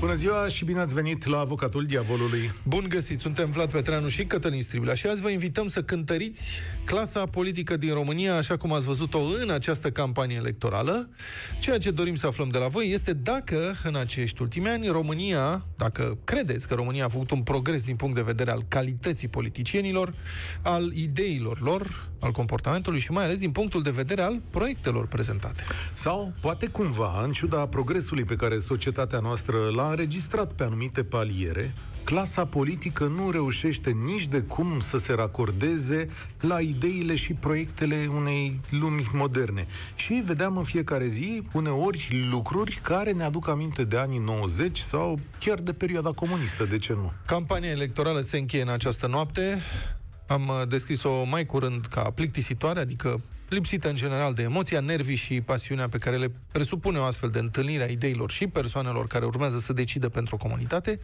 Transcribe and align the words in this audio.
Bună 0.00 0.14
ziua 0.14 0.48
și 0.48 0.64
bine 0.64 0.80
ați 0.80 0.94
venit 0.94 1.24
la 1.26 1.38
Avocatul 1.38 1.84
Diavolului. 1.84 2.52
Bun 2.64 2.84
găsit, 2.88 3.18
suntem 3.18 3.50
Vlad 3.50 3.70
Petreanu 3.70 4.08
și 4.08 4.24
Cătălin 4.24 4.62
Striblea 4.62 4.94
și 4.94 5.06
azi 5.06 5.20
vă 5.20 5.28
invităm 5.28 5.68
să 5.68 5.82
cântăriți 5.82 6.50
clasa 6.84 7.26
politică 7.26 7.76
din 7.76 7.92
România 7.92 8.36
așa 8.36 8.56
cum 8.56 8.72
ați 8.72 8.86
văzut-o 8.86 9.20
în 9.42 9.50
această 9.50 9.90
campanie 9.90 10.36
electorală. 10.36 11.08
Ceea 11.60 11.78
ce 11.78 11.90
dorim 11.90 12.14
să 12.14 12.26
aflăm 12.26 12.48
de 12.48 12.58
la 12.58 12.66
voi 12.66 12.90
este 12.90 13.12
dacă 13.12 13.74
în 13.82 13.96
acești 13.96 14.42
ultimi 14.42 14.68
ani 14.68 14.88
România, 14.88 15.64
dacă 15.76 16.18
credeți 16.24 16.68
că 16.68 16.74
România 16.74 17.04
a 17.04 17.08
făcut 17.08 17.30
un 17.30 17.42
progres 17.42 17.84
din 17.84 17.96
punct 17.96 18.14
de 18.14 18.22
vedere 18.22 18.50
al 18.50 18.64
calității 18.68 19.28
politicienilor, 19.28 20.14
al 20.62 20.92
ideilor 20.94 21.60
lor, 21.60 22.08
al 22.20 22.30
comportamentului 22.32 22.98
și 22.98 23.10
mai 23.10 23.24
ales 23.24 23.38
din 23.38 23.50
punctul 23.50 23.82
de 23.82 23.90
vedere 23.90 24.22
al 24.22 24.40
proiectelor 24.50 25.06
prezentate. 25.06 25.64
Sau, 25.92 26.32
poate 26.40 26.66
cumva, 26.66 27.22
în 27.24 27.32
ciuda 27.32 27.66
progresului 27.66 28.24
pe 28.24 28.36
care 28.36 28.58
societatea 28.58 29.18
noastră 29.18 29.56
l-a 29.74 29.85
înregistrat 29.88 30.52
pe 30.52 30.62
anumite 30.62 31.04
paliere, 31.04 31.74
clasa 32.04 32.44
politică 32.44 33.04
nu 33.04 33.30
reușește 33.30 33.90
nici 33.90 34.26
de 34.26 34.40
cum 34.40 34.80
să 34.80 34.96
se 34.98 35.12
racordeze 35.12 36.08
la 36.40 36.60
ideile 36.60 37.14
și 37.14 37.32
proiectele 37.32 38.08
unei 38.14 38.60
lumi 38.70 39.10
moderne. 39.12 39.66
Și 39.94 40.22
vedeam 40.24 40.56
în 40.56 40.62
fiecare 40.62 41.06
zi, 41.06 41.42
uneori, 41.52 42.28
lucruri 42.30 42.80
care 42.82 43.12
ne 43.12 43.22
aduc 43.22 43.48
aminte 43.48 43.84
de 43.84 43.96
anii 43.96 44.18
90 44.18 44.78
sau 44.78 45.18
chiar 45.38 45.58
de 45.58 45.72
perioada 45.72 46.12
comunistă, 46.12 46.64
de 46.64 46.78
ce 46.78 46.92
nu? 46.92 47.12
Campania 47.26 47.70
electorală 47.70 48.20
se 48.20 48.38
încheie 48.38 48.62
în 48.62 48.68
această 48.68 49.06
noapte. 49.06 49.60
Am 50.26 50.48
uh, 50.48 50.68
descris-o 50.68 51.24
mai 51.24 51.46
curând 51.46 51.86
ca 51.86 52.02
plictisitoare, 52.02 52.80
adică 52.80 53.20
lipsită 53.48 53.88
în 53.88 53.94
general 53.94 54.32
de 54.32 54.42
emoția, 54.42 54.80
nervii 54.80 55.16
și 55.16 55.40
pasiunea 55.40 55.88
pe 55.88 55.98
care 55.98 56.16
le 56.16 56.30
presupune 56.52 56.98
o 56.98 57.02
astfel 57.02 57.28
de 57.28 57.38
întâlnire 57.38 57.82
a 57.82 57.90
ideilor 57.90 58.30
și 58.30 58.46
persoanelor 58.46 59.06
care 59.06 59.24
urmează 59.24 59.58
să 59.58 59.72
decidă 59.72 60.08
pentru 60.08 60.34
o 60.34 60.38
comunitate. 60.38 61.00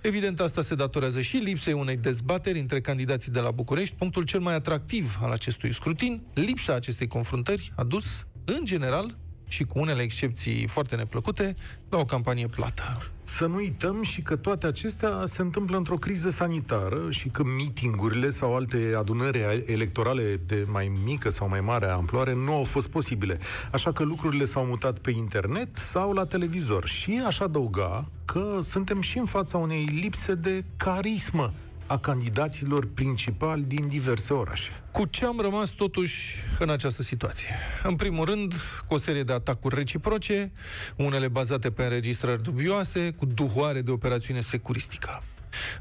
Evident, 0.00 0.40
asta 0.40 0.62
se 0.62 0.74
datorează 0.74 1.20
și 1.20 1.36
lipsei 1.36 1.72
unei 1.72 1.96
dezbateri 1.96 2.58
între 2.58 2.80
candidații 2.80 3.32
de 3.32 3.40
la 3.40 3.50
București. 3.50 3.94
Punctul 3.94 4.22
cel 4.22 4.40
mai 4.40 4.54
atractiv 4.54 5.18
al 5.22 5.30
acestui 5.30 5.74
scrutin, 5.74 6.22
lipsa 6.34 6.74
acestei 6.74 7.06
confruntări, 7.06 7.72
a 7.76 7.84
dus, 7.84 8.26
în 8.44 8.64
general, 8.64 9.16
și 9.54 9.64
cu 9.64 9.78
unele 9.78 10.02
excepții 10.02 10.66
foarte 10.66 10.96
neplăcute, 10.96 11.54
la 11.88 11.98
o 11.98 12.04
campanie 12.04 12.46
plată. 12.46 12.96
Să 13.24 13.46
nu 13.46 13.54
uităm 13.54 14.02
și 14.02 14.22
că 14.22 14.36
toate 14.36 14.66
acestea 14.66 15.22
se 15.24 15.42
întâmplă 15.42 15.76
într-o 15.76 15.96
criză 15.96 16.28
sanitară 16.28 17.10
și 17.10 17.28
că 17.28 17.42
mitingurile 17.56 18.28
sau 18.28 18.54
alte 18.54 18.94
adunări 18.96 19.64
electorale 19.66 20.40
de 20.46 20.66
mai 20.70 20.92
mică 21.04 21.30
sau 21.30 21.48
mai 21.48 21.60
mare 21.60 21.86
amploare 21.86 22.34
nu 22.34 22.54
au 22.54 22.64
fost 22.64 22.88
posibile. 22.88 23.38
Așa 23.72 23.92
că 23.92 24.02
lucrurile 24.02 24.44
s-au 24.44 24.64
mutat 24.64 24.98
pe 24.98 25.10
internet 25.10 25.76
sau 25.76 26.12
la 26.12 26.24
televizor. 26.24 26.86
Și 26.86 27.22
aș 27.26 27.40
adăuga 27.40 28.08
că 28.24 28.58
suntem 28.62 29.00
și 29.00 29.18
în 29.18 29.26
fața 29.26 29.58
unei 29.58 29.84
lipse 29.84 30.34
de 30.34 30.64
carismă 30.76 31.52
a 31.86 31.98
candidaților 31.98 32.88
principali 32.94 33.62
din 33.62 33.88
diverse 33.88 34.32
orașe. 34.32 34.70
Cu 34.90 35.04
ce 35.04 35.24
am 35.24 35.40
rămas 35.40 35.70
totuși 35.70 36.36
în 36.58 36.70
această 36.70 37.02
situație? 37.02 37.56
În 37.82 37.96
primul 37.96 38.24
rând, 38.24 38.54
cu 38.88 38.94
o 38.94 38.98
serie 38.98 39.22
de 39.22 39.32
atacuri 39.32 39.74
reciproce, 39.74 40.52
unele 40.96 41.28
bazate 41.28 41.70
pe 41.70 41.82
înregistrări 41.82 42.42
dubioase, 42.42 43.10
cu 43.10 43.26
duhoare 43.26 43.80
de 43.80 43.90
operațiune 43.90 44.40
securistică. 44.40 45.22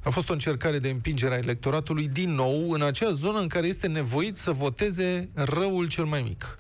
A 0.04 0.10
fost 0.10 0.30
o 0.30 0.34
încercare 0.34 0.80
de 0.80 0.90
împingere 0.90 1.34
a 1.34 1.38
electoratului 1.38 2.08
din 2.08 2.36
nou 2.36 2.72
în 2.72 2.82
acea 2.82 3.12
zonă 3.12 3.40
în 3.40 3.48
care 3.48 3.68
este 3.68 3.88
nevoit 3.88 4.38
să 4.38 4.52
voteze 4.52 5.30
răul 5.34 5.88
cel 5.88 6.06
mai 6.06 6.22
mic. 6.22 6.58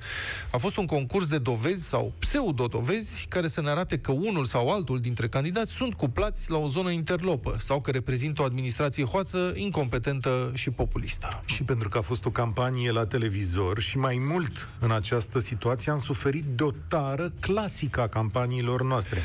A 0.51 0.57
fost 0.57 0.77
un 0.77 0.85
concurs 0.85 1.27
de 1.27 1.37
dovezi 1.37 1.87
sau 1.87 2.13
pseudo-dovezi 2.19 3.25
care 3.29 3.47
să 3.47 3.61
ne 3.61 3.69
arate 3.69 3.97
că 3.97 4.11
unul 4.11 4.45
sau 4.45 4.69
altul 4.69 4.99
dintre 4.99 5.27
candidați 5.27 5.71
sunt 5.71 5.93
cuplați 5.93 6.51
la 6.51 6.57
o 6.57 6.67
zonă 6.67 6.89
interlopă 6.89 7.55
sau 7.59 7.81
că 7.81 7.91
reprezintă 7.91 8.41
o 8.41 8.45
administrație 8.45 9.03
hoață, 9.03 9.53
incompetentă 9.55 10.51
și 10.53 10.69
populistă. 10.69 11.41
Și 11.45 11.63
pentru 11.63 11.89
că 11.89 11.97
a 11.97 12.01
fost 12.01 12.25
o 12.25 12.29
campanie 12.29 12.91
la 12.91 13.05
televizor 13.05 13.79
și 13.79 13.97
mai 13.97 14.17
mult 14.29 14.69
în 14.79 14.91
această 14.91 15.39
situație 15.39 15.91
am 15.91 15.99
suferit 15.99 16.43
de 16.43 16.63
o 16.63 16.71
tară 16.87 17.33
clasică 17.39 18.01
a 18.01 18.07
campaniilor 18.07 18.83
noastre. 18.83 19.21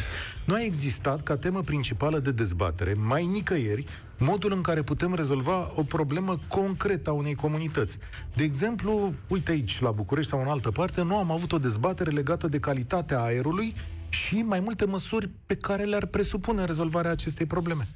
Nu 0.49 0.55
a 0.55 0.63
existat 0.63 1.23
ca 1.23 1.37
temă 1.37 1.63
principală 1.63 2.19
de 2.19 2.31
dezbatere 2.31 2.95
mai 2.95 3.27
nicăieri 3.27 3.59
nicăieri 3.59 3.85
modul 4.19 4.53
în 4.53 4.61
care 4.61 4.83
putem 4.83 5.15
rezolva 5.15 5.71
o 5.75 5.83
problemă 5.83 6.39
concretă 6.49 7.11
a 7.11 7.13
unei 7.13 7.35
comunități. 7.35 7.99
De 8.35 8.43
exemplu, 8.43 9.15
uite 9.27 9.51
aici, 9.51 9.81
la 9.81 9.91
București 9.91 10.31
sau 10.31 10.41
în 10.41 10.47
altă 10.47 10.71
parte, 10.71 11.03
nu 11.03 11.17
am 11.17 11.31
avut 11.31 11.53
o 11.53 11.59
dezbatere 11.59 12.11
legată 12.11 12.49
de 12.49 12.59
calitatea 12.59 13.23
aerului 13.23 13.75
și 14.09 14.35
mai 14.35 14.61
multe 14.61 14.85
măsuri 14.85 15.31
pe 15.47 15.57
care 15.57 15.83
le-ar 15.85 16.07
presupune 16.07 16.65
rezolvarea 16.65 17.11
acestei 17.11 17.47
probleme. 17.47 17.87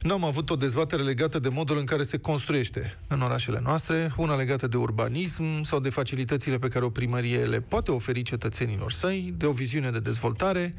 Nu 0.00 0.12
am 0.12 0.24
avut 0.24 0.50
o 0.50 0.56
dezbatere 0.56 1.02
legată 1.02 1.38
de 1.38 1.48
modul 1.48 1.78
în 1.78 1.84
care 1.84 2.02
se 2.02 2.18
construiește 2.18 2.98
în 3.06 3.20
orașele 3.20 3.60
noastre, 3.62 4.12
una 4.16 4.36
legată 4.36 4.66
de 4.66 4.76
urbanism 4.76 5.62
sau 5.62 5.80
de 5.80 5.90
facilitățile 5.90 6.58
pe 6.58 6.68
care 6.68 6.84
o 6.84 6.90
primărie 6.90 7.44
le 7.44 7.60
poate 7.60 7.90
oferi 7.90 8.22
cetățenilor 8.22 8.92
săi, 8.92 9.34
de 9.36 9.46
o 9.46 9.52
viziune 9.52 9.90
de 9.90 9.98
dezvoltare. 10.00 10.74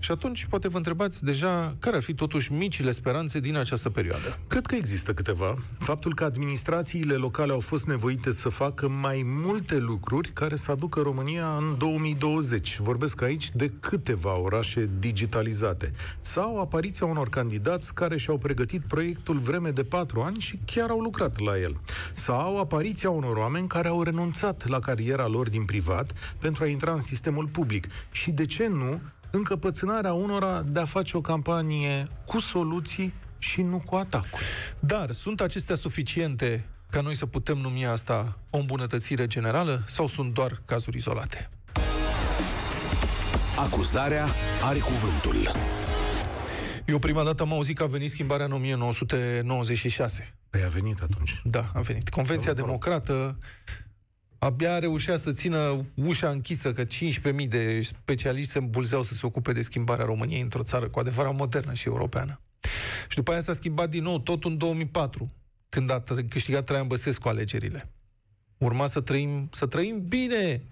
Și 0.00 0.10
atunci 0.10 0.46
poate 0.46 0.68
vă 0.68 0.76
întrebați 0.76 1.24
deja 1.24 1.76
care 1.78 1.96
ar 1.96 2.02
fi 2.02 2.14
totuși 2.14 2.52
micile 2.52 2.90
speranțe 2.90 3.40
din 3.40 3.56
această 3.56 3.90
perioadă. 3.90 4.38
Cred 4.46 4.66
că 4.66 4.74
există 4.74 5.14
câteva. 5.14 5.54
Faptul 5.78 6.14
că 6.14 6.24
administrațiile 6.24 7.14
locale 7.14 7.52
au 7.52 7.60
fost 7.60 7.86
nevoite 7.86 8.32
să 8.32 8.48
facă 8.48 8.88
mai 8.88 9.22
multe 9.24 9.78
lucruri 9.78 10.28
care 10.32 10.56
să 10.56 10.70
aducă 10.70 11.00
România 11.00 11.56
în 11.56 11.78
2020. 11.78 12.78
Vorbesc 12.78 13.22
aici 13.22 13.50
de 13.54 13.72
câte 13.80 13.98
câteva 14.00 14.40
orașe 14.40 14.90
digitalizate, 14.98 15.92
sau 16.20 16.60
apariția 16.60 17.06
unor 17.06 17.28
candidați 17.28 17.94
care 17.94 18.16
și-au 18.16 18.38
pregătit 18.38 18.80
proiectul 18.80 19.38
vreme 19.38 19.70
de 19.70 19.84
patru 19.84 20.20
ani 20.20 20.38
și 20.38 20.58
chiar 20.64 20.90
au 20.90 21.00
lucrat 21.00 21.38
la 21.38 21.58
el, 21.58 21.80
sau 22.12 22.58
apariția 22.58 23.10
unor 23.10 23.36
oameni 23.36 23.68
care 23.68 23.88
au 23.88 24.02
renunțat 24.02 24.68
la 24.68 24.78
cariera 24.78 25.26
lor 25.26 25.48
din 25.48 25.64
privat 25.64 26.12
pentru 26.38 26.64
a 26.64 26.66
intra 26.66 26.92
în 26.92 27.00
sistemul 27.00 27.46
public 27.46 27.86
și, 28.10 28.30
de 28.30 28.46
ce 28.46 28.66
nu, 28.66 29.00
încăpățânarea 29.30 30.12
unora 30.12 30.62
de 30.62 30.80
a 30.80 30.84
face 30.84 31.16
o 31.16 31.20
campanie 31.20 32.08
cu 32.26 32.40
soluții 32.40 33.14
și 33.38 33.62
nu 33.62 33.82
cu 33.86 33.94
atacuri. 33.94 34.44
Dar 34.78 35.10
sunt 35.10 35.40
acestea 35.40 35.76
suficiente 35.76 36.66
ca 36.90 37.00
noi 37.00 37.16
să 37.16 37.26
putem 37.26 37.58
numi 37.58 37.86
asta 37.86 38.38
o 38.50 38.58
îmbunătățire 38.58 39.26
generală 39.26 39.82
sau 39.86 40.06
sunt 40.06 40.34
doar 40.34 40.62
cazuri 40.64 40.96
izolate? 40.96 41.50
Acuzarea 43.58 44.26
are 44.62 44.78
cuvântul. 44.78 45.50
Eu 46.86 46.98
prima 46.98 47.24
dată 47.24 47.42
am 47.42 47.52
auzit 47.52 47.76
că 47.76 47.82
a 47.82 47.86
venit 47.86 48.10
schimbarea 48.10 48.46
în 48.46 48.52
1996. 48.52 50.34
Păi 50.50 50.62
a 50.64 50.68
venit 50.68 51.00
atunci. 51.02 51.40
Da, 51.44 51.70
a 51.74 51.80
venit. 51.80 52.08
Convenția 52.08 52.52
Democrată 52.52 53.38
abia 54.40 54.78
reușea 54.78 55.16
să 55.16 55.32
țină 55.32 55.86
ușa 55.94 56.28
închisă, 56.28 56.72
că 56.72 56.84
15.000 56.84 57.48
de 57.48 57.82
specialiști 57.82 58.50
se 58.50 58.58
îmbulzeau 58.58 59.02
să 59.02 59.14
se 59.14 59.26
ocupe 59.26 59.52
de 59.52 59.62
schimbarea 59.62 60.04
României 60.04 60.40
într-o 60.40 60.62
țară 60.62 60.88
cu 60.88 60.98
adevărat 60.98 61.34
modernă 61.34 61.74
și 61.74 61.88
europeană. 61.88 62.40
Și 63.08 63.16
după 63.16 63.30
aia 63.30 63.40
s-a 63.40 63.52
schimbat 63.52 63.90
din 63.90 64.02
nou, 64.02 64.18
tot 64.18 64.44
în 64.44 64.56
2004, 64.56 65.26
când 65.68 65.90
a 65.90 66.02
câștigat 66.28 66.64
Traian 66.64 66.86
Băsescu 66.86 67.28
alegerile 67.28 67.90
urma 68.60 68.86
să 68.86 69.00
trăim, 69.00 69.48
să 69.52 69.66
trăim 69.66 70.04
bine. 70.08 70.62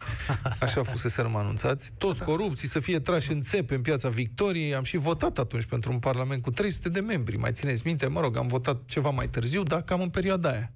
Așa 0.60 0.82
fusese 0.82 1.20
anunțați. 1.20 1.92
Toți 1.98 2.24
corupții 2.24 2.68
să 2.68 2.80
fie 2.80 3.00
trași 3.00 3.32
în 3.32 3.42
țepe 3.42 3.74
în 3.74 3.82
piața 3.82 4.08
Victoriei. 4.08 4.74
Am 4.74 4.82
și 4.82 4.96
votat 4.96 5.38
atunci 5.38 5.64
pentru 5.64 5.92
un 5.92 5.98
parlament 5.98 6.42
cu 6.42 6.50
300 6.50 6.88
de 6.88 7.00
membri. 7.00 7.38
Mai 7.38 7.52
țineți 7.52 7.82
minte? 7.84 8.06
Mă 8.06 8.20
rog, 8.20 8.36
am 8.36 8.46
votat 8.46 8.84
ceva 8.84 9.10
mai 9.10 9.28
târziu, 9.28 9.62
dar 9.62 9.82
cam 9.82 10.00
în 10.00 10.08
perioada 10.08 10.50
aia. 10.50 10.72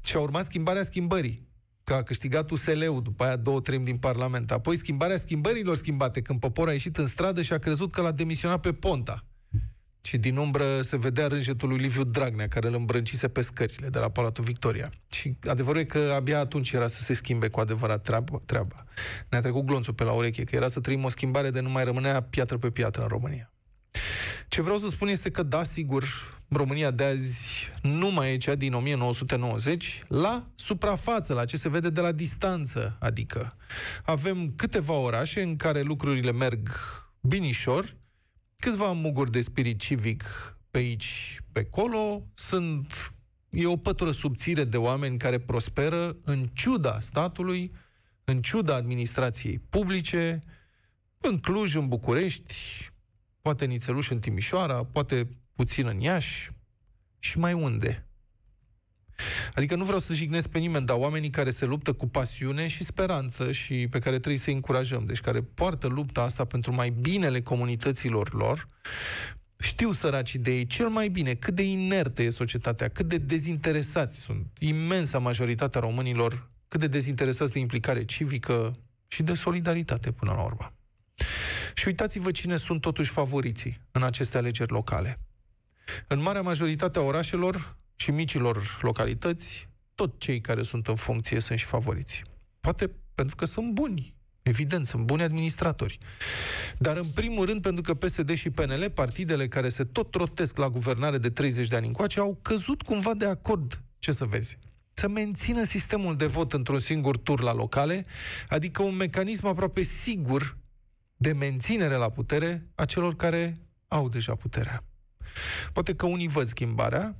Și 0.00 0.16
a 0.16 0.20
urmat 0.20 0.44
schimbarea 0.44 0.82
schimbării 0.82 1.48
că 1.84 1.94
a 1.94 2.02
câștigat 2.02 2.50
USL-ul, 2.50 3.02
după 3.02 3.24
aia 3.24 3.36
două 3.36 3.60
treimi 3.60 3.84
din 3.84 3.96
Parlament. 3.96 4.50
Apoi 4.50 4.76
schimbarea 4.76 5.16
schimbărilor 5.16 5.76
schimbate, 5.76 6.20
când 6.20 6.40
poporul 6.40 6.70
a 6.70 6.72
ieșit 6.72 6.96
în 6.96 7.06
stradă 7.06 7.42
și 7.42 7.52
a 7.52 7.58
crezut 7.58 7.92
că 7.92 8.00
l-a 8.00 8.12
demisionat 8.12 8.60
pe 8.60 8.72
Ponta. 8.72 9.24
Și 10.02 10.18
din 10.18 10.36
umbră 10.36 10.82
se 10.82 10.96
vedea 10.96 11.26
rânjetul 11.26 11.68
lui 11.68 11.78
Liviu 11.78 12.04
Dragnea, 12.04 12.48
care 12.48 12.68
îl 12.68 12.74
îmbrâncise 12.74 13.28
pe 13.28 13.40
scările 13.40 13.88
de 13.88 13.98
la 13.98 14.08
Palatul 14.08 14.44
Victoria. 14.44 14.90
Și 15.10 15.36
adevărul 15.48 15.80
e 15.80 15.84
că 15.84 16.12
abia 16.14 16.38
atunci 16.38 16.72
era 16.72 16.86
să 16.86 17.02
se 17.02 17.12
schimbe 17.12 17.48
cu 17.48 17.60
adevărat 17.60 18.02
treaba. 18.02 18.40
treaba. 18.46 18.84
Ne-a 19.28 19.40
trecut 19.40 19.64
glonțul 19.64 19.94
pe 19.94 20.04
la 20.04 20.12
ureche, 20.12 20.44
că 20.44 20.56
era 20.56 20.68
să 20.68 20.80
trăim 20.80 21.04
o 21.04 21.08
schimbare 21.08 21.50
de 21.50 21.60
nu 21.60 21.68
mai 21.68 21.84
rămânea 21.84 22.22
piatră 22.22 22.58
pe 22.58 22.70
piatră 22.70 23.02
în 23.02 23.08
România. 23.08 23.52
Ce 24.50 24.62
vreau 24.62 24.78
să 24.78 24.88
spun 24.88 25.08
este 25.08 25.30
că, 25.30 25.42
da, 25.42 25.64
sigur, 25.64 26.04
România 26.48 26.90
de 26.90 27.04
azi 27.04 27.68
nu 27.82 28.10
mai 28.10 28.32
e 28.32 28.36
cea 28.36 28.54
din 28.54 28.72
1990 28.72 30.02
la 30.08 30.50
suprafață, 30.54 31.34
la 31.34 31.44
ce 31.44 31.56
se 31.56 31.68
vede 31.68 31.90
de 31.90 32.00
la 32.00 32.12
distanță. 32.12 32.96
Adică 33.00 33.56
avem 34.04 34.52
câteva 34.56 34.92
orașe 34.92 35.42
în 35.42 35.56
care 35.56 35.80
lucrurile 35.80 36.32
merg 36.32 36.68
binișor, 37.20 37.96
câțiva 38.56 38.92
muguri 38.92 39.30
de 39.30 39.40
spirit 39.40 39.78
civic 39.78 40.24
pe 40.70 40.78
aici, 40.78 41.40
pe 41.52 41.68
acolo, 41.70 42.26
sunt 42.34 43.12
e 43.50 43.66
o 43.66 43.76
pătură 43.76 44.10
subțire 44.10 44.64
de 44.64 44.76
oameni 44.76 45.18
care 45.18 45.38
prosperă 45.38 46.16
în 46.24 46.48
ciuda 46.52 47.00
statului, 47.00 47.70
în 48.24 48.40
ciuda 48.40 48.74
administrației 48.74 49.58
publice, 49.70 50.38
în 51.18 51.38
Cluj, 51.38 51.74
în 51.74 51.88
București, 51.88 52.54
poate 53.42 53.64
Nițeluș 53.64 54.10
în 54.10 54.18
Timișoara, 54.18 54.84
poate 54.84 55.28
puțin 55.54 55.86
în 55.86 56.00
Iași 56.00 56.50
și 57.18 57.38
mai 57.38 57.52
unde. 57.52 58.04
Adică 59.54 59.76
nu 59.76 59.84
vreau 59.84 59.98
să 59.98 60.14
jignesc 60.14 60.48
pe 60.48 60.58
nimeni, 60.58 60.86
dar 60.86 60.96
oamenii 60.96 61.30
care 61.30 61.50
se 61.50 61.64
luptă 61.64 61.92
cu 61.92 62.08
pasiune 62.08 62.66
și 62.66 62.84
speranță 62.84 63.52
și 63.52 63.88
pe 63.90 63.98
care 63.98 64.18
trebuie 64.18 64.38
să-i 64.40 64.54
încurajăm, 64.54 65.04
deci 65.06 65.20
care 65.20 65.42
poartă 65.42 65.86
lupta 65.86 66.22
asta 66.22 66.44
pentru 66.44 66.74
mai 66.74 66.90
binele 66.90 67.40
comunităților 67.40 68.34
lor, 68.34 68.66
știu 69.58 69.92
săracii 69.92 70.38
de 70.38 70.50
ei 70.50 70.66
cel 70.66 70.88
mai 70.88 71.08
bine 71.08 71.34
cât 71.34 71.54
de 71.54 71.62
inertă 71.62 72.22
e 72.22 72.30
societatea, 72.30 72.88
cât 72.88 73.06
de 73.08 73.18
dezinteresați 73.18 74.20
sunt. 74.20 74.46
Imensa 74.58 75.18
majoritatea 75.18 75.80
românilor, 75.80 76.50
cât 76.68 76.80
de 76.80 76.86
dezinteresați 76.86 77.52
de 77.52 77.58
implicare 77.58 78.04
civică 78.04 78.72
și 79.06 79.22
de 79.22 79.34
solidaritate 79.34 80.12
până 80.12 80.32
la 80.32 80.42
urmă. 80.42 80.74
Și 81.74 81.88
uitați-vă 81.88 82.30
cine 82.30 82.56
sunt 82.56 82.80
totuși 82.80 83.10
favoriții 83.10 83.80
în 83.90 84.02
aceste 84.02 84.36
alegeri 84.36 84.72
locale. 84.72 85.18
În 86.06 86.22
marea 86.22 86.42
majoritate 86.42 86.98
a 86.98 87.02
orașelor 87.02 87.76
și 87.96 88.10
micilor 88.10 88.78
localități, 88.82 89.68
tot 89.94 90.18
cei 90.18 90.40
care 90.40 90.62
sunt 90.62 90.88
în 90.88 90.94
funcție 90.94 91.40
sunt 91.40 91.58
și 91.58 91.64
favoriți. 91.64 92.22
Poate 92.60 92.90
pentru 93.14 93.36
că 93.36 93.44
sunt 93.44 93.72
buni, 93.72 94.14
Evident, 94.42 94.86
sunt 94.86 95.02
buni 95.02 95.22
administratori. 95.22 95.98
Dar 96.78 96.96
în 96.96 97.06
primul 97.14 97.46
rând 97.46 97.62
pentru 97.62 97.82
că 97.82 97.94
PSD 97.94 98.34
și 98.34 98.50
PNL, 98.50 98.90
partidele 98.94 99.48
care 99.48 99.68
se 99.68 99.84
tot 99.84 100.10
trotesc 100.10 100.56
la 100.56 100.68
guvernare 100.68 101.18
de 101.18 101.30
30 101.30 101.68
de 101.68 101.76
ani 101.76 101.86
încoace, 101.86 102.20
au 102.20 102.38
căzut 102.42 102.82
cumva 102.82 103.14
de 103.14 103.26
acord, 103.26 103.82
ce 103.98 104.12
să 104.12 104.24
vezi, 104.24 104.58
să 104.92 105.08
mențină 105.08 105.64
sistemul 105.64 106.16
de 106.16 106.26
vot 106.26 106.52
într-un 106.52 106.78
singur 106.78 107.16
tur 107.16 107.40
la 107.40 107.52
locale, 107.52 108.04
adică 108.48 108.82
un 108.82 108.96
mecanism 108.96 109.46
aproape 109.46 109.82
sigur 109.82 110.56
de 111.20 111.32
menținere 111.32 111.94
la 111.94 112.10
putere 112.10 112.66
a 112.74 112.84
celor 112.84 113.16
care 113.16 113.52
au 113.88 114.08
deja 114.08 114.34
puterea. 114.34 114.80
Poate 115.72 115.94
că 115.94 116.06
unii 116.06 116.28
văd 116.28 116.48
schimbarea, 116.48 117.16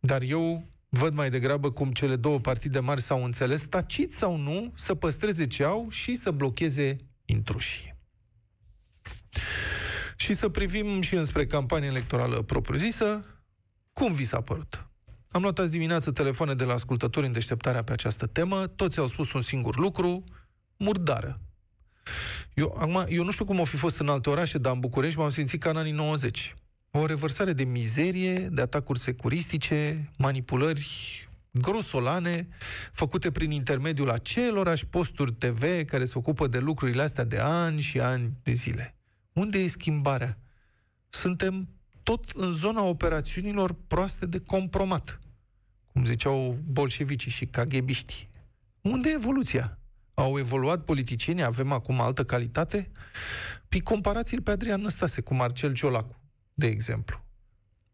dar 0.00 0.22
eu 0.22 0.68
văd 0.88 1.14
mai 1.14 1.30
degrabă 1.30 1.70
cum 1.70 1.92
cele 1.92 2.16
două 2.16 2.38
partide 2.38 2.78
mari 2.78 3.00
s-au 3.00 3.24
înțeles, 3.24 3.62
tacit 3.62 4.14
sau 4.14 4.36
nu, 4.36 4.72
să 4.74 4.94
păstreze 4.94 5.46
ce 5.46 5.64
au 5.64 5.86
și 5.90 6.14
să 6.14 6.30
blocheze 6.30 6.96
intrușii. 7.24 7.94
Și 10.16 10.34
să 10.34 10.48
privim 10.48 11.00
și 11.00 11.14
înspre 11.14 11.46
campania 11.46 11.88
electorală 11.88 12.42
propriu-zisă, 12.42 13.20
cum 13.92 14.12
vi 14.12 14.24
s-a 14.24 14.40
părut? 14.40 14.86
Am 15.30 15.42
luat 15.42 15.58
azi 15.58 15.72
dimineață 15.72 16.12
telefoane 16.12 16.54
de 16.54 16.64
la 16.64 16.72
ascultători 16.72 17.26
în 17.26 17.32
deșteptarea 17.32 17.82
pe 17.82 17.92
această 17.92 18.26
temă, 18.26 18.66
toți 18.66 18.98
au 18.98 19.06
spus 19.06 19.32
un 19.32 19.42
singur 19.42 19.78
lucru, 19.78 20.24
murdară. 20.76 21.36
Eu, 22.54 22.74
acum, 22.78 23.04
eu 23.08 23.24
nu 23.24 23.30
știu 23.30 23.44
cum 23.44 23.60
o 23.60 23.64
fi 23.64 23.76
fost 23.76 23.98
în 23.98 24.08
alte 24.08 24.30
orașe, 24.30 24.58
dar 24.58 24.72
în 24.72 24.80
București 24.80 25.18
m-am 25.18 25.30
simțit 25.30 25.60
ca 25.60 25.70
în 25.70 25.76
anii 25.76 25.92
90 25.92 26.54
o 26.92 27.06
revărsare 27.06 27.52
de 27.52 27.64
mizerie, 27.64 28.34
de 28.34 28.60
atacuri 28.60 28.98
securistice, 28.98 30.10
manipulări 30.18 30.88
grosolane, 31.50 32.48
făcute 32.92 33.30
prin 33.30 33.50
intermediul 33.50 34.10
acelorași 34.10 34.86
posturi 34.86 35.32
TV 35.32 35.84
care 35.84 36.04
se 36.04 36.18
ocupă 36.18 36.46
de 36.46 36.58
lucrurile 36.58 37.02
astea 37.02 37.24
de 37.24 37.38
ani 37.38 37.80
și 37.80 38.00
ani 38.00 38.32
de 38.42 38.52
zile. 38.52 38.94
Unde 39.32 39.58
e 39.58 39.66
schimbarea? 39.66 40.38
Suntem 41.08 41.68
tot 42.02 42.30
în 42.34 42.52
zona 42.52 42.82
operațiunilor 42.82 43.76
proaste 43.86 44.26
de 44.26 44.38
compromat, 44.38 45.18
cum 45.92 46.04
ziceau 46.04 46.58
bolșevicii 46.64 47.30
și 47.30 47.46
kaghebiștii. 47.46 48.28
Unde 48.80 49.08
e 49.08 49.12
evoluția? 49.12 49.78
Au 50.14 50.38
evoluat 50.38 50.84
politicienii? 50.84 51.44
Avem 51.44 51.72
acum 51.72 52.00
altă 52.00 52.24
calitate? 52.24 52.90
Păi 53.68 53.80
comparați-l 53.80 54.42
pe 54.42 54.50
Adrian 54.50 54.80
Năstase 54.80 55.20
cu 55.20 55.34
Marcel 55.34 55.72
Ciolacu 55.72 56.22
de 56.54 56.66
exemplu. 56.66 57.24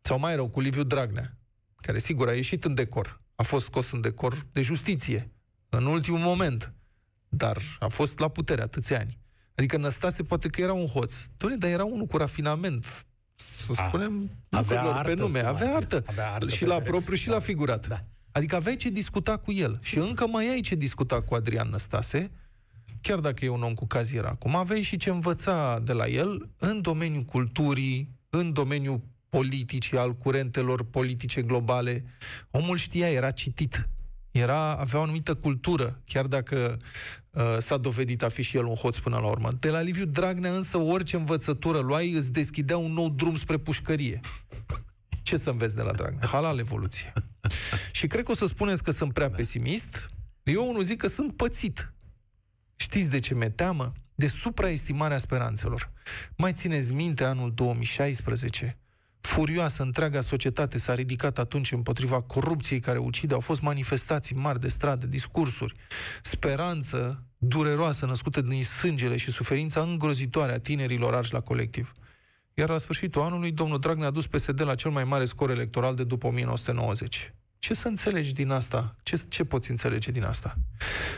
Sau 0.01 0.19
mai 0.19 0.35
rău, 0.35 0.49
cu 0.49 0.61
Liviu 0.61 0.83
Dragnea, 0.83 1.39
care 1.77 1.99
sigur 1.99 2.29
a 2.29 2.35
ieșit 2.35 2.65
în 2.65 2.75
decor, 2.75 3.19
a 3.35 3.43
fost 3.43 3.65
scos 3.65 3.91
în 3.91 4.01
decor 4.01 4.47
de 4.53 4.63
justiție, 4.63 5.31
în 5.69 5.87
ultimul 5.87 6.19
moment, 6.19 6.73
dar 7.29 7.63
a 7.79 7.89
fost 7.89 8.19
la 8.19 8.29
putere 8.29 8.63
atâția 8.63 8.99
ani. 8.99 9.19
Adică 9.55 9.77
Năstase 9.77 10.23
poate 10.23 10.49
că 10.49 10.61
era 10.61 10.73
un 10.73 10.87
hoț. 10.87 11.15
Doamne, 11.37 11.59
dar 11.59 11.71
era 11.71 11.85
unul 11.85 12.07
cu 12.07 12.17
rafinament. 12.17 13.07
Să 13.35 13.73
spunem 13.73 14.31
a, 14.51 14.59
avea 14.59 14.83
artă, 14.83 15.15
pe 15.15 15.21
nume. 15.21 15.41
Avea 15.41 15.75
artă. 15.75 16.03
Avea 16.07 16.33
artă 16.33 16.49
și 16.49 16.65
la 16.65 16.81
propriu 16.81 17.15
și 17.15 17.27
da. 17.27 17.33
la 17.33 17.41
figurat. 17.41 17.87
Da. 17.87 18.05
Adică 18.33 18.57
aveai 18.57 18.77
ce 18.77 18.89
discuta 18.89 19.37
cu 19.37 19.53
el. 19.53 19.77
Sigur. 19.81 20.03
Și 20.03 20.09
încă 20.09 20.27
mai 20.27 20.49
ai 20.49 20.61
ce 20.61 20.75
discuta 20.75 21.23
cu 21.23 21.35
Adrian 21.35 21.69
Năstase, 21.69 22.31
chiar 23.01 23.19
dacă 23.19 23.45
e 23.45 23.49
un 23.49 23.63
om 23.63 23.75
cu 23.75 23.87
cazier 23.87 24.25
acum, 24.25 24.57
aveai 24.57 24.83
și 24.83 24.97
ce 24.97 25.11
învăța 25.11 25.79
de 25.79 25.93
la 25.93 26.07
el 26.07 26.49
în 26.59 26.81
domeniul 26.81 27.23
culturii, 27.23 28.17
în 28.31 28.53
domeniul 28.53 29.01
politicii, 29.29 29.99
al 29.99 30.17
curentelor 30.17 30.85
politice 30.85 31.43
globale. 31.43 32.05
Omul 32.51 32.77
știa, 32.77 33.11
era 33.11 33.31
citit, 33.31 33.89
era, 34.31 34.75
avea 34.75 35.01
o 35.01 35.03
anumită 35.03 35.35
cultură, 35.35 36.03
chiar 36.05 36.27
dacă 36.27 36.77
uh, 37.31 37.43
s-a 37.59 37.77
dovedit 37.77 38.23
a 38.23 38.29
fi 38.29 38.43
și 38.43 38.57
el 38.57 38.65
un 38.65 38.75
hoț 38.75 38.97
până 38.97 39.19
la 39.19 39.27
urmă. 39.27 39.49
De 39.61 39.71
la 39.71 39.81
Liviu 39.81 40.05
Dragnea 40.05 40.55
însă 40.55 40.77
orice 40.79 41.17
învățătură 41.17 41.79
luai 41.79 42.11
îți 42.11 42.33
deschidea 42.33 42.77
un 42.77 42.93
nou 42.93 43.09
drum 43.09 43.37
spre 43.37 43.57
pușcărie. 43.57 44.21
Ce 45.29 45.37
să 45.37 45.51
înveți 45.51 45.77
de 45.77 45.83
la 45.83 45.93
Dragnea? 45.93 46.29
Halal 46.29 46.59
evoluție. 46.59 47.13
și 47.99 48.07
cred 48.07 48.25
că 48.25 48.31
o 48.31 48.35
să 48.35 48.47
spuneți 48.47 48.83
că 48.83 48.91
sunt 48.91 49.13
prea 49.13 49.31
pesimist. 49.31 50.09
Eu 50.43 50.69
unul 50.69 50.83
zic 50.83 50.99
că 50.99 51.07
sunt 51.07 51.37
pățit. 51.37 51.93
Știți 52.77 53.11
de 53.11 53.19
ce 53.19 53.35
mi-e 53.35 53.49
teamă? 53.49 53.93
de 54.19 54.27
supraestimarea 54.27 55.19
speranțelor. 55.19 55.91
Mai 56.37 56.53
țineți 56.53 56.95
minte 56.95 57.25
anul 57.25 57.53
2016? 57.55 58.79
Furioasă, 59.21 59.83
întreaga 59.83 60.21
societate 60.21 60.79
s-a 60.79 60.95
ridicat 60.95 61.39
atunci 61.39 61.73
împotriva 61.73 62.21
corupției 62.21 62.81
care 62.81 62.99
ucide. 62.99 63.35
Au 63.35 63.41
fost 63.41 63.61
manifestații 63.61 64.37
mari 64.37 64.61
de 64.61 64.69
stradă, 64.69 65.07
discursuri, 65.07 65.75
speranță 66.23 67.23
dureroasă 67.37 68.07
născută 68.07 68.41
din 68.41 68.65
sângele 68.65 69.17
și 69.17 69.31
suferința 69.31 69.81
îngrozitoare 69.81 70.53
a 70.53 70.61
tinerilor 70.61 71.15
arși 71.15 71.33
la 71.33 71.41
colectiv. 71.41 71.93
Iar 72.59 72.69
la 72.69 72.79
sfârșitul 72.79 73.23
anului, 73.23 73.53
domnul 73.53 73.79
Dragnea 73.79 74.07
a 74.07 74.11
dus 74.11 74.27
PSD 74.27 74.61
la 74.61 74.75
cel 74.75 74.91
mai 74.91 75.05
mare 75.05 75.25
scor 75.25 75.51
electoral 75.51 75.95
de 75.95 76.05
după 76.05 76.27
1990. 76.27 77.33
Ce 77.59 77.75
să 77.75 77.89
înțelegi 77.89 78.33
din 78.33 78.51
asta? 78.51 78.97
Ce, 79.03 79.21
ce 79.29 79.45
poți 79.45 79.71
înțelege 79.71 80.11
din 80.11 80.25
asta? 80.25 80.55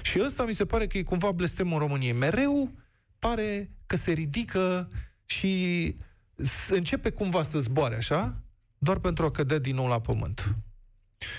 Și 0.03 0.21
ăsta 0.25 0.45
mi 0.45 0.55
se 0.55 0.65
pare 0.65 0.87
că 0.87 0.99
e 0.99 1.03
cumva 1.03 1.33
blestemul 1.33 1.79
României. 1.79 2.13
Mereu 2.13 2.71
pare 3.19 3.71
că 3.87 3.97
se 3.97 4.13
ridică 4.13 4.89
și 5.25 5.97
începe 6.69 7.11
cumva 7.11 7.43
să 7.43 7.59
zboare 7.59 7.97
așa, 7.97 8.43
doar 8.79 8.99
pentru 8.99 9.25
a 9.25 9.31
cădea 9.31 9.59
din 9.59 9.75
nou 9.75 9.87
la 9.87 10.01
pământ. 10.01 10.55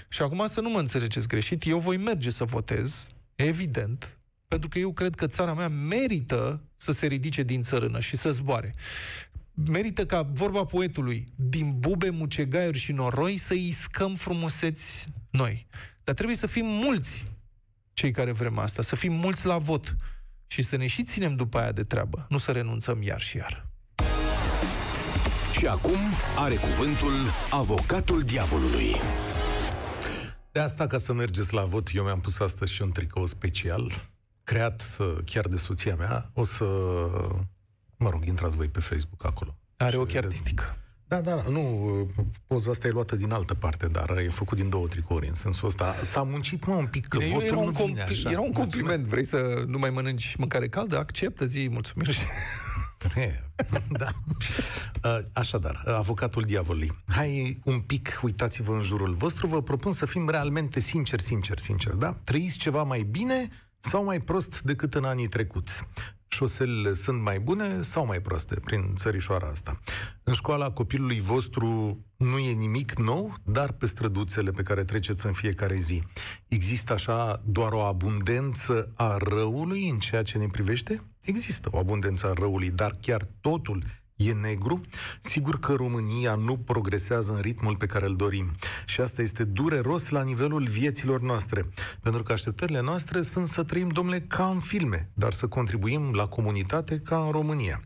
Și 0.09 0.21
acum 0.21 0.47
să 0.47 0.61
nu 0.61 0.69
mă 0.69 0.79
înțelegeți 0.79 1.27
greșit, 1.27 1.67
eu 1.67 1.79
voi 1.79 1.97
merge 1.97 2.29
să 2.29 2.43
votez, 2.43 3.07
evident, 3.35 4.17
pentru 4.47 4.69
că 4.69 4.79
eu 4.79 4.93
cred 4.93 5.15
că 5.15 5.27
țara 5.27 5.53
mea 5.53 5.67
merită 5.67 6.61
să 6.75 6.91
se 6.91 7.05
ridice 7.05 7.43
din 7.43 7.61
țărână 7.61 7.99
și 7.99 8.17
să 8.17 8.31
zboare. 8.31 8.71
Merită 9.53 10.05
ca, 10.05 10.21
vorba 10.21 10.65
poetului, 10.65 11.25
din 11.35 11.79
bube, 11.79 12.09
mucegaiuri 12.09 12.77
și 12.77 12.91
noroi 12.91 13.37
să 13.37 13.53
iscăm 13.53 14.15
frumuseți 14.15 15.05
noi. 15.29 15.67
Dar 16.03 16.15
trebuie 16.15 16.37
să 16.37 16.47
fim 16.47 16.65
mulți 16.65 17.23
cei 17.93 18.11
care 18.11 18.31
vrem 18.31 18.57
asta, 18.57 18.81
să 18.81 18.95
fim 18.95 19.13
mulți 19.13 19.45
la 19.45 19.57
vot 19.57 19.95
și 20.47 20.61
să 20.61 20.75
ne 20.75 20.87
și 20.87 21.03
ținem 21.03 21.35
după 21.35 21.57
aia 21.57 21.71
de 21.71 21.83
treabă, 21.83 22.25
nu 22.29 22.37
să 22.37 22.51
renunțăm 22.51 23.01
iar 23.01 23.21
și 23.21 23.37
iar. 23.37 23.69
Și 25.57 25.67
acum 25.67 25.97
are 26.37 26.55
cuvântul 26.55 27.13
avocatul 27.49 28.21
diavolului. 28.21 28.95
De 30.51 30.59
asta, 30.59 30.87
ca 30.87 30.97
să 30.97 31.13
mergeți 31.13 31.53
la 31.53 31.63
vot, 31.63 31.89
eu 31.93 32.03
mi-am 32.03 32.19
pus 32.19 32.39
astăzi 32.39 32.71
și 32.71 32.81
un 32.81 32.91
tricou 32.91 33.25
special, 33.25 33.91
creat 34.43 34.97
uh, 34.99 35.17
chiar 35.25 35.47
de 35.47 35.57
soția 35.57 35.95
mea. 35.95 36.29
O 36.33 36.43
să, 36.43 36.65
mă 38.01 38.09
rog, 38.09 38.25
intrați 38.25 38.55
voi 38.55 38.67
pe 38.67 38.79
Facebook 38.79 39.25
acolo. 39.25 39.55
Are 39.77 39.97
ochi 39.97 40.15
artistică. 40.15 40.75
Da, 41.07 41.21
da, 41.21 41.43
nu, 41.49 41.61
poza 42.47 42.71
asta 42.71 42.87
e 42.87 42.91
luată 42.91 43.15
din 43.15 43.31
altă 43.31 43.53
parte, 43.53 43.87
dar 43.87 44.17
e 44.17 44.29
făcut 44.29 44.57
din 44.57 44.69
două 44.69 44.87
tricouri, 44.87 45.27
în 45.27 45.33
sensul 45.33 45.67
ăsta. 45.67 45.85
S-a 45.85 46.21
muncit, 46.21 46.65
mă, 46.65 46.75
un 46.75 46.85
pic, 46.85 47.07
că 47.07 47.19
votul 47.19 47.47
era 47.47 47.57
un, 47.57 47.71
compl- 47.71 48.01
așa. 48.01 48.31
era 48.31 48.41
un 48.41 48.51
compliment, 48.51 49.05
vrei 49.05 49.25
să 49.25 49.63
nu 49.67 49.77
mai 49.77 49.89
mănânci 49.89 50.35
mâncare 50.35 50.67
caldă? 50.67 50.97
Acceptă, 50.97 51.45
zi, 51.45 51.67
mulțumiri. 51.71 52.27
da. 53.99 54.07
Uh, 55.03 55.25
așadar, 55.33 55.83
avocatul 55.85 56.43
diavolului. 56.43 57.03
Hai 57.07 57.59
un 57.63 57.79
pic, 57.79 58.19
uitați-vă 58.21 58.73
în 58.73 58.81
jurul 58.81 59.13
vostru, 59.13 59.47
vă 59.47 59.61
propun 59.61 59.91
să 59.91 60.05
fim 60.05 60.29
realmente 60.29 60.79
sinceri, 60.79 61.21
sincer, 61.21 61.59
sincer, 61.59 61.93
da? 61.93 62.17
Trăiți 62.23 62.57
ceva 62.57 62.83
mai 62.83 63.01
bine 63.01 63.49
sau 63.79 64.03
mai 64.03 64.19
prost 64.19 64.61
decât 64.61 64.93
în 64.93 65.03
anii 65.03 65.27
trecuți? 65.27 65.83
Șoselele 66.33 66.93
sunt 66.93 67.21
mai 67.21 67.39
bune 67.39 67.81
sau 67.81 68.05
mai 68.05 68.21
proaste 68.21 68.59
prin 68.59 68.95
țărișoara 68.95 69.47
asta. 69.47 69.79
În 70.23 70.33
școala 70.33 70.71
copilului 70.71 71.19
vostru 71.19 71.99
nu 72.17 72.37
e 72.37 72.51
nimic 72.51 72.99
nou, 72.99 73.33
dar 73.43 73.71
pe 73.71 73.85
străduțele 73.85 74.51
pe 74.51 74.61
care 74.61 74.83
treceți 74.83 75.25
în 75.25 75.33
fiecare 75.33 75.75
zi. 75.75 76.03
Există 76.47 76.93
așa 76.93 77.41
doar 77.45 77.71
o 77.71 77.81
abundență 77.81 78.91
a 78.95 79.17
răului 79.17 79.89
în 79.89 79.97
ceea 79.97 80.23
ce 80.23 80.37
ne 80.37 80.47
privește? 80.47 81.03
Există 81.21 81.69
o 81.71 81.77
abundență 81.77 82.27
a 82.27 82.33
răului, 82.33 82.71
dar 82.71 82.97
chiar 83.01 83.21
totul 83.41 83.83
e 84.23 84.33
negru, 84.33 84.81
sigur 85.21 85.59
că 85.59 85.73
România 85.73 86.35
nu 86.35 86.57
progresează 86.57 87.31
în 87.31 87.39
ritmul 87.41 87.75
pe 87.75 87.85
care 87.85 88.05
îl 88.05 88.15
dorim. 88.15 88.51
Și 88.85 89.01
asta 89.01 89.21
este 89.21 89.43
dureros 89.43 90.09
la 90.09 90.23
nivelul 90.23 90.63
vieților 90.63 91.21
noastre. 91.21 91.69
Pentru 92.01 92.23
că 92.23 92.31
așteptările 92.31 92.81
noastre 92.81 93.21
sunt 93.21 93.47
să 93.47 93.63
trăim, 93.63 93.87
domnule, 93.87 94.19
ca 94.19 94.49
în 94.49 94.59
filme, 94.59 95.09
dar 95.13 95.33
să 95.33 95.47
contribuim 95.47 96.13
la 96.13 96.27
comunitate 96.27 96.99
ca 96.99 97.23
în 97.23 97.31
România. 97.31 97.81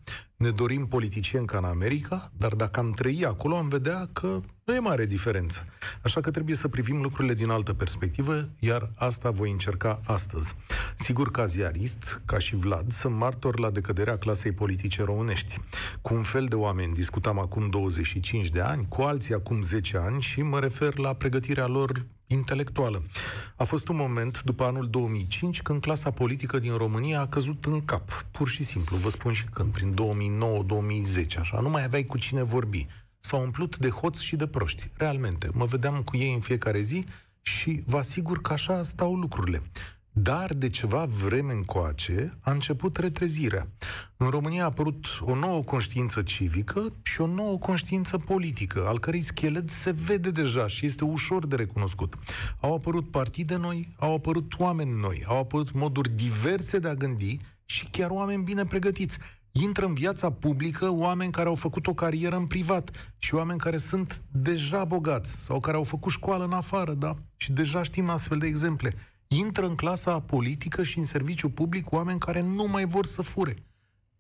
Ne 0.46 0.52
dorim 0.52 0.88
politicieni 0.88 1.46
ca 1.46 1.58
în 1.58 1.64
America, 1.64 2.32
dar 2.38 2.54
dacă 2.56 2.80
am 2.80 2.92
trăi 2.92 3.26
acolo, 3.26 3.56
am 3.56 3.68
vedea 3.68 4.10
că 4.14 4.40
nu 4.64 4.74
e 4.74 4.80
mare 4.80 5.06
diferență. 5.06 5.66
Așa 6.04 6.22
că 6.22 6.32
trebuie 6.32 6.56
să 6.56 6.68
privim 6.68 7.02
lucrurile 7.02 7.34
din 7.34 7.50
altă 7.50 7.74
perspectivă, 7.74 8.50
iar 8.60 8.92
asta 8.96 9.30
voi 9.30 9.52
încerca 9.52 10.02
astăzi. 10.04 10.56
Sigur, 10.98 11.32
ca 11.32 11.46
ziarist, 11.46 12.22
ca 12.26 12.40
și 12.40 12.56
Vlad, 12.56 12.92
sunt 12.92 13.16
martor 13.16 13.60
la 13.60 13.70
decăderea 13.70 14.18
clasei 14.18 14.52
politice 14.52 15.04
românești. 15.04 15.58
Cu 16.02 16.14
un 16.14 16.24
fel 16.24 16.46
de 16.46 16.56
oameni 16.56 16.94
discutam 16.94 17.40
acum 17.40 17.70
25 17.70 18.50
de 18.50 18.62
ani, 18.62 18.86
cu 18.90 19.02
alții 19.02 19.34
acum 19.34 19.62
10 19.62 19.98
ani 19.98 20.22
și 20.22 20.42
mă 20.42 20.60
refer 20.60 20.98
la 20.98 21.14
pregătirea 21.14 21.68
lor 21.68 22.06
intelectuală. 22.28 23.04
A 23.56 23.64
fost 23.64 23.88
un 23.88 23.96
moment, 23.96 24.44
după 24.44 24.64
anul 24.64 24.90
2005, 24.90 25.62
când 25.62 25.82
clasa 25.82 26.12
politică 26.12 26.60
din 26.60 26.78
România 26.78 27.20
a 27.20 27.28
căzut 27.28 27.66
în 27.66 27.86
cap. 27.86 28.26
Pur 28.32 28.48
și 28.48 28.64
simplu, 28.64 28.98
vă 28.98 29.10
spun 29.10 29.34
și 29.34 29.46
când, 29.46 29.72
prin 29.72 29.96
2009-2010, 31.26 31.40
așa, 31.40 31.60
nu 31.60 31.70
mai 31.70 31.84
aveai 31.84 32.04
cu 32.04 32.18
cine 32.18 32.44
vorbi. 32.44 32.88
S-au 33.20 33.42
umplut 33.42 33.78
de 33.78 33.90
hoți 33.90 34.24
și 34.24 34.36
de 34.36 34.48
proști, 34.48 34.92
realmente. 34.98 35.50
Mă 35.54 35.66
vedeam 35.66 36.04
cu 36.04 36.18
ei 36.18 36.34
în 36.34 36.40
fiecare 36.40 36.82
zi 36.82 37.06
și 37.42 37.84
vă 37.86 37.98
asigur 37.98 38.42
că 38.42 38.54
așa 38.54 38.84
stau 38.84 39.16
lucrurile. 39.16 39.62
Dar 40.18 40.54
de 40.54 40.70
ceva 40.70 41.06
vreme 41.06 41.54
încoace 41.54 42.38
a 42.42 42.52
început 42.52 42.98
retrezirea. 42.98 43.68
În 44.18 44.30
România 44.30 44.62
a 44.62 44.66
apărut 44.66 45.06
o 45.22 45.36
nouă 45.36 45.64
conștiință 45.64 46.22
civică 46.22 46.94
și 47.04 47.22
o 47.22 47.28
nouă 47.28 47.58
conștiință 47.58 48.18
politică, 48.18 48.86
al 48.88 49.00
cărei 49.00 49.22
schelet 49.22 49.70
se 49.70 49.92
vede 49.92 50.32
deja 50.32 50.68
și 50.68 50.86
este 50.86 51.04
ușor 51.04 51.48
de 51.48 51.56
recunoscut. 51.56 52.14
Au 52.60 52.74
apărut 52.74 53.12
partide 53.12 53.56
noi, 53.56 53.96
au 53.98 54.14
apărut 54.14 54.54
oameni 54.58 55.00
noi, 55.00 55.24
au 55.28 55.40
apărut 55.40 55.74
moduri 55.74 56.10
diverse 56.10 56.80
de 56.80 56.88
a 56.88 56.94
gândi 56.94 57.38
și 57.66 57.88
chiar 57.92 58.10
oameni 58.10 58.44
bine 58.44 58.66
pregătiți. 58.66 59.18
Intră 59.52 59.86
în 59.86 59.94
viața 59.94 60.32
publică 60.32 60.92
oameni 60.92 61.32
care 61.32 61.48
au 61.48 61.56
făcut 61.56 61.88
o 61.88 61.94
carieră 61.94 62.36
în 62.36 62.46
privat 62.46 63.14
și 63.18 63.36
oameni 63.36 63.60
care 63.60 63.78
sunt 63.78 64.22
deja 64.32 64.84
bogați 64.84 65.36
sau 65.40 65.60
care 65.60 65.78
au 65.78 65.84
făcut 65.84 66.12
școală 66.12 66.44
în 66.44 66.54
afară, 66.54 66.94
da? 66.94 67.16
Și 67.36 67.52
deja 67.52 67.84
știm 67.84 68.10
astfel 68.10 68.38
de 68.38 68.48
exemple 68.48 68.96
intră 69.28 69.66
în 69.66 69.76
clasa 69.76 70.20
politică 70.20 70.84
și 70.84 70.98
în 70.98 71.04
serviciu 71.04 71.50
public 71.50 71.92
oameni 71.92 72.20
care 72.20 72.42
nu 72.42 72.68
mai 72.68 72.86
vor 72.86 73.06
să 73.06 73.22
fure. 73.22 73.56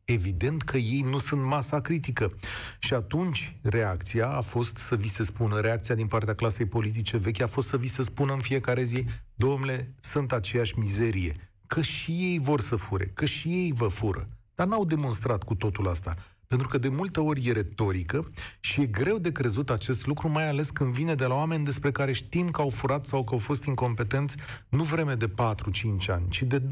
Evident 0.06 0.62
că 0.62 0.78
ei 0.78 1.02
nu 1.02 1.18
sunt 1.18 1.42
masa 1.42 1.82
critică. 1.82 2.34
Și 2.80 2.94
atunci 2.94 3.58
reacția 3.62 4.30
a 4.30 4.42
fost 4.42 4.78
să 4.78 4.96
vi 4.96 5.10
se 5.10 5.24
spună, 5.24 5.60
reacția 5.60 5.96
din 5.96 6.08
partea 6.08 6.34
clasei 6.34 6.66
politice 6.66 7.18
vechi 7.18 7.42
a 7.42 7.48
fost 7.48 7.68
să 7.68 7.78
vi 7.78 7.88
se 7.88 8.04
spună 8.04 8.34
în 8.34 8.40
fiecare 8.40 8.84
zi, 8.84 9.06
domnule, 9.36 9.94
sunt 10.00 10.32
aceeași 10.32 10.80
mizerie, 10.80 11.52
că 11.68 11.82
și 11.82 12.12
ei 12.12 12.40
vor 12.40 12.62
să 12.62 12.76
fure, 12.76 13.06
că 13.14 13.26
și 13.26 13.48
ei 13.48 13.74
vă 13.76 13.88
fură. 13.88 14.28
Dar 14.56 14.68
n-au 14.68 14.86
demonstrat 14.86 15.44
cu 15.44 15.56
totul 15.56 15.88
asta. 15.88 16.16
Pentru 16.56 16.74
că 16.74 16.88
de 16.88 16.96
multe 16.96 17.20
ori 17.20 17.48
e 17.48 17.52
retorică 17.52 18.32
și 18.60 18.82
e 18.82 18.86
greu 18.86 19.18
de 19.18 19.32
crezut 19.32 19.70
acest 19.70 20.06
lucru, 20.06 20.30
mai 20.30 20.48
ales 20.48 20.70
când 20.70 20.94
vine 20.94 21.16
de 21.16 21.26
la 21.26 21.36
oameni 21.36 21.66
despre 21.66 21.92
care 21.92 22.12
știm 22.12 22.52
că 22.52 22.62
au 22.62 22.70
furat 22.70 23.06
sau 23.06 23.24
că 23.24 23.34
au 23.34 23.40
fost 23.40 23.64
incompetenți 23.64 24.36
nu 24.70 24.84
vreme 24.84 25.14
de 25.14 25.28
4-5 25.28 25.32
ani, 26.08 26.30
ci 26.30 26.44
de 26.44 26.60
20-25 26.60 26.64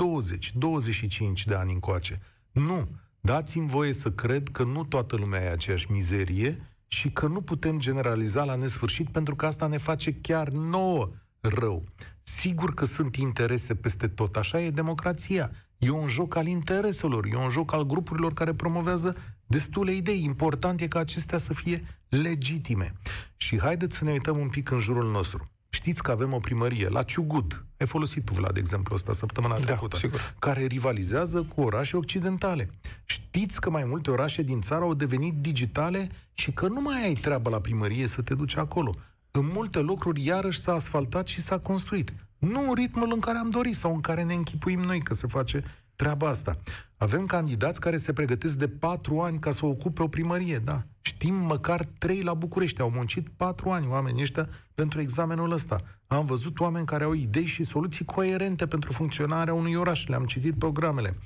de 1.45 1.55
ani 1.55 1.71
încoace. 1.71 2.21
Nu! 2.51 2.87
Dați-mi 3.21 3.67
voie 3.67 3.93
să 3.93 4.11
cred 4.11 4.49
că 4.49 4.63
nu 4.63 4.83
toată 4.83 5.15
lumea 5.15 5.41
e 5.41 5.51
aceeași 5.51 5.91
mizerie 5.91 6.69
și 6.87 7.11
că 7.11 7.27
nu 7.27 7.41
putem 7.41 7.79
generaliza 7.79 8.43
la 8.43 8.55
nesfârșit 8.55 9.09
pentru 9.09 9.35
că 9.35 9.45
asta 9.45 9.67
ne 9.67 9.77
face 9.77 10.13
chiar 10.13 10.49
nouă 10.49 11.09
rău. 11.39 11.83
Sigur 12.21 12.73
că 12.73 12.85
sunt 12.85 13.15
interese 13.15 13.75
peste 13.75 14.07
tot, 14.07 14.35
așa 14.35 14.61
e 14.61 14.69
democrația. 14.69 15.51
E 15.77 15.89
un 15.89 16.07
joc 16.07 16.35
al 16.35 16.47
intereselor, 16.47 17.25
e 17.25 17.35
un 17.35 17.49
joc 17.49 17.73
al 17.73 17.85
grupurilor 17.85 18.33
care 18.33 18.53
promovează 18.53 19.15
destule 19.53 19.91
idei. 19.91 20.23
Important 20.23 20.81
e 20.81 20.87
ca 20.87 20.99
acestea 20.99 21.37
să 21.37 21.53
fie 21.53 21.83
legitime. 22.09 22.93
Și 23.37 23.59
haideți 23.59 23.97
să 23.97 24.03
ne 24.03 24.11
uităm 24.11 24.37
un 24.37 24.49
pic 24.49 24.69
în 24.69 24.79
jurul 24.79 25.11
nostru. 25.11 25.51
Știți 25.69 26.03
că 26.03 26.11
avem 26.11 26.33
o 26.33 26.37
primărie 26.37 26.89
la 26.89 27.03
Ciugud. 27.03 27.65
Ai 27.77 27.87
folosit 27.87 28.25
tu, 28.25 28.33
Vlad, 28.33 28.57
exemplu 28.57 28.95
ăsta 28.95 29.13
săptămâna 29.13 29.57
da, 29.57 29.65
trecută. 29.65 29.97
Sigur. 29.97 30.35
Care 30.39 30.65
rivalizează 30.65 31.43
cu 31.43 31.61
orașe 31.61 31.97
occidentale. 31.97 32.69
Știți 33.05 33.61
că 33.61 33.69
mai 33.69 33.83
multe 33.83 34.11
orașe 34.11 34.41
din 34.41 34.61
țară 34.61 34.83
au 34.83 34.93
devenit 34.93 35.33
digitale 35.33 36.09
și 36.33 36.51
că 36.51 36.67
nu 36.67 36.81
mai 36.81 37.03
ai 37.03 37.13
treabă 37.13 37.49
la 37.49 37.59
primărie 37.59 38.07
să 38.07 38.21
te 38.21 38.35
duci 38.35 38.57
acolo. 38.57 38.95
În 39.31 39.49
multe 39.53 39.79
locuri 39.79 40.25
iarăși 40.25 40.61
s-a 40.61 40.73
asfaltat 40.73 41.27
și 41.27 41.41
s-a 41.41 41.59
construit. 41.59 42.13
Nu 42.37 42.59
în 42.67 42.73
ritmul 42.73 43.11
în 43.13 43.19
care 43.19 43.37
am 43.37 43.49
dorit 43.49 43.75
sau 43.75 43.93
în 43.93 43.99
care 43.99 44.23
ne 44.23 44.33
închipuim 44.33 44.79
noi 44.79 44.99
că 44.99 45.13
se 45.13 45.27
face 45.27 45.63
treaba 46.03 46.27
asta. 46.27 46.57
Avem 46.97 47.25
candidați 47.25 47.79
care 47.79 47.97
se 47.97 48.13
pregătesc 48.13 48.57
de 48.57 48.67
patru 48.67 49.19
ani 49.19 49.39
ca 49.39 49.51
să 49.51 49.65
ocupe 49.65 50.01
o 50.01 50.07
primărie, 50.07 50.57
da. 50.57 50.83
Știm 51.01 51.33
măcar 51.33 51.87
trei 51.97 52.21
la 52.21 52.33
București. 52.33 52.81
Au 52.81 52.89
muncit 52.89 53.27
patru 53.35 53.69
ani 53.69 53.87
oamenii 53.87 54.21
ăștia 54.21 54.49
pentru 54.75 55.01
examenul 55.01 55.51
ăsta. 55.51 55.81
Am 56.07 56.25
văzut 56.25 56.59
oameni 56.59 56.85
care 56.85 57.03
au 57.03 57.13
idei 57.13 57.45
și 57.45 57.63
soluții 57.63 58.05
coerente 58.05 58.67
pentru 58.67 58.91
funcționarea 58.91 59.53
unui 59.53 59.75
oraș. 59.75 60.05
Le-am 60.05 60.25
citit 60.25 60.57
programele. 60.57 61.17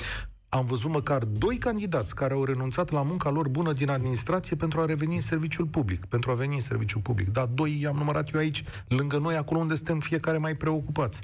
Am 0.50 0.66
văzut 0.66 0.92
măcar 0.92 1.24
doi 1.24 1.58
candidați 1.58 2.16
care 2.16 2.34
au 2.34 2.44
renunțat 2.44 2.92
la 2.92 3.02
munca 3.02 3.30
lor 3.30 3.48
bună 3.50 3.74
din 3.74 3.90
administrație 3.90 4.56
pentru 4.56 4.82
a 4.82 4.86
reveni 4.86 5.14
în 5.14 5.22
serviciul 5.22 5.66
public, 5.66 6.06
pentru 6.06 6.32
a 6.32 6.34
veni 6.34 6.54
în 6.54 6.62
serviciul 6.62 7.02
public. 7.02 7.30
Da, 7.30 7.46
doi 7.46 7.80
i-am 7.82 7.96
numărat 7.96 8.34
eu 8.34 8.40
aici, 8.40 8.64
lângă 8.88 9.18
noi, 9.18 9.36
acolo 9.36 9.60
unde 9.60 9.76
suntem 9.76 10.00
fiecare 10.00 10.38
mai 10.38 10.56
preocupați. 10.56 11.22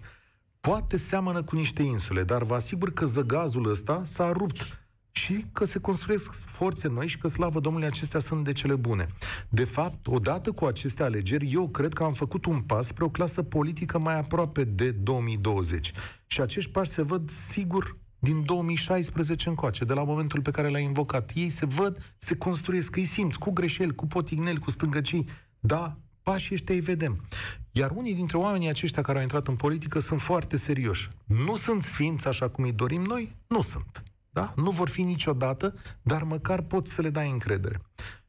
Poate 0.67 0.97
seamănă 0.97 1.43
cu 1.43 1.55
niște 1.55 1.81
insule, 1.81 2.23
dar 2.23 2.43
vă 2.43 2.53
asigur 2.53 2.93
că 2.93 3.05
zăgazul 3.05 3.69
ăsta 3.69 4.01
s-a 4.05 4.31
rupt 4.31 4.87
și 5.11 5.45
că 5.51 5.65
se 5.65 5.79
construiesc 5.79 6.33
forțe 6.33 6.87
noi 6.87 7.07
și 7.07 7.17
că, 7.17 7.27
slavă 7.27 7.59
Domnului, 7.59 7.87
acestea 7.87 8.19
sunt 8.19 8.43
de 8.43 8.51
cele 8.51 8.75
bune. 8.75 9.07
De 9.49 9.63
fapt, 9.63 10.07
odată 10.07 10.51
cu 10.51 10.65
aceste 10.65 11.03
alegeri, 11.03 11.51
eu 11.51 11.69
cred 11.69 11.93
că 11.93 12.03
am 12.03 12.13
făcut 12.13 12.45
un 12.45 12.61
pas 12.61 12.87
spre 12.87 13.03
o 13.03 13.09
clasă 13.09 13.43
politică 13.43 13.99
mai 13.99 14.19
aproape 14.19 14.63
de 14.63 14.91
2020. 14.91 15.91
Și 16.27 16.41
acești 16.41 16.71
pași 16.71 16.91
se 16.91 17.01
văd, 17.01 17.29
sigur, 17.29 17.95
din 18.19 18.43
2016 18.45 19.49
încoace, 19.49 19.85
de 19.85 19.93
la 19.93 20.03
momentul 20.03 20.41
pe 20.41 20.51
care 20.51 20.69
l-a 20.69 20.79
invocat. 20.79 21.31
Ei 21.35 21.49
se 21.49 21.65
văd, 21.65 22.13
se 22.17 22.35
construiesc, 22.35 22.95
îi 22.95 23.05
simți, 23.05 23.39
cu 23.39 23.51
greșeli, 23.51 23.95
cu 23.95 24.07
potigneli, 24.07 24.59
cu 24.59 24.69
stângăcii. 24.69 25.27
Da, 25.59 25.97
pașii 26.23 26.55
ăștia 26.55 26.75
îi 26.75 26.81
vedem. 26.81 27.27
Iar 27.71 27.91
unii 27.91 28.13
dintre 28.13 28.37
oamenii 28.37 28.69
aceștia 28.69 29.01
care 29.01 29.17
au 29.17 29.23
intrat 29.23 29.47
în 29.47 29.55
politică 29.55 29.99
sunt 29.99 30.21
foarte 30.21 30.57
serioși. 30.57 31.09
Nu 31.25 31.55
sunt 31.55 31.83
sfinți 31.83 32.27
așa 32.27 32.49
cum 32.49 32.63
îi 32.63 32.71
dorim 32.71 33.01
noi? 33.01 33.35
Nu 33.47 33.61
sunt. 33.61 34.03
Da? 34.29 34.53
Nu 34.55 34.69
vor 34.69 34.89
fi 34.89 35.01
niciodată, 35.01 35.75
dar 36.01 36.23
măcar 36.23 36.61
pot 36.61 36.87
să 36.87 37.01
le 37.01 37.09
dai 37.09 37.29
încredere. 37.29 37.81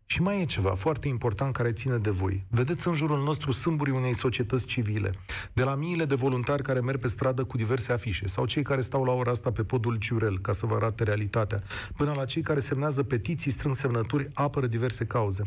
Și 0.06 0.22
mai 0.22 0.40
e 0.40 0.44
ceva 0.44 0.74
foarte 0.74 1.08
important 1.08 1.54
care 1.54 1.72
ține 1.72 1.96
de 1.96 2.10
voi. 2.10 2.44
Vedeți 2.48 2.88
în 2.88 2.94
jurul 2.94 3.22
nostru 3.22 3.52
sâmburii 3.52 3.94
unei 3.94 4.14
societăți 4.14 4.66
civile, 4.66 5.12
de 5.52 5.62
la 5.62 5.74
miile 5.74 6.04
de 6.04 6.14
voluntari 6.14 6.62
care 6.62 6.80
merg 6.80 7.00
pe 7.00 7.08
stradă 7.08 7.44
cu 7.44 7.56
diverse 7.56 7.92
afișe, 7.92 8.26
sau 8.26 8.46
cei 8.46 8.62
care 8.62 8.80
stau 8.80 9.04
la 9.04 9.12
ora 9.12 9.30
asta 9.30 9.52
pe 9.52 9.64
podul 9.64 9.96
Ciurel, 9.96 10.38
ca 10.38 10.52
să 10.52 10.66
vă 10.66 10.74
arate 10.74 11.04
realitatea, 11.04 11.62
până 11.96 12.12
la 12.16 12.24
cei 12.24 12.42
care 12.42 12.60
semnează 12.60 13.02
petiții, 13.02 13.50
strâng 13.50 13.74
semnături, 13.74 14.28
apără 14.34 14.66
diverse 14.66 15.06
cauze. 15.06 15.42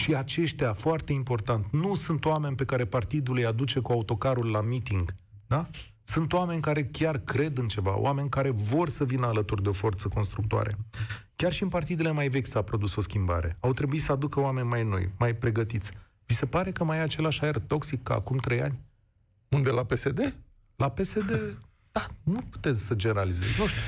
Și 0.00 0.14
aceștia, 0.14 0.72
foarte 0.72 1.12
important, 1.12 1.70
nu 1.70 1.94
sunt 1.94 2.24
oameni 2.24 2.56
pe 2.56 2.64
care 2.64 2.84
partidul 2.84 3.36
îi 3.36 3.46
aduce 3.46 3.80
cu 3.80 3.92
autocarul 3.92 4.50
la 4.50 4.60
meeting, 4.60 5.14
da? 5.46 5.66
Sunt 6.02 6.32
oameni 6.32 6.60
care 6.60 6.84
chiar 6.84 7.18
cred 7.18 7.58
în 7.58 7.68
ceva, 7.68 7.98
oameni 7.98 8.28
care 8.28 8.50
vor 8.50 8.88
să 8.88 9.04
vină 9.04 9.26
alături 9.26 9.62
de 9.62 9.68
o 9.68 9.72
forță 9.72 10.08
constructoare. 10.08 10.76
Chiar 11.36 11.52
și 11.52 11.62
în 11.62 11.68
partidele 11.68 12.10
mai 12.10 12.28
vechi 12.28 12.46
s-a 12.46 12.62
produs 12.62 12.96
o 12.96 13.00
schimbare. 13.00 13.56
Au 13.60 13.72
trebuit 13.72 14.02
să 14.02 14.12
aducă 14.12 14.40
oameni 14.40 14.68
mai 14.68 14.84
noi, 14.84 15.10
mai 15.18 15.34
pregătiți. 15.34 15.90
Vi 16.26 16.34
se 16.34 16.46
pare 16.46 16.70
că 16.72 16.84
mai 16.84 16.98
e 16.98 17.00
același 17.00 17.42
aer 17.42 17.58
toxic 17.58 18.02
ca 18.02 18.14
acum 18.14 18.36
trei 18.36 18.62
ani? 18.62 18.80
Unde, 19.48 19.70
la 19.70 19.84
PSD? 19.84 20.36
La 20.76 20.90
PSD, 20.90 21.58
da, 21.92 22.06
nu 22.22 22.40
puteți 22.50 22.82
să 22.82 22.94
generalizezi, 22.94 23.60
nu 23.60 23.66
știu. 23.66 23.82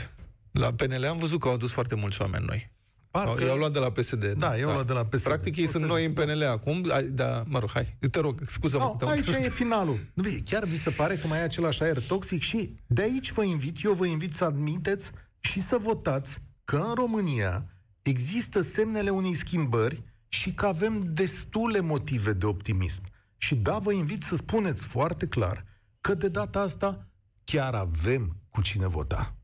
La 0.50 0.72
PNL 0.72 1.04
am 1.04 1.18
văzut 1.18 1.40
că 1.40 1.48
au 1.48 1.54
adus 1.54 1.72
foarte 1.72 1.94
mulți 1.94 2.20
oameni 2.20 2.44
noi. 2.44 2.71
Parcă... 3.12 3.44
I-au 3.44 3.56
luat 3.56 3.72
de 3.72 3.78
la 3.78 3.90
PSD. 3.90 4.26
Da, 4.26 4.56
i-au 4.56 4.68
da. 4.68 4.72
luat 4.72 4.86
de 4.86 4.92
la 4.92 5.04
PSD. 5.04 5.22
Practic 5.22 5.56
ei 5.56 5.66
sunt 5.66 5.84
noi 5.84 6.04
în 6.04 6.12
PNL 6.12 6.42
acum, 6.42 6.84
da, 7.10 7.42
mă 7.46 7.58
rog, 7.58 7.70
hai, 7.70 7.96
te 8.10 8.20
rog, 8.20 8.40
scuză-mă. 8.46 8.96
No, 9.00 9.08
aici 9.08 9.28
e 9.28 9.50
finalul. 9.50 9.98
Chiar 10.44 10.64
vi 10.64 10.76
se 10.76 10.90
pare 10.90 11.14
că 11.14 11.26
mai 11.26 11.38
e 11.38 11.42
același 11.42 11.82
aer 11.82 12.00
toxic 12.00 12.42
și 12.42 12.76
de 12.86 13.02
aici 13.02 13.32
vă 13.32 13.42
invit, 13.42 13.84
eu 13.84 13.92
vă 13.92 14.06
invit 14.06 14.34
să 14.34 14.44
admiteți 14.44 15.10
și 15.40 15.60
să 15.60 15.76
votați 15.80 16.38
că 16.64 16.76
în 16.76 16.94
România 16.94 17.66
există 18.02 18.60
semnele 18.60 19.10
unei 19.10 19.34
schimbări 19.34 20.02
și 20.28 20.52
că 20.52 20.66
avem 20.66 21.00
destule 21.04 21.80
motive 21.80 22.32
de 22.32 22.46
optimism. 22.46 23.02
Și 23.36 23.54
da, 23.54 23.78
vă 23.78 23.92
invit 23.92 24.22
să 24.22 24.36
spuneți 24.36 24.84
foarte 24.84 25.26
clar 25.26 25.64
că 26.00 26.14
de 26.14 26.28
data 26.28 26.60
asta 26.60 27.06
chiar 27.44 27.74
avem 27.74 28.36
cu 28.50 28.62
cine 28.62 28.86
vota. 28.86 29.36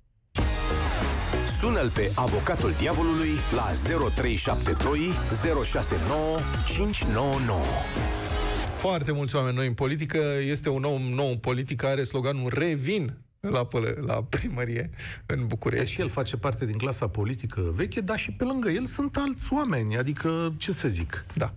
Sună-l 1.61 1.91
pe 1.91 2.11
avocatul 2.15 2.73
diavolului 2.79 3.31
la 3.50 3.73
0372 4.11 4.99
069 5.65 6.38
599. 6.67 7.61
Foarte 8.77 9.12
mulți 9.12 9.37
oameni 9.37 9.57
noi 9.57 9.67
în 9.67 9.73
politică. 9.73 10.19
Este 10.50 10.69
un 10.69 10.85
om 10.85 11.03
nou 11.03 11.29
în 11.29 11.37
politică, 11.37 11.87
are 11.87 12.03
sloganul 12.03 12.53
Revin 12.55 13.17
la, 13.41 13.65
pălă, 13.65 13.95
la 14.07 14.23
primărie 14.29 14.91
în 15.27 15.47
București. 15.47 15.95
Și 15.95 16.00
el 16.00 16.09
face 16.09 16.37
parte 16.37 16.67
din 16.67 16.77
clasa 16.77 17.09
politică 17.09 17.73
veche, 17.75 18.00
dar 18.00 18.19
și 18.19 18.33
pe 18.33 18.45
lângă 18.45 18.71
el 18.71 18.87
sunt 18.87 19.17
alți 19.17 19.49
oameni, 19.53 19.97
adică, 19.97 20.55
ce 20.57 20.73
să 20.73 20.88
zic? 20.88 21.25
Da. 21.35 21.55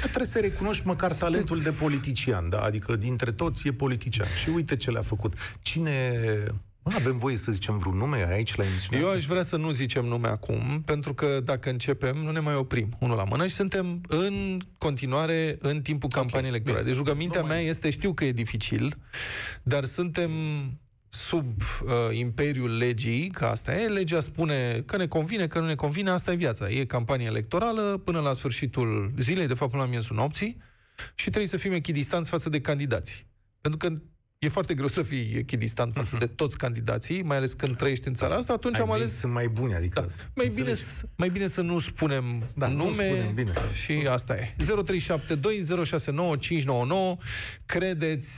Trebuie 0.00 0.26
să 0.26 0.38
recunoști 0.38 0.86
măcar 0.86 1.10
Sunteți... 1.10 1.30
talentul 1.30 1.60
de 1.60 1.70
politician, 1.70 2.48
da? 2.48 2.60
Adică 2.60 2.96
dintre 2.96 3.32
toți 3.32 3.68
e 3.68 3.72
politician. 3.72 4.26
Și 4.42 4.48
uite 4.48 4.76
ce 4.76 4.90
le-a 4.90 5.02
făcut. 5.02 5.32
Cine 5.60 6.12
nu 6.44 6.67
avem 6.94 7.16
voie 7.16 7.36
să 7.36 7.52
zicem 7.52 7.78
vreun 7.78 7.96
nume 7.96 8.26
aici 8.30 8.54
la 8.54 8.64
emisiune? 8.64 9.02
Eu 9.02 9.10
aș 9.10 9.26
vrea 9.26 9.42
să 9.42 9.56
nu 9.56 9.70
zicem 9.70 10.04
nume 10.04 10.28
acum, 10.28 10.82
pentru 10.84 11.14
că 11.14 11.40
dacă 11.44 11.70
începem, 11.70 12.16
nu 12.16 12.30
ne 12.30 12.40
mai 12.40 12.54
oprim 12.54 12.96
unul 12.98 13.16
la 13.16 13.24
mână 13.24 13.46
și 13.46 13.54
suntem 13.54 14.00
în 14.08 14.58
continuare 14.78 15.56
în 15.60 15.82
timpul 15.82 16.08
okay. 16.08 16.22
campaniei 16.22 16.50
electorale. 16.50 16.84
Deci 16.84 16.96
rugămintea 16.96 17.42
mea 17.42 17.58
este, 17.58 17.90
știu 17.90 18.12
că 18.12 18.24
e 18.24 18.32
dificil, 18.32 18.96
dar 19.62 19.84
suntem 19.84 20.30
sub 21.08 21.60
uh, 21.60 22.16
imperiul 22.18 22.76
legii, 22.76 23.28
că 23.28 23.44
asta 23.44 23.74
e, 23.74 23.88
legea 23.88 24.20
spune 24.20 24.82
că 24.86 24.96
ne 24.96 25.06
convine, 25.06 25.46
că 25.46 25.58
nu 25.58 25.66
ne 25.66 25.74
convine, 25.74 26.10
asta 26.10 26.32
e 26.32 26.36
viața. 26.36 26.68
E 26.68 26.84
campanie 26.84 27.26
electorală 27.26 28.00
până 28.04 28.20
la 28.20 28.32
sfârșitul 28.32 29.12
zilei, 29.18 29.46
de 29.46 29.54
fapt 29.54 29.70
până 29.70 29.82
la 29.82 29.88
miezul 29.88 30.16
nopții, 30.16 30.56
și 31.14 31.28
trebuie 31.28 31.46
să 31.46 31.56
fim 31.56 31.72
echidistanți 31.72 32.30
față 32.30 32.48
de 32.48 32.60
candidați. 32.60 33.26
Pentru 33.60 33.88
că 33.88 33.98
e 34.38 34.48
foarte 34.48 34.74
greu 34.74 34.88
să 34.88 35.02
fii 35.02 35.32
echidistant 35.36 35.92
față 35.92 36.16
uh-huh. 36.16 36.18
de 36.18 36.26
toți 36.26 36.56
candidații, 36.56 37.22
mai 37.22 37.36
ales 37.36 37.52
când 37.52 37.76
trăiești 37.76 38.08
în 38.08 38.14
țara 38.14 38.34
asta, 38.34 38.52
atunci 38.52 38.76
Ai 38.76 38.82
am 38.82 38.90
ales... 38.90 39.18
Sunt 39.18 39.32
mai 39.32 39.48
buni, 39.48 39.74
adică... 39.74 40.00
Da. 40.00 40.06
Mai, 40.34 40.50
bine, 40.54 40.72
mai 41.16 41.28
bine 41.28 41.46
să 41.46 41.60
nu 41.60 41.78
spunem 41.78 42.24
da, 42.54 42.66
nume 42.66 42.84
nu 42.84 42.92
spunem, 42.92 43.34
bine. 43.34 43.52
și 43.72 44.06
asta 44.10 44.34
e. 44.34 44.54
0372069599 44.56 47.18
Credeți 47.66 48.36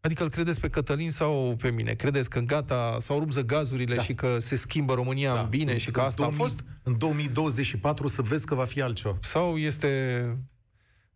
Adică 0.00 0.22
îl 0.22 0.30
credeți 0.30 0.60
pe 0.60 0.68
Cătălin 0.68 1.10
sau 1.10 1.56
pe 1.60 1.70
mine? 1.70 1.92
Credeți 1.92 2.30
că 2.30 2.40
gata, 2.40 2.96
s-au 3.00 3.18
rupt 3.18 3.40
gazurile 3.40 3.94
da. 3.94 4.02
și 4.02 4.14
că 4.14 4.38
se 4.38 4.54
schimbă 4.54 4.94
România 4.94 5.34
da. 5.34 5.40
în 5.40 5.48
bine 5.48 5.72
în, 5.72 5.78
și 5.78 5.90
că 5.90 6.00
asta 6.00 6.22
2000, 6.22 6.38
a 6.38 6.42
fost? 6.42 6.64
În 6.82 6.98
2024 6.98 8.08
să 8.08 8.22
vezi 8.22 8.46
că 8.46 8.54
va 8.54 8.64
fi 8.64 8.82
altceva. 8.82 9.16
Sau 9.20 9.56
este 9.56 10.24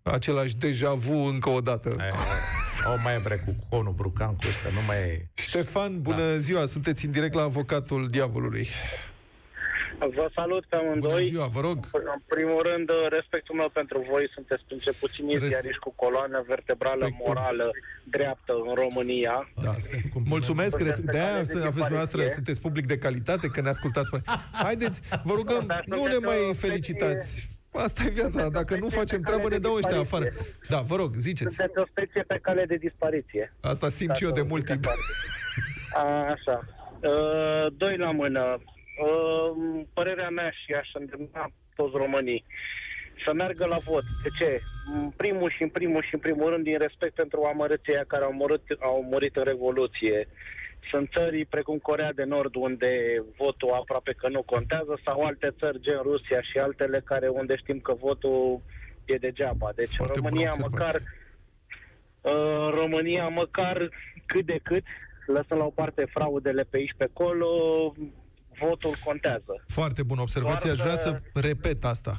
același 0.02 0.56
deja 0.56 0.92
vu 0.92 1.16
încă 1.16 1.48
o 1.48 1.60
dată? 1.60 1.94
Aia, 1.98 2.12
sau 2.86 2.98
mai 3.02 3.18
bre 3.24 3.36
cu 3.44 3.52
conul 3.68 3.92
brucan 3.92 4.32
cu 4.36 4.44
ăsta, 4.48 4.68
nu 4.78 4.82
mai 4.86 4.96
e... 4.96 5.26
Ștefan, 5.34 6.02
bună 6.02 6.26
da. 6.30 6.36
ziua, 6.36 6.64
sunteți 6.64 7.04
în 7.04 7.10
direct 7.10 7.34
la 7.34 7.42
avocatul 7.42 8.06
diavolului. 8.10 8.68
Vă 9.98 10.30
salut 10.34 10.64
pe 10.64 10.76
amândoi. 10.76 11.10
Bună 11.10 11.22
ziua, 11.22 11.46
vă 11.46 11.60
rog. 11.60 11.78
În 11.92 12.22
primul 12.26 12.62
rând, 12.68 12.90
respectul 13.08 13.54
meu 13.54 13.70
pentru 13.72 14.06
voi. 14.10 14.30
Sunteți 14.34 14.62
printre 14.66 14.90
puțini 15.00 15.38
Res... 15.38 15.48
ziariști 15.48 15.78
cu 15.78 15.92
coloană 15.96 16.44
vertebrală 16.46 17.04
Respectul. 17.04 17.34
morală 17.34 17.70
dreaptă 18.04 18.52
în 18.68 18.74
România. 18.74 19.48
Da, 19.62 19.74
Mulțumesc, 20.24 20.76
de 21.02 21.18
aia 21.18 21.42
aveți 21.66 21.90
noastră, 21.90 22.22
sunteți 22.28 22.60
public 22.60 22.86
de 22.86 22.98
calitate, 22.98 23.46
că 23.48 23.60
ne 23.60 23.68
ascultați. 23.68 24.10
Haideți, 24.64 25.00
vă 25.24 25.34
rugăm, 25.34 25.64
da, 25.66 25.80
nu 25.86 26.06
ne 26.06 26.18
mai 26.18 26.54
felicitați. 26.54 27.55
Asta 27.76 28.02
e 28.06 28.10
viața. 28.10 28.48
Dacă 28.48 28.76
nu 28.76 28.88
facem 28.88 29.20
treabă, 29.20 29.48
ne 29.48 29.58
dau 29.58 29.74
ăștia 29.74 29.98
afară. 29.98 30.28
Da, 30.68 30.80
vă 30.80 30.96
rog, 30.96 31.14
ziceți. 31.14 31.54
Sunteți 31.54 31.78
o 31.78 31.86
specie 31.86 32.22
pe 32.22 32.38
cale 32.42 32.64
de 32.64 32.76
dispariție. 32.76 33.52
Asta 33.60 33.88
simt 33.88 34.14
și 34.16 34.24
eu 34.24 34.30
de 34.30 34.42
mult 34.42 34.64
timp. 34.64 34.84
A, 35.92 36.30
așa. 36.30 36.64
Uh, 37.00 37.66
doi 37.76 37.96
la 37.96 38.10
mână. 38.10 38.58
Uh, 39.04 39.82
părerea 39.92 40.28
mea 40.28 40.50
și 40.50 40.72
aș 40.72 40.88
îndemna 40.92 41.52
toți 41.74 41.96
românii 41.96 42.44
să 43.24 43.32
meargă 43.32 43.66
la 43.66 43.76
vot. 43.76 44.02
De 44.22 44.28
ce? 44.38 44.58
În 44.94 45.10
primul 45.10 45.50
și 45.50 45.62
în 45.62 45.68
primul 45.68 46.02
și 46.02 46.14
în 46.14 46.20
primul 46.20 46.50
rând 46.50 46.64
din 46.64 46.78
respect 46.78 47.14
pentru 47.14 47.42
amărăția 47.42 48.04
care 48.06 48.24
au 48.24 48.32
murit, 48.32 48.62
au 48.80 49.06
murit 49.10 49.36
în 49.36 49.44
Revoluție. 49.44 50.28
Sunt 50.90 51.10
țări 51.16 51.44
precum 51.44 51.78
Corea 51.78 52.12
de 52.12 52.24
Nord 52.24 52.54
unde 52.54 52.90
votul 53.36 53.70
aproape 53.70 54.12
că 54.12 54.28
nu 54.28 54.42
contează 54.42 55.00
sau 55.04 55.24
alte 55.24 55.54
țări 55.58 55.80
gen 55.80 56.00
Rusia 56.02 56.42
și 56.42 56.58
altele 56.58 57.02
care 57.04 57.28
unde 57.28 57.56
știm 57.56 57.78
că 57.78 57.94
votul 57.94 58.62
e 59.04 59.16
degeaba. 59.16 59.72
Deci 59.74 59.94
Foarte 59.96 60.18
România 60.18 60.52
măcar 60.60 61.02
uh, 62.20 62.68
România 62.80 63.28
măcar 63.28 63.88
cât 64.26 64.46
de 64.46 64.60
cât 64.62 64.84
lăsăm 65.26 65.58
la 65.58 65.64
o 65.64 65.70
parte 65.70 66.06
fraudele 66.10 66.62
pe 66.62 66.76
aici 66.76 66.94
pe 66.96 67.04
acolo, 67.04 67.48
votul 68.58 68.92
contează. 69.04 69.64
Foarte 69.66 70.02
bună 70.02 70.20
observație, 70.20 70.70
aș 70.70 70.78
vrea 70.78 70.94
să 70.94 71.20
repet 71.34 71.84
asta. 71.84 72.18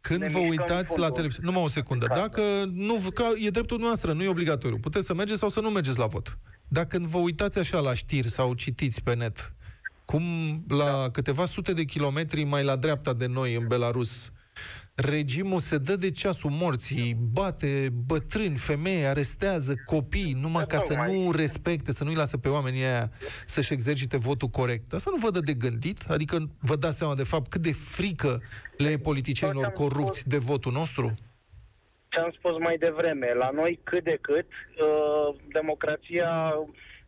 Când 0.00 0.24
vă 0.24 0.38
uitați 0.38 0.98
la 0.98 1.10
televiziune, 1.10 1.48
numai 1.48 1.62
o 1.64 1.68
secundă, 1.68 2.06
dacă 2.14 2.40
nu, 2.72 2.98
că 3.14 3.24
e 3.46 3.50
dreptul 3.50 3.78
noastră, 3.78 4.12
nu 4.12 4.22
e 4.22 4.28
obligatoriu, 4.28 4.78
puteți 4.78 5.06
să 5.06 5.14
mergeți 5.14 5.38
sau 5.38 5.48
să 5.48 5.60
nu 5.60 5.70
mergeți 5.70 5.98
la 5.98 6.06
vot. 6.06 6.38
Dacă 6.74 6.86
când 6.96 7.06
vă 7.06 7.18
uitați 7.18 7.58
așa 7.58 7.78
la 7.78 7.94
știri 7.94 8.30
sau 8.30 8.54
citiți 8.54 9.02
pe 9.02 9.14
net, 9.14 9.54
cum 10.04 10.22
la 10.68 10.84
da. 10.84 11.10
câteva 11.12 11.44
sute 11.44 11.72
de 11.72 11.84
kilometri 11.84 12.44
mai 12.44 12.64
la 12.64 12.76
dreapta 12.76 13.12
de 13.12 13.26
noi, 13.26 13.54
în 13.54 13.66
Belarus, 13.66 14.32
regimul 14.94 15.60
se 15.60 15.78
dă 15.78 15.96
de 15.96 16.10
ceasul 16.10 16.50
morții, 16.50 17.16
bate 17.32 17.92
bătrâni, 18.06 18.56
femei, 18.56 19.06
arestează 19.06 19.74
copii, 19.86 20.36
numai 20.40 20.66
ca 20.66 20.78
să 20.78 21.04
nu 21.06 21.32
respecte, 21.32 21.92
să 21.92 22.04
nu-i 22.04 22.14
lasă 22.14 22.36
pe 22.36 22.48
oamenii 22.48 22.84
aia 22.84 23.10
să-și 23.46 23.72
exercite 23.72 24.16
votul 24.16 24.48
corect. 24.48 24.92
Asta 24.92 25.10
nu 25.10 25.16
vă 25.16 25.30
dă 25.30 25.40
de 25.40 25.54
gândit? 25.54 26.04
Adică 26.08 26.50
vă 26.58 26.76
dați 26.76 26.96
seama 26.96 27.14
de 27.14 27.22
fapt 27.22 27.50
cât 27.50 27.62
de 27.62 27.72
frică 27.72 28.42
le 28.76 28.90
e 28.90 28.98
politicienilor 28.98 29.66
corupți 29.66 30.28
de 30.28 30.38
votul 30.38 30.72
nostru? 30.72 31.14
Ce 32.14 32.20
am 32.20 32.32
spus 32.38 32.58
mai 32.58 32.76
devreme, 32.76 33.32
la 33.32 33.50
noi 33.50 33.80
cât 33.82 34.04
de 34.04 34.18
cât 34.20 34.46
uh, 34.48 35.36
democrația 35.52 36.54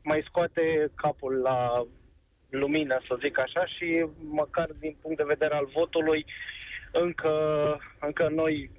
mai 0.03 0.25
scoate 0.29 0.91
capul 0.95 1.35
la 1.49 1.87
lumină, 2.49 2.97
să 3.09 3.19
zic 3.23 3.39
așa, 3.39 3.67
și 3.67 4.07
măcar 4.41 4.69
din 4.79 4.97
punct 5.03 5.17
de 5.17 5.33
vedere 5.35 5.55
al 5.55 5.69
votului, 5.75 6.25
uh, 6.27 6.57
încă, 7.01 7.33
încă 8.01 8.29
noi 8.35 8.71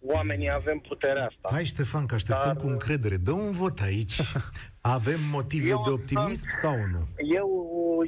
oamenii 0.00 0.50
avem 0.50 0.78
puterea 0.78 1.26
asta. 1.26 1.48
Hai, 1.50 1.64
Ștefan, 1.64 2.06
că 2.06 2.14
așteptăm 2.14 2.52
Dar... 2.52 2.62
cu 2.62 2.66
încredere. 2.66 3.16
Dă 3.16 3.32
un 3.32 3.50
vot 3.50 3.78
aici. 3.80 4.16
Avem 4.96 5.20
motive 5.32 5.68
eu 5.68 5.82
de 5.84 5.90
optimism 5.90 6.46
sunt, 6.48 6.60
sau 6.62 6.76
nu? 6.92 7.02
Eu, 7.38 7.48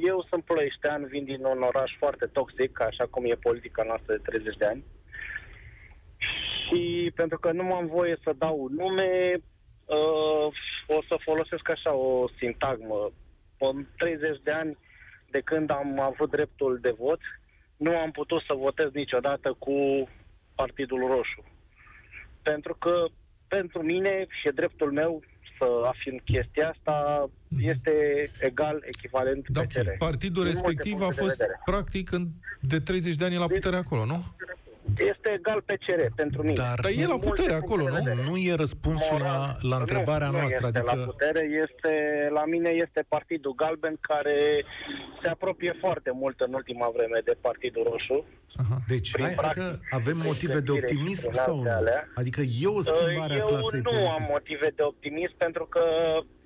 eu 0.07 0.25
sunt 0.29 0.43
ploieștean, 0.43 1.05
vin 1.05 1.23
din 1.23 1.43
un 1.43 1.61
oraș 1.61 1.91
foarte 1.97 2.25
toxic, 2.25 2.81
așa 2.81 3.05
cum 3.09 3.25
e 3.25 3.35
politica 3.35 3.83
noastră 3.83 4.13
de 4.15 4.21
30 4.25 4.55
de 4.57 4.65
ani. 4.65 4.83
Și 6.71 7.11
pentru 7.15 7.39
că 7.39 7.51
nu 7.51 7.73
am 7.73 7.87
voie 7.87 8.17
să 8.23 8.33
dau 8.37 8.67
nume, 8.77 9.41
uh, 9.85 10.47
o 10.87 11.01
să 11.07 11.15
folosesc 11.19 11.69
așa 11.69 11.93
o 11.93 12.25
sintagmă. 12.37 13.11
În 13.57 13.85
30 13.97 14.41
de 14.43 14.51
ani 14.51 14.77
de 15.31 15.39
când 15.39 15.71
am 15.71 15.99
avut 15.99 16.29
dreptul 16.29 16.79
de 16.81 16.95
vot, 16.97 17.19
nu 17.77 17.97
am 17.97 18.11
putut 18.11 18.41
să 18.47 18.53
votez 18.57 18.89
niciodată 18.93 19.55
cu 19.59 20.09
Partidul 20.55 20.99
Roșu. 20.99 21.43
Pentru 22.41 22.75
că 22.75 23.05
pentru 23.47 23.83
mine 23.83 24.25
și 24.29 24.47
e 24.47 24.51
dreptul 24.51 24.91
meu 24.91 25.23
să 25.57 25.67
afirm 25.85 26.21
chestia 26.23 26.69
asta, 26.69 27.29
mhm. 27.47 27.69
este 27.69 27.93
egal, 28.39 28.83
echivalent 28.85 29.47
da, 29.47 29.61
PCR. 29.61 29.89
Partidul 29.97 30.43
respectiv 30.43 31.01
a 31.01 31.09
fost, 31.09 31.43
practic, 31.65 32.11
în, 32.11 32.27
de 32.59 32.79
30 32.79 33.15
de 33.15 33.25
ani 33.25 33.35
la 33.35 33.47
putere 33.47 33.75
acolo, 33.75 34.05
nu? 34.05 34.23
Este 34.97 35.29
egal 35.31 35.61
PCR 35.61 36.01
pentru 36.15 36.41
mine. 36.41 36.53
Dar, 36.53 36.79
Dar 36.79 36.91
e 36.91 37.05
la 37.05 37.17
putere 37.17 37.53
acolo, 37.53 37.83
nu? 37.87 38.29
Nu 38.29 38.37
e 38.37 38.53
răspunsul 38.53 39.17
Moral, 39.17 39.57
la, 39.61 39.69
la 39.69 39.77
întrebarea 39.77 40.29
nu, 40.29 40.37
noastră. 40.37 40.59
Nu 40.61 40.67
este 40.67 40.79
adică... 40.79 40.95
la 40.95 41.05
putere, 41.05 41.43
este, 41.63 41.93
la 42.33 42.45
mine 42.45 42.69
este 42.69 43.05
Partidul 43.07 43.53
Galben 43.55 43.97
care 44.01 44.65
se 45.21 45.27
apropie 45.29 45.75
foarte 45.79 46.11
mult 46.13 46.39
în 46.39 46.53
ultima 46.53 46.91
vreme 46.95 47.19
de 47.25 47.35
Partidul 47.41 47.87
Roșu. 47.89 48.25
Aha. 48.55 48.77
Deci, 48.87 49.09
hai, 49.19 49.33
adică 49.37 49.79
avem 49.89 50.17
motive 50.17 50.59
de 50.59 50.71
optimism 50.71 51.31
sau 51.31 51.55
nu? 51.55 51.69
Adică 52.15 52.41
e 52.61 52.67
o 52.67 52.81
schimbare 52.81 53.35
Eu 53.35 53.45
a 53.45 53.47
clasei 53.47 53.79
nu 53.79 53.89
politice. 53.89 54.11
am 54.17 54.25
motive 54.29 54.67
de 54.75 54.83
optimism 54.83 55.35
pentru 55.37 55.65
că, 55.65 55.83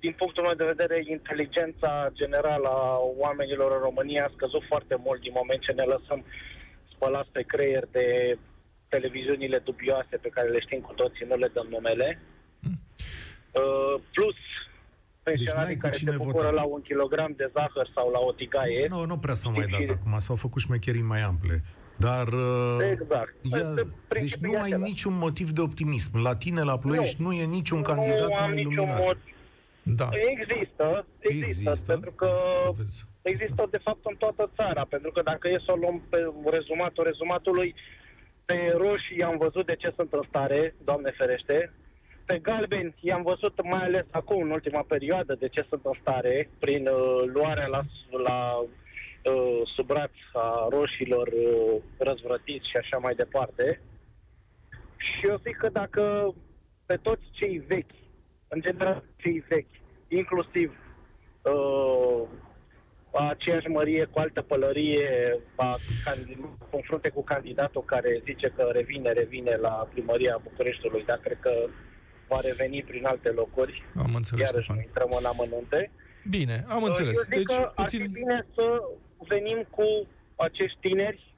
din 0.00 0.14
punctul 0.18 0.42
meu 0.44 0.54
de 0.54 0.64
vedere, 0.72 0.96
inteligența 1.16 2.10
generală 2.12 2.68
a 2.68 2.98
oamenilor 3.24 3.72
în 3.72 3.82
România 3.88 4.24
a 4.24 4.32
scăzut 4.36 4.62
foarte 4.68 4.96
mult 5.04 5.20
din 5.20 5.32
moment 5.34 5.60
ce 5.60 5.72
ne 5.72 5.82
lăsăm 5.82 6.24
spălați 6.96 7.30
pe 7.32 7.42
creier 7.42 7.84
de 7.90 8.38
televiziunile 8.88 9.58
dubioase 9.58 10.16
pe 10.16 10.28
care 10.28 10.48
le 10.48 10.60
știm 10.60 10.80
cu 10.80 10.92
toții, 10.92 11.26
nu 11.28 11.36
le 11.36 11.50
dăm 11.54 11.66
numele. 11.70 12.20
Mm. 12.60 12.78
Uh, 13.52 14.00
plus, 14.12 14.34
pensionarii 15.22 15.66
deci 15.68 15.76
cu 15.76 15.80
care 15.82 15.96
cine 15.96 16.10
se 16.10 16.16
bucură 16.16 16.36
vota. 16.50 16.50
la 16.60 16.62
un 16.64 16.82
kilogram 16.82 17.32
de 17.36 17.50
zahăr 17.54 17.90
sau 17.94 18.10
la 18.10 18.18
o 18.18 18.32
tigaie. 18.32 18.86
Nu, 18.88 19.04
nu 19.04 19.18
prea 19.18 19.34
s-au 19.34 19.52
mai 19.52 19.66
Și- 19.68 19.86
dat 19.86 19.96
acum, 19.96 20.18
s-au 20.18 20.36
făcut 20.36 20.60
șmecherii 20.62 21.02
mai 21.02 21.20
ample. 21.22 21.62
Dar 21.98 22.26
uh, 22.28 22.78
Exact. 22.90 23.34
ia, 23.42 23.56
Este 23.58 23.72
deci 23.74 23.86
principiul 24.08 24.52
nu 24.52 24.58
ai 24.60 24.64
acela. 24.66 24.84
niciun 24.86 25.14
motiv 25.18 25.50
de 25.50 25.60
optimism. 25.60 26.16
La 26.22 26.36
tine, 26.36 26.62
la 26.62 26.78
Ploiești, 26.78 27.22
nu, 27.22 27.26
nu 27.26 27.32
e 27.34 27.44
niciun 27.44 27.82
candidat 27.82 28.28
nu 28.28 28.34
am 28.34 28.44
mai 28.44 28.54
niciun 28.54 28.72
iluminat. 28.72 28.98
mod. 29.04 29.18
Da. 29.94 30.08
Există, 30.12 31.06
există, 31.18 31.46
Există. 31.70 31.92
pentru 31.92 32.12
că 32.12 32.30
Să 32.54 32.70
vezi. 32.76 33.04
există 33.22 33.66
de 33.70 33.78
fapt 33.78 33.98
în 34.02 34.16
toată 34.16 34.50
țara, 34.56 34.84
pentru 34.88 35.10
că 35.10 35.22
dacă 35.22 35.48
e 35.48 35.62
să 35.66 35.72
o 35.72 35.76
luăm 35.76 36.02
pe 36.10 36.32
rezumatul 36.44 37.04
rezumatului, 37.04 37.74
pe 38.44 38.74
roșii 38.76 39.18
i-am 39.18 39.36
văzut 39.38 39.66
de 39.66 39.74
ce 39.76 39.92
sunt 39.96 40.12
în 40.12 40.22
stare, 40.28 40.74
Doamne 40.84 41.10
ferește, 41.10 41.72
pe 42.24 42.38
galbeni 42.38 42.94
i-am 43.00 43.22
văzut 43.22 43.62
mai 43.64 43.80
ales 43.82 44.04
acum, 44.10 44.42
în 44.42 44.50
ultima 44.50 44.82
perioadă, 44.88 45.34
de 45.34 45.48
ce 45.48 45.66
sunt 45.68 45.80
în 45.84 45.92
stare, 46.00 46.48
prin 46.58 46.86
uh, 46.86 47.22
luarea 47.32 47.66
la, 47.66 47.80
la 48.24 48.54
uh, 48.56 49.60
sub 49.74 49.86
braț 49.86 50.10
a 50.32 50.66
roșilor 50.70 51.26
uh, 51.28 51.82
răzvrătiți 51.98 52.68
și 52.68 52.76
așa 52.76 52.98
mai 52.98 53.14
departe. 53.14 53.80
Și 54.96 55.26
eu 55.26 55.40
zic 55.46 55.56
că 55.56 55.68
dacă 55.68 56.34
pe 56.86 56.96
toți 56.96 57.22
cei 57.32 57.58
vechi, 57.66 58.05
în 58.48 58.60
general 58.60 59.04
cei 59.16 59.44
vechi, 59.48 59.74
inclusiv 60.08 60.72
uh, 61.42 62.22
aceeași 63.30 63.66
mărie 63.68 64.04
cu 64.04 64.18
altă 64.18 64.42
pălărie, 64.42 65.40
va 65.54 65.68
candi- 66.04 66.68
confrunte 66.70 67.08
cu 67.10 67.22
candidatul 67.24 67.82
care 67.84 68.20
zice 68.24 68.48
că 68.56 68.62
revine, 68.72 69.12
revine 69.12 69.54
la 69.56 69.88
primăria 69.92 70.40
Bucureștiului, 70.42 71.04
dar 71.04 71.18
cred 71.18 71.38
că 71.40 71.52
va 72.28 72.40
reveni 72.40 72.82
prin 72.82 73.04
alte 73.06 73.28
locuri. 73.30 73.84
Am 73.96 74.14
înțeles, 74.14 74.48
Iarăși 74.50 74.70
nu 74.70 74.76
Ștefan. 74.76 74.82
intrăm 75.04 75.08
în 75.18 75.24
amănunte. 75.24 75.90
Bine, 76.30 76.64
am 76.68 76.82
Uh, 76.82 76.88
înțeles. 76.88 77.16
Eu 77.16 77.22
zic 77.22 77.46
Deci, 77.48 77.56
că 77.56 77.72
ar 77.74 77.88
fi 77.88 77.96
puțin... 77.96 78.12
bine 78.12 78.46
să 78.54 78.80
venim 79.18 79.66
cu 79.70 79.84
acești 80.36 80.78
tineri 80.80 81.34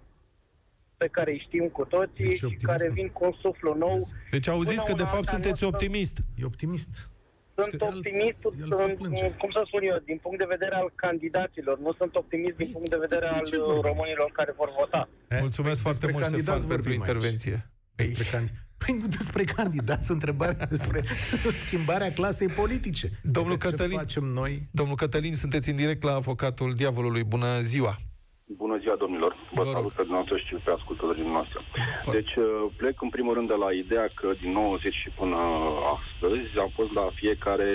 pe 1.02 1.08
care 1.16 1.30
îi 1.34 1.42
știm 1.46 1.66
cu 1.76 1.84
toții 1.84 2.24
Deci 2.28 2.36
și 2.36 2.44
optimism. 2.44 2.66
care 2.72 2.86
vin 2.98 3.08
cu 3.16 3.24
un 3.24 3.34
suflu 3.44 3.70
nou. 3.84 3.98
Deci 4.34 4.48
auziți 4.54 4.82
Până 4.82 4.88
că 4.88 4.92
de 5.00 5.02
una 5.02 5.10
fapt 5.14 5.20
alta 5.26 5.30
sunteți 5.36 5.60
nu 5.62 5.68
o 5.68 5.70
să- 5.70 5.76
optimist. 5.76 6.16
E 6.40 6.44
optimist. 6.52 6.92
Sunt 7.58 7.72
Știi, 7.72 7.78
el- 7.86 7.94
optimist, 7.96 8.42
el 8.62 8.70
se 8.78 8.82
sunt, 8.82 8.94
plânge. 9.00 9.26
cum 9.42 9.50
să 9.56 9.60
spun 9.68 9.82
eu, 9.90 9.96
din 10.10 10.18
punct 10.24 10.38
de 10.42 10.48
vedere 10.54 10.74
al 10.82 10.88
candidaților. 11.04 11.76
Nu 11.86 11.92
sunt 12.00 12.12
optimist 12.22 12.56
din 12.62 12.66
Păi, 12.68 12.74
punct 12.76 12.90
de 12.94 13.00
vedere 13.06 13.26
despre 13.26 13.38
al 13.40 13.46
ce 13.50 13.56
vorbim? 13.58 13.82
românilor 13.90 14.28
care 14.38 14.52
vor 14.60 14.70
vota. 14.80 15.02
Eh? 15.34 15.38
Mulțumesc 15.46 15.80
foarte 15.86 16.04
Despre 16.06 16.12
mult, 16.14 16.24
Ștefan, 16.24 16.44
candidați 16.44 16.64
pentru 16.72 16.88
vorbim 16.88 17.00
aici. 17.00 17.08
intervenție. 17.08 17.56
Despre 18.00 18.24
candi... 18.32 18.50
Păi 18.82 18.92
nu 19.00 19.06
despre 19.18 19.42
candidați, 19.58 20.06
întrebarea 20.16 20.66
despre 20.74 20.98
schimbarea 21.62 22.10
clasei 22.18 22.48
politice. 22.62 23.06
Domnul 23.22 23.52
Adică 23.52 23.68
Cătălin- 23.68 23.98
Ce 23.98 24.04
facem 24.06 24.24
noi? 24.24 24.52
Domnul 24.80 24.96
Cătălin, 24.96 25.34
sunteți 25.34 25.68
în 25.72 25.76
direct 25.82 26.02
la 26.02 26.14
avocatul 26.22 26.70
diavolului. 26.74 27.24
Bună 27.24 27.60
ziua! 27.60 27.96
Bună 28.56 28.76
ziua, 28.82 28.96
domnilor! 28.98 29.32
Vă 29.36 29.62
Vă 29.62 29.62
rog. 29.62 29.72
salut 29.72 29.92
pe 29.92 30.02
dumneavoastră 30.02 30.36
și 30.46 30.54
pe 30.64 30.70
ascultătorii 30.78 31.22
noastre. 31.36 31.58
Foarte. 32.02 32.20
Deci, 32.20 32.34
uh, 32.36 32.44
plec 32.76 33.02
în 33.02 33.08
primul 33.08 33.34
rând 33.34 33.48
de 33.48 33.54
la 33.64 33.70
ideea 33.72 34.08
că 34.14 34.28
din 34.42 34.52
90 34.52 34.94
și 34.94 35.08
până 35.20 35.36
astăzi 35.96 36.58
am 36.64 36.70
fost 36.74 36.92
la 36.92 37.06
fiecare 37.14 37.70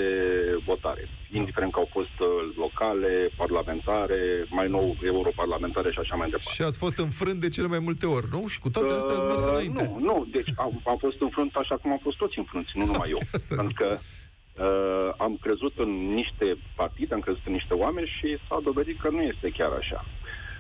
votare, 0.66 1.10
indiferent 1.32 1.72
că 1.74 1.80
au 1.80 1.90
fost 1.92 2.16
uh, 2.20 2.28
locale, 2.56 3.30
parlamentare, 3.38 4.20
mai 4.50 4.68
nou 4.68 4.96
europarlamentare 5.04 5.92
și 5.92 6.00
așa 6.00 6.16
mai 6.16 6.30
departe. 6.30 6.52
Și 6.58 6.62
ați 6.62 6.78
fost 6.78 6.98
înfrânt 6.98 7.40
de 7.42 7.50
cele 7.50 7.68
mai 7.68 7.80
multe 7.88 8.06
ori, 8.06 8.28
nu? 8.32 8.48
Și 8.48 8.60
cu 8.60 8.70
toate 8.70 8.94
astea 8.94 9.16
ați 9.16 9.26
mers 9.26 9.42
Uh, 9.46 9.50
înainte. 9.52 9.84
Nu, 9.84 10.00
nu, 10.00 10.28
deci 10.32 10.50
am, 10.56 10.82
am 10.86 10.98
fost 10.98 11.22
înfrunt 11.22 11.56
așa 11.56 11.76
cum 11.78 11.92
am 11.92 12.00
fost 12.08 12.18
toți 12.18 12.38
înfrunți, 12.38 12.72
nu 12.74 12.86
numai 12.86 13.10
eu. 13.10 13.20
Asta 13.38 13.56
Pentru 13.56 13.74
zic. 13.74 13.78
că 13.82 13.90
uh, 14.66 15.14
am 15.18 15.38
crezut 15.42 15.74
în 15.78 15.92
niște 16.14 16.58
partide, 16.76 17.14
am 17.14 17.20
crezut 17.20 17.46
în 17.46 17.52
niște 17.60 17.74
oameni 17.74 18.08
și 18.18 18.38
s-a 18.48 18.60
dovedit 18.64 19.00
că 19.02 19.10
nu 19.10 19.22
este 19.22 19.50
chiar 19.58 19.72
așa. 19.72 20.06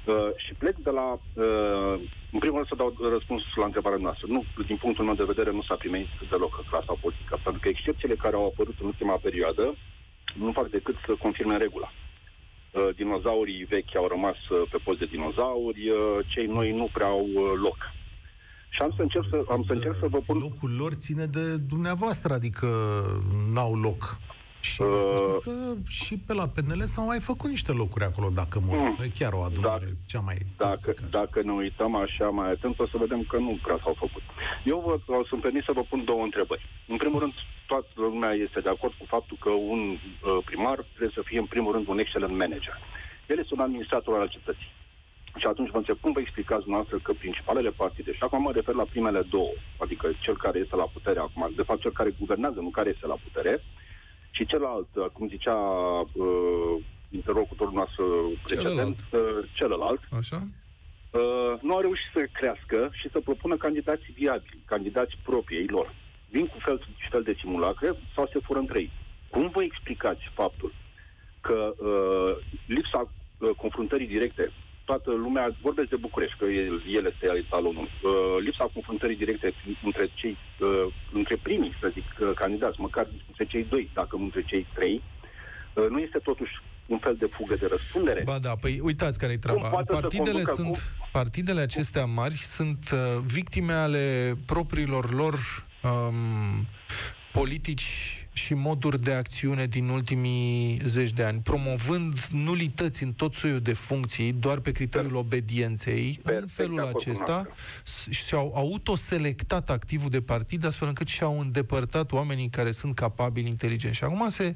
Uh, 0.05 0.29
și 0.35 0.53
plec 0.53 0.75
de 0.75 0.89
la... 0.89 1.07
Uh, 1.33 1.95
în 2.31 2.39
primul 2.39 2.57
rând 2.59 2.67
să 2.67 2.75
dau 2.75 3.09
răspuns 3.09 3.41
la 3.55 3.65
întrebarea 3.65 3.97
noastră. 4.01 4.25
Nu, 4.29 4.43
din 4.65 4.77
punctul 4.77 5.05
meu 5.05 5.13
de 5.13 5.31
vedere, 5.33 5.51
nu 5.51 5.61
s-a 5.61 5.75
primit 5.75 6.07
deloc 6.29 6.65
clasa 6.69 6.93
politică, 7.01 7.39
pentru 7.43 7.61
că 7.61 7.69
excepțiile 7.69 8.15
care 8.15 8.35
au 8.35 8.45
apărut 8.45 8.75
în 8.79 8.85
ultima 8.85 9.15
perioadă 9.15 9.75
nu 10.33 10.51
fac 10.51 10.67
decât 10.69 10.95
să 11.05 11.15
confirme 11.19 11.57
regula. 11.57 11.91
Uh, 11.91 12.89
dinozaurii 12.95 13.63
vechi 13.63 13.95
au 13.95 14.07
rămas 14.07 14.35
uh, 14.49 14.61
pe 14.71 14.77
post 14.83 14.99
de 14.99 15.05
dinozauri, 15.05 15.89
uh, 15.89 16.25
cei 16.27 16.45
noi 16.45 16.71
nu 16.71 16.89
prea 16.93 17.07
au 17.07 17.27
uh, 17.33 17.51
loc. 17.61 17.77
Și 18.69 18.81
am 18.81 18.93
să 18.95 19.01
încerc 19.01 19.25
să, 19.29 19.45
am 19.49 19.63
să, 19.67 19.73
încerc 19.73 19.97
să 19.99 20.07
vă 20.07 20.19
pun... 20.19 20.37
Locul 20.37 20.75
lor 20.75 20.93
ține 20.93 21.25
de 21.25 21.57
dumneavoastră, 21.57 22.33
adică 22.33 22.67
n-au 23.53 23.75
loc. 23.75 24.17
Și 24.69 24.81
Uh, 24.81 24.87
să 25.07 25.13
știți 25.23 25.39
că 25.47 25.53
și 25.87 26.13
pe 26.27 26.33
la 26.33 26.47
PNL 26.47 26.81
s-au 26.93 27.05
mai 27.05 27.19
făcut 27.19 27.49
niște 27.49 27.71
locuri 27.71 28.03
acolo, 28.03 28.29
dacă 28.41 28.59
mă 28.65 28.73
Mm. 28.75 28.97
E 29.03 29.07
chiar 29.19 29.33
o 29.33 29.41
adunare 29.49 29.85
Dacă- 29.85 29.97
cea 30.11 30.19
mai... 30.19 30.37
Dacă, 30.57 30.75
secă. 30.75 31.03
dacă 31.09 31.41
ne 31.41 31.51
uităm 31.51 31.95
așa 31.95 32.27
mai 32.39 32.49
atent, 32.51 32.79
o 32.79 32.87
să 32.87 32.97
vedem 32.97 33.21
că 33.29 33.37
nu 33.37 33.59
prea 33.63 33.79
s-au 33.83 33.95
făcut. 34.03 34.21
Eu 34.63 34.77
vă, 34.85 35.13
o 35.19 35.25
să-mi 35.29 35.41
permit 35.41 35.63
să 35.63 35.71
vă 35.77 35.83
pun 35.89 36.01
două 36.05 36.23
întrebări. 36.23 36.65
În 36.87 36.97
primul 36.97 37.19
rând, 37.19 37.33
toată 37.67 37.87
lumea 37.95 38.31
este 38.45 38.59
de 38.59 38.69
acord 38.69 38.93
cu 38.99 39.05
faptul 39.15 39.37
că 39.39 39.49
un 39.49 39.81
uh, 39.89 40.37
primar 40.45 40.77
trebuie 40.89 41.11
să 41.17 41.21
fie, 41.29 41.39
în 41.39 41.45
primul 41.53 41.71
rând, 41.73 41.87
un 41.87 41.99
excelent 41.99 42.31
manager. 42.37 42.75
El 43.31 43.37
este 43.39 43.53
un 43.57 43.59
administrator 43.67 44.19
al 44.19 44.27
cetății. 44.37 44.71
Și 45.41 45.45
atunci 45.47 45.69
vă 45.73 45.77
întreb, 45.77 45.97
cum 46.01 46.11
vă 46.11 46.19
explicați 46.19 46.69
noastră 46.69 46.97
că 46.97 47.11
principalele 47.13 47.69
partide, 47.69 48.11
și 48.13 48.23
acum 48.23 48.41
mă 48.41 48.51
refer 48.51 48.75
la 48.75 48.83
primele 48.93 49.21
două, 49.35 49.53
adică 49.77 50.05
cel 50.25 50.37
care 50.37 50.59
este 50.59 50.75
la 50.75 50.87
putere 50.95 51.19
acum, 51.19 51.51
de 51.55 51.61
fapt 51.67 51.81
cel 51.81 51.91
care 51.91 52.15
guvernează, 52.19 52.59
nu 52.59 52.69
care 52.69 52.89
este 52.89 53.07
la 53.07 53.17
putere, 53.25 53.63
și 54.35 54.45
celălalt, 54.45 54.87
cum 55.13 55.27
zicea 55.27 55.55
uh, 55.55 56.75
interlocutorul 57.09 57.73
nostru 57.73 58.05
precedent, 58.43 58.97
Celălalt. 59.09 59.39
uh, 59.39 59.49
celălalt 59.53 60.01
Așa? 60.19 60.47
uh, 61.11 61.53
nu 61.61 61.73
au 61.73 61.79
reușit 61.81 62.09
să 62.13 62.27
crească 62.31 62.89
și 62.93 63.09
să 63.11 63.19
propună 63.19 63.57
candidați 63.57 64.03
viabili, 64.15 64.63
candidați 64.65 65.17
proprii 65.23 65.57
ei 65.57 65.67
lor. 65.67 65.93
Vin 66.29 66.45
cu 66.47 66.57
fel 66.59 66.77
și 66.97 67.09
fel 67.09 67.23
de 67.23 67.35
simulacre 67.39 67.95
sau 68.15 68.29
se 68.33 68.39
fură 68.39 68.59
între 68.59 68.79
ei. 68.79 68.91
Cum 69.29 69.49
vă 69.53 69.63
explicați 69.63 70.21
faptul 70.33 70.73
că 71.41 71.73
uh, 71.77 72.35
lipsa 72.65 72.99
uh, 73.37 73.49
confruntării 73.57 74.07
directe, 74.07 74.51
toată 74.85 75.11
lumea, 75.11 75.55
vorbesc 75.61 75.89
de 75.89 75.95
București, 75.95 76.37
că 76.37 76.45
el, 76.45 76.83
el 76.97 77.05
este 77.05 77.37
etalonul, 77.45 77.89
uh, 78.03 78.11
lipsa 78.39 78.69
confruntării 78.73 79.15
directe 79.15 79.53
între 79.83 80.09
cei, 80.13 80.37
uh, 80.59 80.93
între 81.13 81.35
primii, 81.41 81.77
să 81.81 81.89
zic, 81.93 82.05
uh, 82.19 82.31
candidați, 82.35 82.79
măcar 82.79 83.07
între 83.27 83.45
cei 83.45 83.65
doi, 83.69 83.89
dacă 83.93 84.15
nu 84.15 84.23
între 84.23 84.43
cei 84.45 84.67
trei, 84.73 85.01
uh, 85.73 85.85
nu 85.89 85.99
este 85.99 86.17
totuși 86.17 86.51
un 86.85 86.97
fel 86.97 87.15
de 87.19 87.25
fugă 87.25 87.55
de 87.55 87.67
răspundere? 87.69 88.21
Ba 88.25 88.39
da, 88.39 88.53
păi 88.61 88.79
uitați 88.83 89.19
care 89.19 89.31
e 89.31 89.37
treaba. 89.37 89.67
poate 89.69 89.93
să 89.93 89.99
Partidele, 89.99 90.31
conducă 90.31 90.53
sunt, 90.53 90.69
cu- 90.75 91.09
partidele 91.11 91.61
acestea 91.61 92.05
mari 92.05 92.33
sunt 92.37 92.89
uh, 92.93 92.99
victime 93.25 93.73
ale 93.73 94.35
propriilor 94.45 95.13
lor 95.13 95.33
um, 95.83 96.65
politici 97.31 98.22
și 98.33 98.53
moduri 98.53 99.01
de 99.01 99.11
acțiune 99.13 99.65
din 99.67 99.87
ultimii 99.89 100.81
zeci 100.85 101.11
de 101.11 101.23
ani, 101.23 101.39
promovând 101.39 102.27
nulități 102.31 103.03
în 103.03 103.13
tot 103.13 103.33
soiul 103.33 103.59
de 103.59 103.73
funcții, 103.73 104.31
doar 104.33 104.59
pe 104.59 104.71
criteriul 104.71 105.15
obedienței, 105.15 106.19
în 106.23 106.31
Perfect 106.31 106.51
felul 106.51 106.75
de 106.75 106.81
acord 106.81 107.03
cu 107.03 107.09
acesta 107.09 107.47
s- 107.83 108.07
și-au 108.09 108.51
autoselectat 108.55 109.69
activul 109.69 110.09
de 110.09 110.21
partid, 110.21 110.65
astfel 110.65 110.87
încât 110.87 111.07
și-au 111.07 111.39
îndepărtat 111.39 112.11
oamenii 112.11 112.49
care 112.49 112.71
sunt 112.71 112.95
capabili, 112.95 113.47
inteligenți. 113.47 113.97
Și 113.97 114.03
acum 114.03 114.27
se 114.29 114.55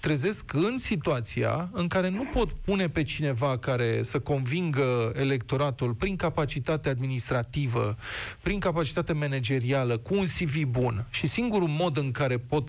trezesc 0.00 0.52
în 0.52 0.78
situația 0.78 1.70
în 1.72 1.86
care 1.86 2.08
nu 2.08 2.24
pot 2.24 2.52
pune 2.52 2.88
pe 2.88 3.02
cineva 3.02 3.58
care 3.58 4.02
să 4.02 4.18
convingă 4.18 5.12
electoratul 5.16 5.94
prin 5.94 6.16
capacitate 6.16 6.88
administrativă, 6.88 7.96
prin 8.42 8.58
capacitate 8.58 9.12
managerială, 9.12 9.96
cu 9.98 10.14
un 10.14 10.24
CV 10.24 10.62
bun. 10.62 11.06
Și 11.10 11.26
singurul 11.26 11.68
mod 11.68 11.96
în 11.96 12.10
care 12.10 12.38
pot 12.38 12.68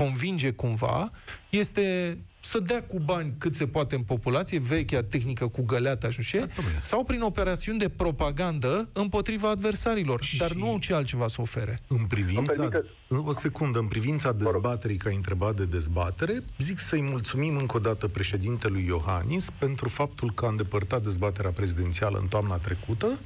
convinge 0.00 0.50
cumva 0.50 1.10
este 1.50 2.18
să 2.40 2.58
dea 2.60 2.82
cu 2.82 2.98
bani 2.98 3.34
cât 3.38 3.54
se 3.54 3.66
poate 3.66 3.94
în 3.94 4.02
populație, 4.02 4.58
vechea 4.58 5.02
tehnică 5.02 5.46
cu 5.48 5.62
găleata 5.62 6.10
și 6.10 6.14
nu 6.18 6.24
știu 6.24 6.40
ce, 6.40 6.46
domnule. 6.56 6.80
sau 6.82 7.04
prin 7.04 7.20
operațiuni 7.22 7.78
de 7.78 7.88
propagandă 7.88 8.88
împotriva 8.92 9.48
adversarilor, 9.50 10.22
Și- 10.22 10.36
dar 10.38 10.52
nu 10.52 10.68
au 10.68 10.78
ce 10.78 10.94
altceva 10.94 11.26
să 11.28 11.40
ofere. 11.40 11.78
În 11.88 12.04
privința... 12.04 12.38
Îmi 12.62 12.68
permite- 12.70 12.90
O 13.28 13.32
secundă, 13.32 13.78
în 13.78 13.86
privința 13.86 14.32
dezbaterii, 14.32 14.96
că 14.96 15.08
ai 15.08 15.14
întrebat 15.14 15.56
de 15.56 15.64
dezbatere, 15.64 16.42
zic 16.58 16.78
să-i 16.78 17.02
mulțumim 17.02 17.56
încă 17.56 17.76
o 17.76 17.80
dată 17.80 18.08
președintelui 18.08 18.84
Iohannis 18.86 19.50
pentru 19.58 19.88
faptul 19.88 20.32
că 20.32 20.44
a 20.44 20.48
îndepărtat 20.48 21.02
dezbaterea 21.02 21.50
prezidențială 21.50 22.18
în 22.18 22.26
toamna 22.28 22.56
trecută 22.56 23.18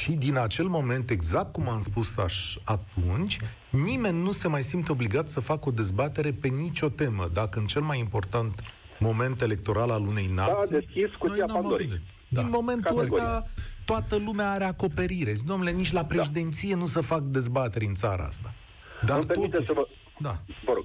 și 0.00 0.12
din 0.12 0.36
acel 0.36 0.66
moment, 0.66 1.10
exact 1.10 1.52
cum 1.52 1.68
am 1.68 1.80
spus 1.80 2.16
aș, 2.16 2.56
atunci, 2.64 3.38
nimeni 3.70 4.22
nu 4.22 4.32
se 4.32 4.48
mai 4.48 4.62
simte 4.62 4.92
obligat 4.92 5.28
să 5.28 5.40
facă 5.40 5.68
o 5.68 5.70
dezbatere 5.72 6.32
pe 6.32 6.48
nicio 6.48 6.88
temă, 6.88 7.30
dacă 7.32 7.58
în 7.58 7.66
cel 7.66 7.82
mai 7.82 7.98
important 7.98 8.62
moment 8.98 9.40
electoral 9.40 9.90
al 9.90 10.00
unei 10.06 10.30
nații... 10.34 10.70
deschis 10.70 11.10
cutia 11.18 11.36
noi 11.36 11.46
n-am 11.46 11.60
Pandorei. 11.60 11.86
avut 11.86 11.98
de- 12.28 12.40
Din 12.40 12.50
momentul 12.50 12.96
Categoric. 12.96 13.12
ăsta, 13.26 13.46
toată 13.84 14.16
lumea 14.16 14.50
are 14.50 14.64
acoperire. 14.64 15.32
Zic, 15.32 15.46
domnule, 15.46 15.70
nici 15.70 15.92
la 15.92 16.04
președinție 16.04 16.74
nu 16.74 16.86
se 16.86 17.00
fac 17.00 17.20
dezbateri 17.20 17.84
în 17.86 17.94
țara 17.94 18.24
asta. 18.24 18.54
Dar 19.04 19.16
Îmi 19.16 19.26
permite 19.26 19.50
totuși... 19.50 19.66
să 19.68 19.72
vă... 19.76 19.86
Da. 20.18 20.40
Vă 20.64 20.72
rog. 20.74 20.84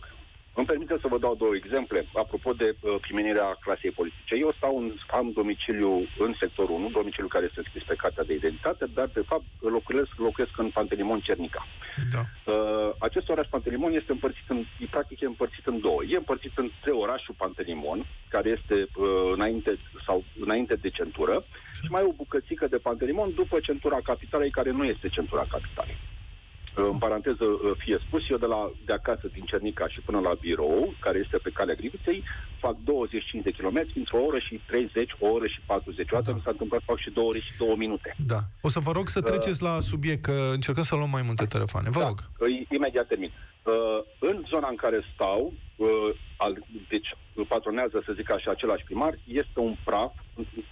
Îmi 0.54 0.66
permite 0.66 0.98
să 1.02 1.08
vă 1.08 1.18
dau 1.18 1.36
două 1.36 1.56
exemple, 1.56 2.08
apropo 2.14 2.54
de 2.54 2.76
uh, 2.80 2.96
primenirea 3.02 3.58
clasei 3.60 3.92
politice. 3.92 4.36
Eu 4.36 4.52
stau 4.58 4.78
în, 4.78 4.94
am 5.12 5.32
domiciliu 5.32 5.92
în 6.18 6.34
sectorul 6.40 6.76
1, 6.76 6.90
domiciliu 6.90 7.28
care 7.28 7.46
este 7.46 7.62
scris 7.68 7.84
pe 7.84 7.96
cartea 7.96 8.24
de 8.24 8.34
identitate, 8.34 8.86
dar 8.94 9.08
de 9.14 9.24
fapt 9.28 9.44
locuiesc, 9.60 10.12
locuiesc 10.16 10.58
în 10.58 10.70
Pantelimon 10.70 11.20
Cernica. 11.20 11.66
Da. 12.14 12.24
Uh, 12.52 12.90
acest 13.00 13.30
oraș 13.30 13.48
Pantelimon 13.48 13.94
este 13.94 14.12
împărțit 14.12 14.50
în, 14.50 14.66
practic 14.90 15.20
e 15.20 15.26
împărțit 15.26 15.66
în 15.66 15.80
două. 15.80 16.02
E 16.08 16.16
împărțit 16.16 16.58
între 16.58 16.92
orașul 16.92 17.36
Pantelimon, 17.38 18.06
care 18.30 18.50
este 18.50 18.76
uh, 18.96 19.32
înainte, 19.34 19.80
sau, 20.06 20.24
înainte 20.40 20.76
de 20.76 20.90
centură, 20.90 21.46
și 21.84 21.92
mai 21.92 22.04
o 22.04 22.12
bucățică 22.12 22.68
de 22.68 22.78
Pantelimon 22.78 23.34
după 23.34 23.60
centura 23.60 24.00
capitalei, 24.04 24.50
care 24.50 24.72
nu 24.72 24.84
este 24.84 25.08
centura 25.08 25.46
capitalei. 25.50 25.98
În 26.74 26.98
paranteză 26.98 27.46
uh, 27.46 27.72
fie 27.78 27.98
spus, 28.08 28.30
eu 28.30 28.38
de, 28.38 28.46
la, 28.46 28.72
de 28.86 28.94
acasă 28.94 29.28
din 29.34 29.44
Cernica 29.44 29.88
și 29.88 30.00
până 30.02 30.20
la 30.20 30.34
birou, 30.40 30.94
care 31.00 31.18
este 31.24 31.38
pe 31.38 31.50
calea 31.54 31.76
Griviței, 31.76 32.24
fac 32.60 32.76
25 32.84 33.44
de 33.44 33.52
kilometri 33.52 33.98
într-o 33.98 34.18
oră 34.28 34.40
și 34.40 34.62
30, 34.66 35.16
o 35.20 35.28
oră 35.28 35.48
și 35.48 35.60
40. 35.66 36.12
O 36.12 36.16
dată 36.16 36.30
da. 36.30 36.36
mi 36.36 36.42
s-a 36.44 36.50
întâmplat 36.52 36.80
să 36.80 36.86
fac 36.90 37.00
și 37.00 37.10
2 37.10 37.24
ore 37.24 37.40
și 37.40 37.58
2 37.58 37.76
minute. 37.78 38.16
Da. 38.26 38.40
O 38.62 38.70
să 38.70 38.80
vă 38.80 38.92
rog 38.92 39.08
să 39.08 39.20
uh, 39.20 39.26
treceți 39.30 39.64
uh, 39.64 39.70
la 39.70 39.80
subiect, 39.80 40.22
că 40.22 40.50
încercăm 40.54 40.84
să 40.84 40.96
luăm 40.96 41.10
mai 41.10 41.22
multe 41.22 41.46
telefoane. 41.46 41.90
Vă 41.90 42.00
da, 42.00 42.06
rog. 42.08 42.18
Imediat 42.70 43.08
termin. 43.08 43.32
Uh, 43.64 43.74
în 44.20 44.44
zona 44.50 44.68
în 44.70 44.76
care 44.76 45.00
stau, 45.14 45.54
uh, 45.76 45.88
al, 46.38 46.66
deci 46.90 47.16
patronează, 47.48 48.02
să 48.06 48.14
zic 48.16 48.32
așa, 48.32 48.52
același 48.52 48.84
primar, 48.84 49.14
este 49.26 49.60
un 49.60 49.76
praf, 49.84 50.14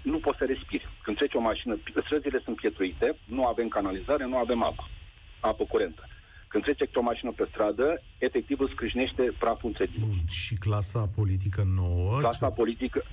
nu 0.02 0.18
poți 0.18 0.38
să 0.38 0.46
respiri. 0.46 0.90
Când 1.04 1.18
trece 1.18 1.38
o 1.38 1.42
mașină, 1.42 1.78
străzile 2.06 2.42
sunt 2.44 2.56
pietruite, 2.56 3.18
nu 3.26 3.46
avem 3.46 3.68
canalizare, 3.68 4.26
nu 4.26 4.38
avem 4.38 4.64
apă 4.64 4.90
apă 5.40 5.64
curentă. 5.64 6.04
Când 6.48 6.64
trece 6.64 6.90
o 6.94 7.02
mașină 7.02 7.32
pe 7.36 7.48
stradă, 7.52 8.02
efectiv 8.18 8.60
îți 8.60 8.72
scrâșnește 8.72 9.34
praful 9.40 9.68
între 9.70 9.90
Bun, 10.00 10.18
și 10.28 10.56
clasa 10.56 11.10
politică 11.16 11.68
nouă? 11.76 12.18
Clasa 12.20 12.48
ce... 12.48 12.54
politică, 12.56 13.06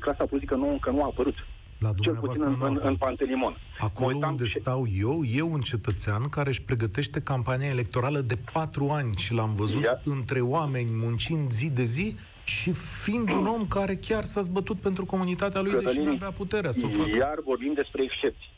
clasa 0.00 0.24
politică 0.24 0.54
nouă 0.54 0.72
încă 0.72 0.90
nu 0.90 1.02
a 1.02 1.06
apărut. 1.06 1.34
La 1.78 1.90
Cel 2.00 2.14
puțin 2.14 2.42
în, 2.42 2.56
în, 2.60 2.80
în 2.82 2.96
Pantelimon. 2.96 3.56
Acolo 3.78 4.16
unde 4.16 4.46
și... 4.46 4.58
stau 4.60 4.86
eu, 4.98 5.24
eu 5.24 5.52
un 5.52 5.60
cetățean 5.60 6.28
care 6.28 6.48
își 6.48 6.62
pregătește 6.62 7.20
campania 7.20 7.68
electorală 7.68 8.20
de 8.20 8.38
patru 8.52 8.88
ani 8.88 9.14
și 9.16 9.34
l-am 9.34 9.54
văzut 9.54 9.82
Ia... 9.82 10.00
între 10.04 10.40
oameni 10.40 10.90
muncind 10.92 11.50
zi 11.50 11.70
de 11.70 11.84
zi 11.84 12.16
și 12.44 12.72
fiind 13.02 13.30
un 13.30 13.46
om 13.46 13.66
care 13.66 13.94
chiar 13.94 14.24
s-a 14.24 14.40
zbătut 14.40 14.80
pentru 14.80 15.04
comunitatea 15.04 15.60
lui, 15.60 15.70
Cătălin, 15.70 15.94
deși 15.94 16.06
nu 16.06 16.12
avea 16.12 16.30
puterea 16.30 16.70
să 16.70 16.84
o 16.84 16.88
facă. 16.88 17.16
Iar 17.16 17.38
vorbim 17.44 17.72
despre 17.74 18.02
excepții. 18.02 18.50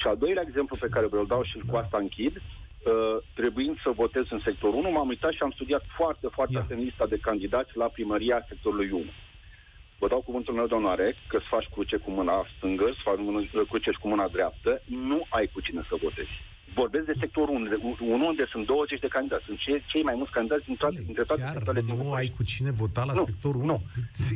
Și 0.00 0.06
al 0.06 0.16
doilea 0.16 0.44
exemplu 0.46 0.76
pe 0.80 0.88
care 0.88 1.06
vreau 1.06 1.24
dau 1.24 1.42
și 1.42 1.58
cu 1.70 1.76
asta 1.76 1.98
închid, 1.98 2.34
uh, 2.36 3.16
trebuind 3.34 3.76
să 3.84 3.90
votez 3.90 4.24
în 4.30 4.40
sectorul 4.44 4.78
1, 4.78 4.90
m-am 4.90 5.08
uitat 5.08 5.32
și 5.32 5.42
am 5.42 5.50
studiat 5.50 5.84
foarte, 5.96 6.26
foarte 6.36 6.52
yeah. 6.52 6.64
atent 6.64 6.82
lista 6.82 7.06
de 7.06 7.18
candidați 7.28 7.76
la 7.76 7.86
primăria 7.86 8.44
sectorului 8.48 8.90
1. 8.90 9.04
Vă 9.98 10.08
dau 10.08 10.20
cuvântul 10.20 10.54
meu, 10.54 10.66
doamnare, 10.66 11.16
că 11.28 11.38
să 11.38 11.46
faci 11.48 11.68
cruce 11.72 11.96
cu 11.96 12.10
mâna 12.10 12.46
stângă, 12.56 12.84
să 12.84 13.00
faci 13.02 13.66
cruce 13.68 13.90
și 13.90 13.98
cu 13.98 14.08
mâna 14.08 14.28
dreaptă, 14.28 14.82
nu 14.84 15.26
ai 15.28 15.46
cu 15.52 15.60
cine 15.60 15.82
să 15.88 15.96
votezi 16.02 16.36
vorbesc 16.82 17.06
de 17.06 17.16
sectorul 17.18 17.54
1, 18.00 18.26
unde 18.26 18.44
sunt 18.52 18.66
20 18.66 19.00
de 19.00 19.06
candidați. 19.16 19.44
Sunt 19.44 19.58
cei, 19.58 19.84
cei 19.86 20.02
mai 20.02 20.14
mulți 20.16 20.32
candidați 20.32 20.64
din 20.64 20.76
toate, 20.82 21.00
dintre 21.04 21.24
toate 21.24 21.42
Chiar 21.42 21.52
sectoarele 21.52 21.84
din 21.84 21.96
nu 21.96 22.12
ai 22.12 22.32
cu 22.36 22.42
cine 22.42 22.70
vota 22.70 23.04
la 23.04 23.12
nu, 23.12 23.24
sectorul 23.24 23.60
1? 23.62 23.66
Nu. 23.66 23.82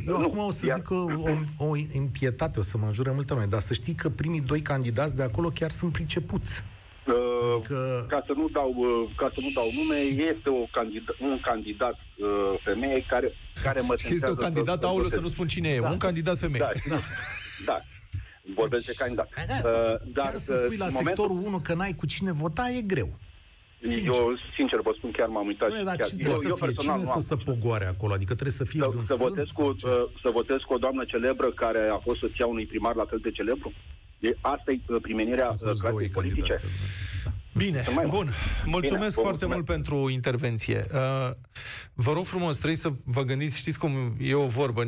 Eu 0.07 0.17
nu, 0.19 0.25
acum 0.25 0.37
o 0.37 0.51
să 0.51 0.65
iar... 0.65 0.75
zic 0.75 0.85
că 0.85 0.93
o, 0.93 1.67
o 1.67 1.75
impietate, 1.75 2.59
o 2.59 2.61
să 2.61 2.77
mă 2.77 2.85
înjure 2.85 3.11
multă 3.11 3.33
lume, 3.33 3.45
dar 3.45 3.59
să 3.59 3.73
știi 3.73 3.93
că 3.93 4.09
primii 4.09 4.41
doi 4.41 4.61
candidați 4.61 5.15
de 5.15 5.23
acolo 5.23 5.49
chiar 5.49 5.71
sunt 5.71 5.91
pricepuți. 5.91 6.63
Uh, 7.07 7.13
adică... 7.55 8.05
ca, 8.09 8.23
să 8.25 8.33
nu 8.35 8.49
dau, 8.49 8.73
uh, 8.77 9.09
ca 9.15 9.29
să 9.33 9.39
nu 9.41 9.49
dau 9.55 9.67
nume, 9.75 10.25
este 10.29 10.49
o 10.49 10.65
candida, 10.71 11.11
un 11.19 11.39
candidat 11.41 11.97
uh, 12.17 12.59
femeie 12.63 13.05
care, 13.07 13.33
care 13.63 13.81
mă 13.81 13.93
Este 14.09 14.29
o 14.29 14.35
candidat, 14.35 14.83
aulă 14.83 15.07
să 15.07 15.19
nu 15.19 15.27
spun 15.27 15.47
cine 15.47 15.69
e, 15.69 15.79
da. 15.79 15.89
un 15.89 15.97
candidat 15.97 16.37
femeie. 16.37 16.69
Da, 16.89 16.95
da 17.65 17.77
vorbesc 18.55 18.85
deci, 18.85 18.95
de 18.95 19.03
candidat. 19.03 19.29
Da, 19.47 19.69
uh, 19.69 19.95
dar 20.13 20.25
chiar 20.25 20.37
să 20.37 20.53
spui 20.55 20.77
la 20.77 20.85
momentul... 20.85 21.05
sectorul 21.05 21.45
1 21.45 21.59
că 21.59 21.73
n-ai 21.73 21.93
cu 21.93 22.05
cine 22.05 22.31
vota 22.31 22.69
e 22.69 22.81
greu. 22.81 23.19
Sincer. 23.83 24.05
Eu, 24.05 24.37
sincer, 24.57 24.79
vă 24.81 24.93
spun, 24.97 25.11
chiar 25.11 25.27
m-am 25.27 25.47
uitat. 25.47 25.67
Doamne, 25.67 25.85
dar 25.85 25.95
chiar, 25.95 26.07
cine 26.07 26.21
eu, 26.29 26.39
să 26.39 26.47
eu 26.47 26.55
fie? 26.55 26.73
Cine 26.73 27.03
să 27.03 27.19
se 27.19 27.35
pogoare 27.35 27.85
acolo? 27.85 28.13
Adică 28.13 28.33
trebuie 28.33 28.55
să 28.55 28.63
fie 28.63 28.81
să, 28.83 28.99
să, 29.03 29.15
votez 29.15 29.47
cu, 29.49 29.63
uh, 29.63 29.75
să 30.21 30.29
votez 30.33 30.57
cu 30.67 30.73
o 30.73 30.77
doamnă 30.77 31.03
celebră 31.05 31.51
care 31.51 31.89
a 31.91 31.97
fost 31.97 32.19
soția 32.19 32.45
unui 32.45 32.65
primar 32.65 32.95
la 32.95 33.05
fel 33.05 33.19
de 33.21 33.31
celebru? 33.31 33.73
E, 34.19 34.35
asta 34.41 34.71
e 34.71 34.79
uh, 34.87 35.01
primenirea 35.01 35.49
uh, 35.49 35.71
clasei 35.79 36.09
politice. 36.09 36.59
Da. 37.23 37.31
Bine, 37.57 37.83
bun. 38.07 38.29
Mulțumesc 38.65 39.15
Bine, 39.15 39.23
foarte 39.23 39.45
mulțumesc. 39.45 39.53
mult 39.53 39.65
pentru 39.65 40.09
intervenție. 40.09 40.85
Uh, 40.93 41.31
vă 41.93 42.11
rog 42.11 42.25
frumos, 42.25 42.55
trebuie 42.55 42.77
să 42.77 42.91
vă 43.03 43.21
gândiți, 43.21 43.57
știți 43.57 43.79
cum 43.79 43.91
e 44.19 44.33
o 44.33 44.47
vorbă, 44.47 44.83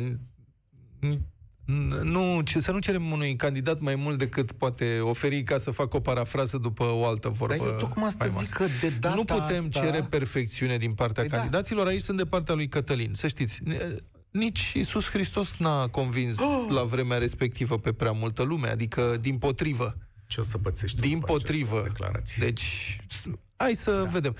nu, 2.02 2.42
să 2.44 2.70
nu 2.70 2.78
cerem 2.78 3.10
unui 3.10 3.36
candidat 3.36 3.80
mai 3.80 3.94
mult 3.94 4.18
decât 4.18 4.52
poate 4.52 4.98
oferi 5.00 5.42
ca 5.42 5.58
să 5.58 5.70
facă 5.70 5.96
o 5.96 6.00
parafrază 6.00 6.58
după 6.58 6.84
o 6.84 7.06
altă 7.06 7.28
vorbă. 7.28 7.56
Dar 7.56 7.66
eu 7.66 7.78
tocmai 7.78 8.06
asta 8.06 8.26
zic 8.26 8.48
că 8.48 8.64
de 8.80 8.88
data 9.00 9.14
Nu 9.14 9.24
putem 9.24 9.56
asta... 9.56 9.80
cere 9.80 10.02
perfecțiune 10.02 10.76
din 10.76 10.92
partea 10.92 11.22
păi 11.22 11.30
da. 11.30 11.36
candidaților, 11.36 11.84
da. 11.84 11.90
aici 11.90 12.00
sunt 12.00 12.16
de 12.16 12.24
partea 12.24 12.54
lui 12.54 12.68
Cătălin. 12.68 13.14
Să 13.14 13.26
știți, 13.26 13.60
nici 14.30 14.72
Isus 14.72 15.08
Hristos 15.08 15.56
n-a 15.56 15.86
convins 15.88 16.38
oh! 16.38 16.66
la 16.76 16.82
vremea 16.82 17.18
respectivă 17.18 17.78
pe 17.78 17.92
prea 17.92 18.12
multă 18.12 18.42
lume, 18.42 18.68
adică 18.68 19.16
din 19.20 19.38
potrivă. 19.38 19.96
Ce 20.26 20.40
o 20.40 20.42
să 20.42 20.58
pățești 20.58 21.00
Din 21.00 21.18
potrivă. 21.18 21.86
Deci, 22.38 22.96
hai 23.56 23.74
să 23.74 23.90
da. 23.90 24.10
vedem. 24.10 24.36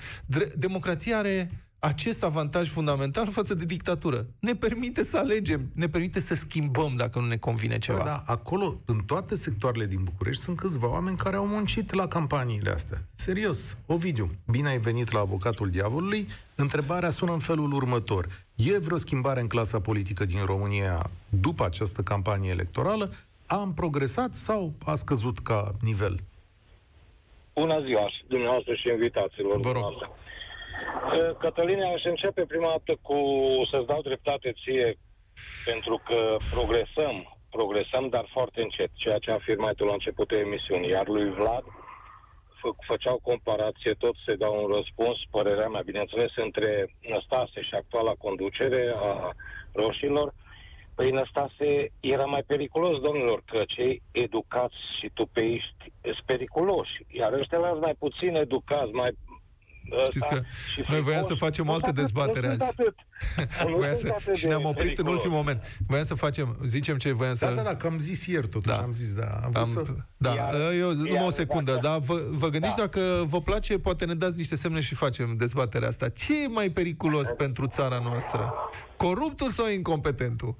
Democrația 0.55 1.17
are 1.17 1.49
acest 1.79 2.23
avantaj 2.23 2.69
fundamental 2.69 3.27
față 3.29 3.53
de 3.53 3.65
dictatură. 3.65 4.25
Ne 4.39 4.53
permite 4.53 5.03
să 5.03 5.17
alegem, 5.17 5.69
ne 5.73 5.87
permite 5.87 6.19
să 6.19 6.35
schimbăm 6.35 6.93
dacă 6.95 7.19
nu 7.19 7.25
ne 7.25 7.37
convine 7.37 7.77
ceva. 7.77 8.03
Da, 8.03 8.23
acolo, 8.25 8.81
în 8.85 8.99
toate 9.05 9.35
sectoarele 9.35 9.85
din 9.85 10.03
București, 10.03 10.41
sunt 10.41 10.57
câțiva 10.57 10.91
oameni 10.91 11.17
care 11.17 11.35
au 11.35 11.47
muncit 11.47 11.93
la 11.93 12.07
campaniile 12.07 12.69
astea. 12.69 12.97
Serios, 13.15 13.77
Ovidiu, 13.85 14.29
bine 14.51 14.69
ai 14.69 14.77
venit 14.77 15.11
la 15.11 15.19
avocatul 15.19 15.69
diavolului. 15.69 16.27
Întrebarea 16.55 17.09
sună 17.09 17.31
în 17.31 17.39
felul 17.39 17.73
următor. 17.73 18.27
E 18.55 18.77
vreo 18.77 18.97
schimbare 18.97 19.39
în 19.39 19.47
clasa 19.47 19.79
politică 19.79 20.25
din 20.25 20.45
România 20.45 21.09
după 21.29 21.65
această 21.65 22.01
campanie 22.01 22.49
electorală? 22.49 23.13
Am 23.45 23.73
progresat 23.73 24.33
sau 24.33 24.73
a 24.85 24.95
scăzut 24.95 25.39
ca 25.39 25.71
nivel? 25.81 26.19
Bună 27.53 27.81
ziua, 27.85 28.11
dumneavoastră 28.27 28.73
și 28.73 28.87
invitaților. 28.91 29.59
Vă 29.59 29.71
rog. 29.71 29.83
Cătăline, 31.39 31.83
aș 31.83 32.03
începe 32.03 32.45
prima 32.45 32.67
dată 32.67 32.99
cu 33.01 33.17
să-ți 33.71 33.85
dau 33.85 34.01
dreptate 34.01 34.53
ție, 34.63 34.97
pentru 35.65 36.01
că 36.05 36.37
progresăm, 36.51 37.37
progresăm, 37.49 38.09
dar 38.09 38.25
foarte 38.31 38.61
încet, 38.61 38.89
ceea 38.93 39.17
ce 39.17 39.31
a 39.31 39.33
afirmat 39.33 39.75
tu 39.75 39.85
la 39.85 39.93
începutul 39.93 40.37
emisiunii. 40.37 40.89
Iar 40.89 41.07
lui 41.07 41.29
Vlad 41.29 41.63
fă, 42.61 42.69
făceau 42.87 43.19
comparație, 43.23 43.93
tot 43.93 44.15
se 44.25 44.35
dau 44.35 44.63
un 44.63 44.67
răspuns, 44.75 45.17
părerea 45.31 45.67
mea, 45.67 45.81
bineînțeles, 45.81 46.31
între 46.35 46.95
Năstase 47.09 47.61
și 47.61 47.75
actuala 47.75 48.13
conducere 48.17 48.93
a 48.95 49.31
roșilor, 49.71 50.33
Păi 50.97 51.11
Năstase 51.11 51.91
era 51.99 52.25
mai 52.25 52.43
periculos, 52.43 52.99
domnilor, 52.99 53.43
că 53.45 53.61
cei 53.67 54.01
educați 54.11 54.75
și 54.99 55.09
tupeiști 55.13 55.91
sunt 56.01 56.25
periculoși, 56.25 57.05
iar 57.07 57.33
ăștia 57.33 57.59
mai 57.59 57.95
puțin 57.99 58.35
educați, 58.35 58.91
mai 58.91 59.09
Știți 60.05 60.27
că 60.27 60.41
noi 60.87 61.01
voiam 61.01 61.21
să 61.21 61.33
facem 61.33 61.69
o 61.69 61.73
altă 61.73 61.91
dezbatere 61.91 62.47
azi. 62.47 62.63
să, 64.01 64.15
și 64.33 64.47
ne-am 64.47 64.65
oprit 64.65 64.97
în 64.97 65.07
ultimul 65.07 65.35
moment. 65.35 65.79
Voiam 65.87 66.03
să 66.03 66.13
facem, 66.13 66.57
zicem 66.65 66.97
ce 66.97 67.11
voiam 67.11 67.33
să... 67.33 67.45
Da, 67.45 67.51
da, 67.51 67.61
da, 67.61 67.75
că 67.75 67.87
am 67.87 67.99
zis 67.99 68.25
ieri 68.25 68.47
totuși, 68.47 68.75
da. 68.75 68.81
am 68.81 68.93
zis, 68.93 69.13
da. 69.13 69.39
Am, 69.43 69.51
am 69.53 69.65
să... 69.65 69.83
Da, 70.17 70.33
iar, 70.33 70.53
eu, 70.79 70.93
numai 70.93 71.25
o 71.25 71.29
secundă, 71.29 71.71
da. 71.73 71.79
dar 71.79 71.99
vă, 71.99 72.23
vă 72.29 72.49
gândiți 72.49 72.75
da. 72.75 72.81
dacă 72.81 73.23
vă 73.25 73.41
place, 73.41 73.79
poate 73.79 74.05
ne 74.05 74.13
dați 74.13 74.37
niște 74.37 74.55
semne 74.55 74.79
și 74.79 74.95
facem 74.95 75.35
dezbaterea 75.37 75.87
asta. 75.87 76.09
Ce 76.09 76.43
e 76.43 76.47
mai 76.47 76.69
periculos 76.69 77.27
pentru 77.37 77.67
țara 77.67 77.99
noastră? 78.03 78.53
Coruptul 78.97 79.49
sau 79.49 79.69
incompetentul? 79.69 80.57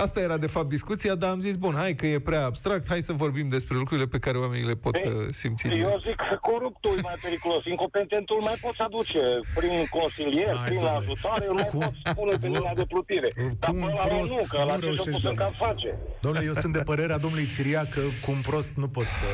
Asta 0.00 0.20
era, 0.20 0.36
de 0.36 0.46
fapt, 0.46 0.68
discuția, 0.68 1.14
dar 1.14 1.30
am 1.30 1.40
zis, 1.40 1.56
bun, 1.56 1.74
hai 1.74 1.94
că 1.94 2.06
e 2.06 2.18
prea 2.18 2.44
abstract, 2.44 2.88
hai 2.88 3.00
să 3.00 3.12
vorbim 3.12 3.48
despre 3.48 3.76
lucrurile 3.76 4.06
pe 4.06 4.18
care 4.18 4.38
oamenii 4.38 4.66
le 4.66 4.74
pot 4.74 4.94
Ei, 4.94 5.12
uh, 5.12 5.26
simți. 5.30 5.66
Eu 5.66 6.00
zic 6.02 6.14
că 6.14 6.38
coruptul 6.40 6.94
e 6.98 7.00
mai 7.02 7.14
periculos, 7.22 7.64
incompetentul 7.64 8.40
mai 8.40 8.54
poți 8.60 8.80
aduce 8.80 9.20
prin 9.54 9.84
consilier, 9.90 10.54
hai, 10.56 10.68
prin 10.68 10.84
ajutoare, 10.84 11.46
îl 11.48 11.54
mai 11.54 11.68
cum, 11.70 11.80
poți 11.80 11.98
spune 12.04 12.36
pe 12.36 12.46
linia 12.46 12.72
de 12.74 12.84
plutire. 12.84 13.28
Dar 13.58 13.70
cum 13.70 13.98
prost, 14.08 14.32
nu, 14.32 14.44
că 14.48 14.62
la 14.62 14.74
ce 14.74 14.84
reușești, 14.84 15.20
să 15.20 15.50
face. 15.52 15.98
Domnule, 16.20 16.44
eu 16.44 16.52
sunt 16.52 16.72
de 16.72 16.82
părerea 16.82 17.18
domnului 17.18 17.46
Țiria 17.46 17.84
că 17.84 18.00
cum 18.24 18.34
prost 18.40 18.70
nu 18.74 18.88
pot 18.88 19.04
să... 19.04 19.26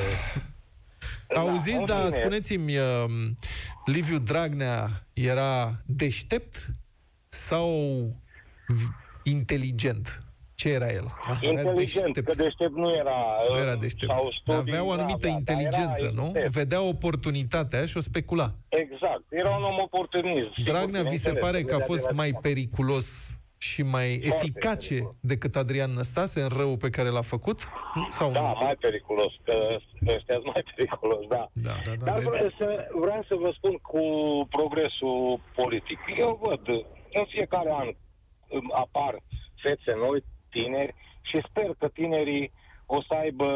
Da, 1.35 1.41
Auziți, 1.41 1.85
dar 1.85 2.11
spuneți-mi, 2.11 2.77
uh, 2.77 3.05
Liviu 3.85 4.19
Dragnea 4.19 5.07
era 5.13 5.83
deștept 5.87 6.71
sau 7.29 7.71
inteligent? 9.23 10.26
Ce 10.57 10.69
era 10.69 10.89
el? 10.93 11.07
Inteligent, 11.41 11.77
deștept. 11.77 12.27
că 12.27 12.35
deștept 12.43 12.75
nu 12.75 12.95
era. 12.95 13.17
Nu 13.51 13.59
era 13.59 13.77
deștept. 13.77 14.13
Sau 14.13 14.33
studii, 14.41 14.61
avea 14.61 14.85
o 14.85 14.91
anumită 14.91 15.27
avea, 15.27 15.31
inteligență, 15.31 16.11
nu? 16.15 16.31
Deștept. 16.33 16.53
Vedea 16.53 16.83
oportunitatea 16.83 17.87
și 17.87 17.97
o 17.97 18.01
specula. 18.01 18.53
Exact. 18.69 19.25
Era 19.29 19.57
un 19.57 19.63
om 19.63 19.77
oportunist. 19.83 20.51
Dragnea, 20.65 21.03
vi 21.03 21.17
se 21.17 21.33
pare 21.33 21.63
că 21.63 21.75
a 21.75 21.79
fost 21.79 22.11
mai 22.13 22.39
periculos 22.43 23.31
și 23.59 23.83
mai 23.83 24.19
Foarte 24.21 24.37
eficace 24.37 24.89
periculos. 24.89 25.17
decât 25.21 25.57
Adrian 25.57 25.91
Năstase 25.91 26.41
în 26.41 26.49
rău 26.49 26.77
pe 26.77 26.91
care 26.91 27.09
l-a 27.09 27.21
făcut? 27.21 27.69
Sau 28.09 28.31
da, 28.33 28.41
nu? 28.41 28.59
mai 28.63 28.77
periculos, 28.81 29.33
că 29.45 29.55
ăștia 30.07 30.39
mai 30.45 30.63
periculos, 30.75 31.27
da. 31.29 31.49
da, 31.53 31.73
da, 31.85 31.93
da 31.99 32.05
Dar 32.05 32.19
vreau 32.19 32.51
să, 32.59 32.89
vreau 33.01 33.25
să 33.29 33.35
vă 33.35 33.51
spun 33.57 33.75
cu 33.83 34.01
progresul 34.51 35.41
politic. 35.55 35.99
Eu 36.19 36.41
văd, 36.43 36.69
în 37.13 37.25
fiecare 37.29 37.71
an 37.73 37.89
apar 38.73 39.23
fețe 39.63 39.93
noi, 40.07 40.25
tineri, 40.63 40.95
și 41.23 41.47
sper 41.49 41.71
că 41.79 41.89
tinerii 41.89 42.53
o 42.87 43.03
să 43.03 43.15
aibă 43.15 43.49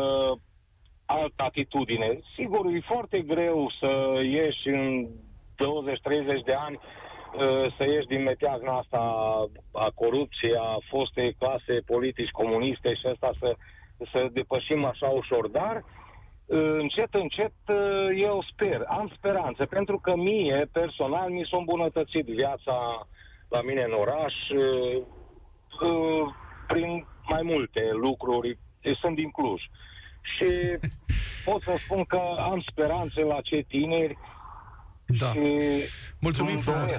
altă 1.07 1.43
atitudine. 1.43 2.21
Sigur, 2.37 2.67
e 2.67 2.81
foarte 2.81 3.21
greu 3.21 3.71
să 3.81 4.21
ieși 4.23 4.69
în 4.69 5.07
20-30 5.07 6.45
de 6.45 6.55
ani 6.55 6.79
Uh, 7.35 7.67
să 7.79 7.89
ieși 7.89 8.07
din 8.07 8.23
meteazna 8.23 8.77
asta 8.77 8.99
a 9.73 9.91
corupției, 9.95 10.55
a 10.57 10.79
fostei 10.89 11.37
clase 11.39 11.83
politici 11.87 12.31
comuniste 12.31 12.95
și 12.95 13.07
asta 13.07 13.31
să, 13.39 13.57
să 14.13 14.29
depășim 14.33 14.85
așa 14.85 15.09
ușor, 15.09 15.49
dar 15.49 15.85
uh, 16.47 16.77
încet, 16.79 17.15
încet 17.15 17.53
uh, 17.69 18.09
eu 18.17 18.45
sper, 18.53 18.85
am 18.89 19.13
speranță, 19.17 19.67
pentru 19.67 19.99
că 19.99 20.17
mie, 20.17 20.69
personal, 20.73 21.31
mi 21.31 21.49
s-a 21.51 21.57
îmbunătățit 21.57 22.27
viața 22.27 23.07
la 23.49 23.63
mine 23.63 23.83
în 23.83 23.93
oraș 23.93 24.35
prin 26.73 27.07
mai 27.29 27.43
multe 27.43 27.83
lucruri. 27.93 28.59
Sunt 29.01 29.17
din 29.17 29.31
Cluj. 29.31 29.61
Și 30.35 30.51
pot 31.45 31.63
să 31.63 31.75
spun 31.79 32.05
că 32.05 32.21
am 32.39 32.65
speranțe 32.71 33.23
la 33.23 33.41
cei 33.41 33.65
tineri 33.65 34.17
da. 35.19 35.33
Mulțumim 36.19 36.57
frumos. 36.57 36.93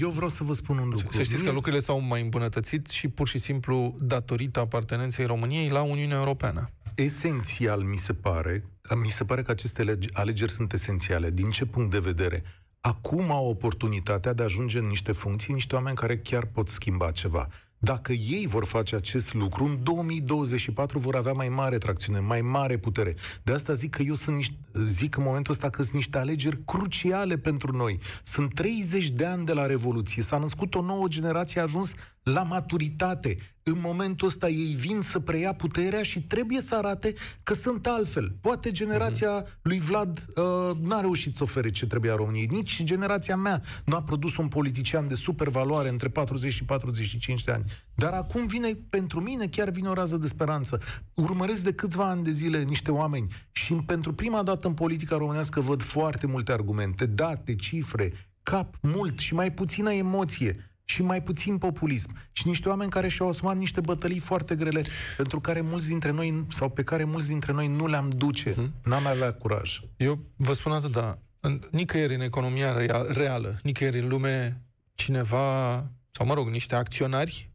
Eu 0.00 0.08
vreau 0.08 0.28
să 0.28 0.44
vă 0.44 0.52
spun 0.52 0.78
un 0.78 0.88
lucru. 0.88 1.06
Să 1.10 1.22
știți 1.22 1.44
că 1.44 1.50
lucrurile 1.50 1.80
s-au 1.80 2.00
mai 2.00 2.20
îmbunătățit 2.20 2.88
și 2.88 3.08
pur 3.08 3.28
și 3.28 3.38
simplu 3.38 3.94
datorită 3.98 4.60
apartenenței 4.60 5.26
României 5.26 5.68
la 5.68 5.82
Uniunea 5.82 6.16
Europeană. 6.16 6.70
Esențial 6.94 7.80
mi 7.80 7.96
se 7.96 8.12
pare, 8.12 8.64
mi 9.02 9.08
se 9.08 9.24
pare 9.24 9.42
că 9.42 9.50
aceste 9.50 9.98
alegeri 10.12 10.50
sunt 10.50 10.72
esențiale. 10.72 11.30
Din 11.30 11.50
ce 11.50 11.64
punct 11.64 11.90
de 11.90 11.98
vedere? 11.98 12.42
Acum 12.80 13.30
au 13.30 13.48
oportunitatea 13.48 14.32
de 14.32 14.42
a 14.42 14.44
ajunge 14.44 14.78
în 14.78 14.86
niște 14.86 15.12
funcții, 15.12 15.54
niște 15.54 15.74
oameni 15.74 15.96
care 15.96 16.18
chiar 16.18 16.44
pot 16.44 16.68
schimba 16.68 17.10
ceva. 17.10 17.48
Dacă 17.82 18.12
ei 18.12 18.46
vor 18.46 18.64
face 18.64 18.96
acest 18.96 19.34
lucru, 19.34 19.64
în 19.64 19.82
2024 19.82 20.98
vor 20.98 21.16
avea 21.16 21.32
mai 21.32 21.48
mare 21.48 21.78
tracțiune, 21.78 22.18
mai 22.18 22.40
mare 22.40 22.76
putere. 22.76 23.14
De 23.42 23.52
asta 23.52 23.72
zic 23.72 23.90
că 23.90 24.02
eu 24.02 24.14
sunt 24.14 24.36
niște, 24.36 24.54
zic 24.72 25.16
în 25.16 25.22
momentul 25.22 25.52
ăsta 25.52 25.70
că 25.70 25.82
sunt 25.82 25.94
niște 25.94 26.18
alegeri 26.18 26.64
cruciale 26.64 27.36
pentru 27.36 27.76
noi. 27.76 27.98
Sunt 28.22 28.54
30 28.54 29.10
de 29.10 29.26
ani 29.26 29.44
de 29.44 29.52
la 29.52 29.66
Revoluție, 29.66 30.22
s-a 30.22 30.38
născut 30.38 30.74
o 30.74 30.82
nouă 30.82 31.08
generație, 31.08 31.60
a 31.60 31.62
ajuns 31.62 31.92
la 32.22 32.42
maturitate. 32.42 33.36
În 33.62 33.78
momentul 33.80 34.26
ăsta 34.26 34.48
ei 34.48 34.74
vin 34.74 35.00
să 35.00 35.18
preia 35.18 35.52
puterea 35.52 36.02
și 36.02 36.22
trebuie 36.22 36.60
să 36.60 36.74
arate 36.74 37.14
că 37.42 37.54
sunt 37.54 37.86
altfel. 37.86 38.36
Poate 38.40 38.70
generația 38.70 39.42
uh-huh. 39.42 39.60
lui 39.62 39.78
Vlad 39.78 40.24
uh, 40.36 40.76
n-a 40.82 41.00
reușit 41.00 41.36
să 41.36 41.42
ofere 41.42 41.70
ce 41.70 41.86
trebuia 41.86 42.14
României. 42.14 42.46
Nici 42.50 42.82
generația 42.82 43.36
mea 43.36 43.62
nu 43.84 43.96
a 43.96 44.02
produs 44.02 44.36
un 44.36 44.48
politician 44.48 45.08
de 45.08 45.14
super 45.14 45.48
valoare 45.48 45.88
între 45.88 46.08
40 46.08 46.52
și 46.52 46.64
45 46.64 47.44
de 47.44 47.52
ani. 47.52 47.64
Dar 47.94 48.12
acum 48.12 48.46
vine, 48.46 48.78
pentru 48.90 49.20
mine, 49.20 49.46
chiar 49.46 49.70
vine 49.70 49.88
o 49.88 49.92
rază 49.92 50.16
de 50.16 50.26
speranță. 50.26 50.80
Urmăresc 51.14 51.62
de 51.62 51.72
câțiva 51.72 52.08
ani 52.08 52.24
de 52.24 52.32
zile 52.32 52.62
niște 52.62 52.90
oameni 52.90 53.26
și 53.52 53.74
pentru 53.74 54.12
prima 54.12 54.42
dată 54.42 54.66
în 54.66 54.74
politica 54.74 55.16
românească 55.16 55.60
văd 55.60 55.82
foarte 55.82 56.26
multe 56.26 56.52
argumente, 56.52 57.06
date, 57.06 57.54
cifre, 57.54 58.12
cap 58.42 58.74
mult 58.80 59.18
și 59.18 59.34
mai 59.34 59.52
puțină 59.52 59.92
emoție 59.92 60.69
și 60.90 61.02
mai 61.02 61.22
puțin 61.22 61.58
populism. 61.58 62.16
Și 62.32 62.46
niște 62.46 62.68
oameni 62.68 62.90
care 62.90 63.08
și-au 63.08 63.28
asumat 63.28 63.56
niște 63.56 63.80
bătălii 63.80 64.18
foarte 64.18 64.54
grele, 64.54 64.82
pentru 65.16 65.40
care 65.40 65.60
mulți 65.60 65.88
dintre 65.88 66.10
noi, 66.10 66.46
sau 66.48 66.68
pe 66.68 66.82
care 66.82 67.04
mulți 67.04 67.28
dintre 67.28 67.52
noi 67.52 67.68
nu 67.68 67.86
le-am 67.86 68.10
duce. 68.10 68.52
Hmm. 68.52 68.72
N-am 68.84 69.06
avea 69.06 69.32
curaj. 69.32 69.80
Eu 69.96 70.18
vă 70.36 70.52
spun 70.52 70.72
atât, 70.72 70.92
da. 70.92 71.18
În, 71.40 71.60
nicăieri 71.70 72.14
în 72.14 72.20
economia 72.20 72.72
real, 72.72 73.12
reală, 73.12 73.58
nicăieri 73.62 73.98
în 73.98 74.08
lume, 74.08 74.62
cineva, 74.94 75.74
sau 76.10 76.26
mă 76.26 76.34
rog, 76.34 76.48
niște 76.48 76.74
acționari, 76.74 77.50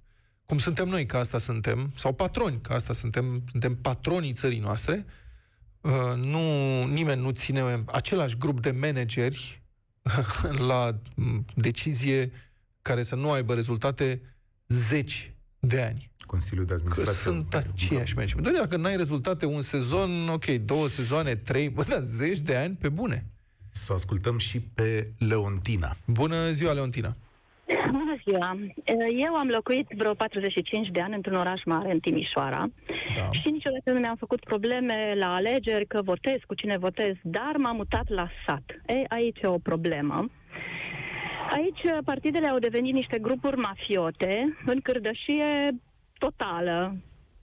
cum 0.46 0.58
suntem 0.58 0.88
noi, 0.88 1.06
că 1.06 1.18
asta 1.18 1.38
suntem, 1.38 1.92
sau 1.96 2.14
patroni, 2.14 2.60
că 2.62 2.74
asta 2.74 2.94
suntem, 2.94 3.44
suntem 3.52 3.76
patronii 3.76 4.34
țării 4.34 4.60
noastre, 4.60 5.06
uh, 5.82 5.92
nu, 6.16 6.40
nimeni 6.86 7.22
nu 7.22 7.30
ține 7.30 7.84
același 7.86 8.38
grup 8.38 8.62
de 8.62 8.72
manageri 8.72 9.62
la 10.70 11.00
decizie 11.56 12.32
care 12.90 13.04
să 13.04 13.16
nu 13.16 13.32
aibă 13.32 13.54
rezultate 13.54 14.22
zeci 14.68 15.32
de 15.60 15.82
ani. 15.82 16.12
Consiliul 16.26 16.66
de 16.66 16.74
Administrație. 16.74 17.14
Că 17.14 17.20
sunt 17.30 17.54
aceiași 17.54 18.16
meci. 18.18 18.34
Doar 18.36 18.54
dacă 18.56 18.78
n-ai 18.78 18.96
rezultate 18.96 19.46
un 19.46 19.62
sezon, 19.62 20.10
ok, 20.34 20.46
două 20.46 20.88
sezoane, 20.88 21.36
trei, 21.36 21.70
bă, 21.70 21.84
da, 21.90 22.00
zeci 22.00 22.40
de 22.40 22.56
ani 22.56 22.78
pe 22.82 22.90
bune. 22.90 23.26
Să 23.72 23.92
o 23.92 23.94
ascultăm 23.96 24.38
și 24.38 24.60
pe 24.60 25.12
Leontina. 25.30 25.96
Bună 26.06 26.52
ziua, 26.52 26.72
Leontina! 26.72 27.16
Bună 27.92 28.16
ziua! 28.24 28.58
Eu 29.26 29.34
am 29.36 29.48
locuit 29.48 29.88
vreo 29.98 30.14
45 30.14 30.88
de 30.92 31.02
ani 31.02 31.16
într-un 31.16 31.36
oraș 31.36 31.62
mare, 31.66 31.92
în 31.92 32.00
Timișoara, 32.00 32.70
da. 33.16 33.30
și 33.32 33.50
niciodată 33.50 33.92
nu 33.92 34.00
mi-am 34.00 34.16
făcut 34.16 34.44
probleme 34.44 35.14
la 35.20 35.34
alegeri, 35.34 35.86
că 35.86 36.02
votez, 36.02 36.40
cu 36.48 36.54
cine 36.54 36.78
votez, 36.78 37.14
dar 37.24 37.54
m-am 37.58 37.76
mutat 37.76 38.10
la 38.10 38.28
sat. 38.46 38.64
Ei, 38.88 39.06
aici 39.08 39.40
e 39.42 39.48
o 39.48 39.58
problemă. 39.58 40.30
Aici 41.50 41.84
uh, 41.84 41.98
partidele 42.06 42.48
au 42.48 42.60
devenit 42.60 42.94
niște 42.94 43.20
grupuri 43.20 43.58
mafiote 43.58 44.58
în 44.66 44.80
cârdășie 44.82 45.70
totală. 46.18 46.96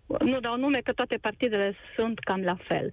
Nu 0.06 0.40
dau 0.40 0.56
nume 0.56 0.78
că 0.78 0.92
toate 0.92 1.16
partidele 1.20 1.74
sunt 1.96 2.18
cam 2.18 2.40
la 2.40 2.56
fel. 2.68 2.92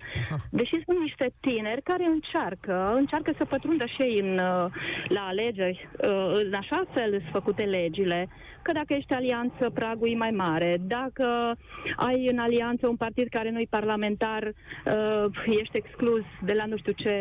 Deși 0.49 0.83
sunt 0.85 0.99
niște 0.99 1.33
tineri 1.39 1.81
care 1.81 2.05
încearcă, 2.05 2.93
încearcă 2.95 3.31
să 3.37 3.45
pătrundă 3.45 3.85
și 3.85 4.01
ei 4.01 4.19
în, 4.19 4.33
uh, 4.33 4.71
la 5.07 5.21
alegeri, 5.21 5.89
uh, 6.03 6.31
în 6.43 6.53
așa 6.53 6.83
fel 6.93 7.09
sunt 7.11 7.31
făcute 7.31 7.63
legile, 7.63 8.29
că 8.61 8.71
dacă 8.71 8.93
ești 8.93 9.13
alianță, 9.13 9.69
pragul 9.73 10.09
e 10.09 10.15
mai 10.15 10.31
mare. 10.31 10.77
Dacă 10.81 11.57
ai 11.95 12.27
în 12.31 12.37
alianță 12.37 12.87
un 12.87 12.95
partid 12.95 13.27
care 13.29 13.49
nu-i 13.49 13.67
parlamentar, 13.69 14.43
uh, 14.43 15.25
ești 15.45 15.77
exclus 15.77 16.23
de 16.41 16.53
la 16.53 16.65
nu 16.65 16.77
știu 16.77 16.91
ce 16.91 17.13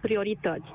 priorități. 0.00 0.68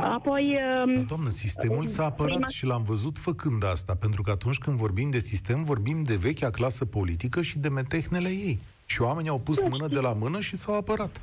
Apoi... 0.00 0.58
Uh, 0.84 0.94
da, 0.94 1.00
doamnă, 1.00 1.28
sistemul 1.28 1.86
s-a 1.86 2.04
apărat 2.04 2.32
prima... 2.32 2.48
și 2.48 2.66
l-am 2.66 2.82
văzut 2.82 3.18
făcând 3.18 3.64
asta, 3.64 3.94
pentru 4.00 4.22
că 4.22 4.30
atunci 4.30 4.58
când 4.58 4.76
vorbim 4.76 5.10
de 5.10 5.18
sistem, 5.18 5.62
vorbim 5.62 6.02
de 6.02 6.14
vechea 6.14 6.50
clasă 6.50 6.84
politică 6.84 7.42
și 7.42 7.58
de 7.58 7.68
metehnele 7.98 8.28
ei. 8.28 8.58
Și 8.86 9.02
oamenii 9.02 9.30
au 9.30 9.38
pus 9.38 9.60
mână 9.60 9.88
de 9.88 10.00
la 10.00 10.12
mână 10.12 10.40
și 10.40 10.56
s-au 10.56 10.74
apărat. 10.74 11.20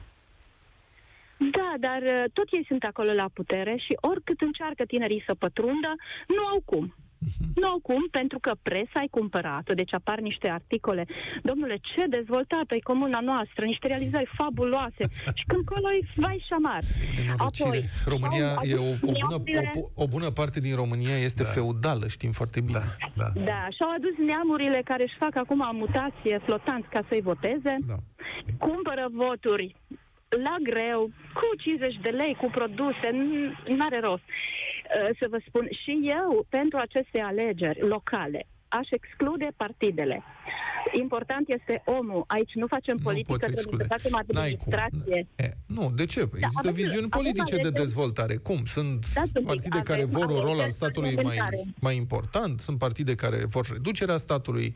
Da, 1.37 1.73
dar 1.79 2.01
uh, 2.01 2.23
tot 2.33 2.47
ei 2.51 2.65
sunt 2.67 2.83
acolo 2.83 3.11
la 3.11 3.29
putere 3.33 3.75
și 3.77 3.97
oricât 4.01 4.41
încearcă 4.41 4.85
tinerii 4.85 5.23
să 5.25 5.33
pătrundă, 5.33 5.95
nu 6.27 6.45
au 6.45 6.61
cum. 6.65 6.93
Nu 7.63 7.79
cum, 7.81 8.07
pentru 8.11 8.39
că 8.39 8.51
presa 8.61 8.99
ai 8.99 9.07
cumpărat 9.11 9.73
deci 9.73 9.93
apar 9.93 10.19
niște 10.19 10.49
articole. 10.49 11.05
Domnule, 11.43 11.77
ce 11.81 12.03
dezvoltată 12.09 12.75
e 12.75 12.79
comuna 12.79 13.19
noastră, 13.19 13.65
niște 13.65 13.87
realizări 13.87 14.29
fabuloase. 14.37 15.03
și 15.33 15.43
când 15.47 15.63
acolo 15.65 15.91
e 15.91 15.99
vai 16.15 16.45
șamar. 16.49 16.83
Apoi, 17.37 17.89
România 18.05 18.49
au, 18.55 18.63
e 18.63 18.75
o, 18.75 18.91
o, 19.01 19.39
bună, 19.39 19.61
o, 19.75 20.03
o 20.03 20.07
bună 20.07 20.29
parte 20.29 20.59
din 20.59 20.75
România 20.75 21.17
este 21.17 21.43
da. 21.43 21.49
feudală, 21.49 22.07
știm 22.07 22.31
foarte 22.31 22.61
bine. 22.61 22.79
Da, 23.15 23.31
da. 23.33 23.41
da, 23.49 23.61
și 23.75 23.81
au 23.85 23.91
adus 23.97 24.15
neamurile 24.27 24.81
care 24.83 25.03
își 25.03 25.15
fac 25.19 25.35
acum 25.35 25.61
mutație 25.73 26.41
flotanți 26.45 26.89
ca 26.89 27.01
să-i 27.09 27.21
voteze. 27.21 27.75
Da. 27.87 27.97
Cumpără 28.57 29.07
voturi 29.11 29.75
la 30.43 30.55
greu, 30.63 31.09
cu 31.33 31.47
50 31.57 31.99
de 32.01 32.09
lei, 32.09 32.37
cu 32.41 32.49
produse, 32.49 33.07
nu 33.67 33.85
are 33.85 33.99
rost. 33.99 34.23
Uh, 34.85 35.09
să 35.19 35.27
vă 35.29 35.39
spun, 35.47 35.67
și 35.83 36.09
eu, 36.21 36.45
pentru 36.49 36.77
aceste 36.77 37.21
alegeri 37.21 37.79
locale, 37.87 38.47
aș 38.75 38.89
exclude 38.89 39.47
partidele. 39.55 40.23
Important 40.91 41.45
este 41.47 41.81
omul. 41.85 42.23
Aici 42.27 42.53
nu 42.53 42.67
facem 42.67 42.97
politică, 43.03 43.31
nu 43.31 43.37
trebuie 43.37 43.85
să 43.85 43.85
facem 43.89 44.15
administrație. 44.15 45.27
E, 45.35 45.49
nu, 45.67 45.91
de 45.95 46.05
ce? 46.05 46.19
Da, 46.19 46.37
Există 46.37 46.71
viziuni 46.71 47.09
politice 47.09 47.55
de 47.55 47.69
dezvoltare. 47.69 48.35
Cum? 48.35 48.63
Sunt 48.63 49.13
da, 49.13 49.21
partide 49.45 49.79
care 49.83 50.03
vor 50.03 50.29
un 50.29 50.39
rol 50.39 50.59
al 50.59 50.69
statului 50.69 51.15
mai, 51.23 51.37
mai 51.79 51.95
important, 51.95 52.59
sunt 52.59 52.77
partide 52.77 53.15
care 53.15 53.45
vor 53.49 53.65
reducerea 53.71 54.17
statului, 54.17 54.75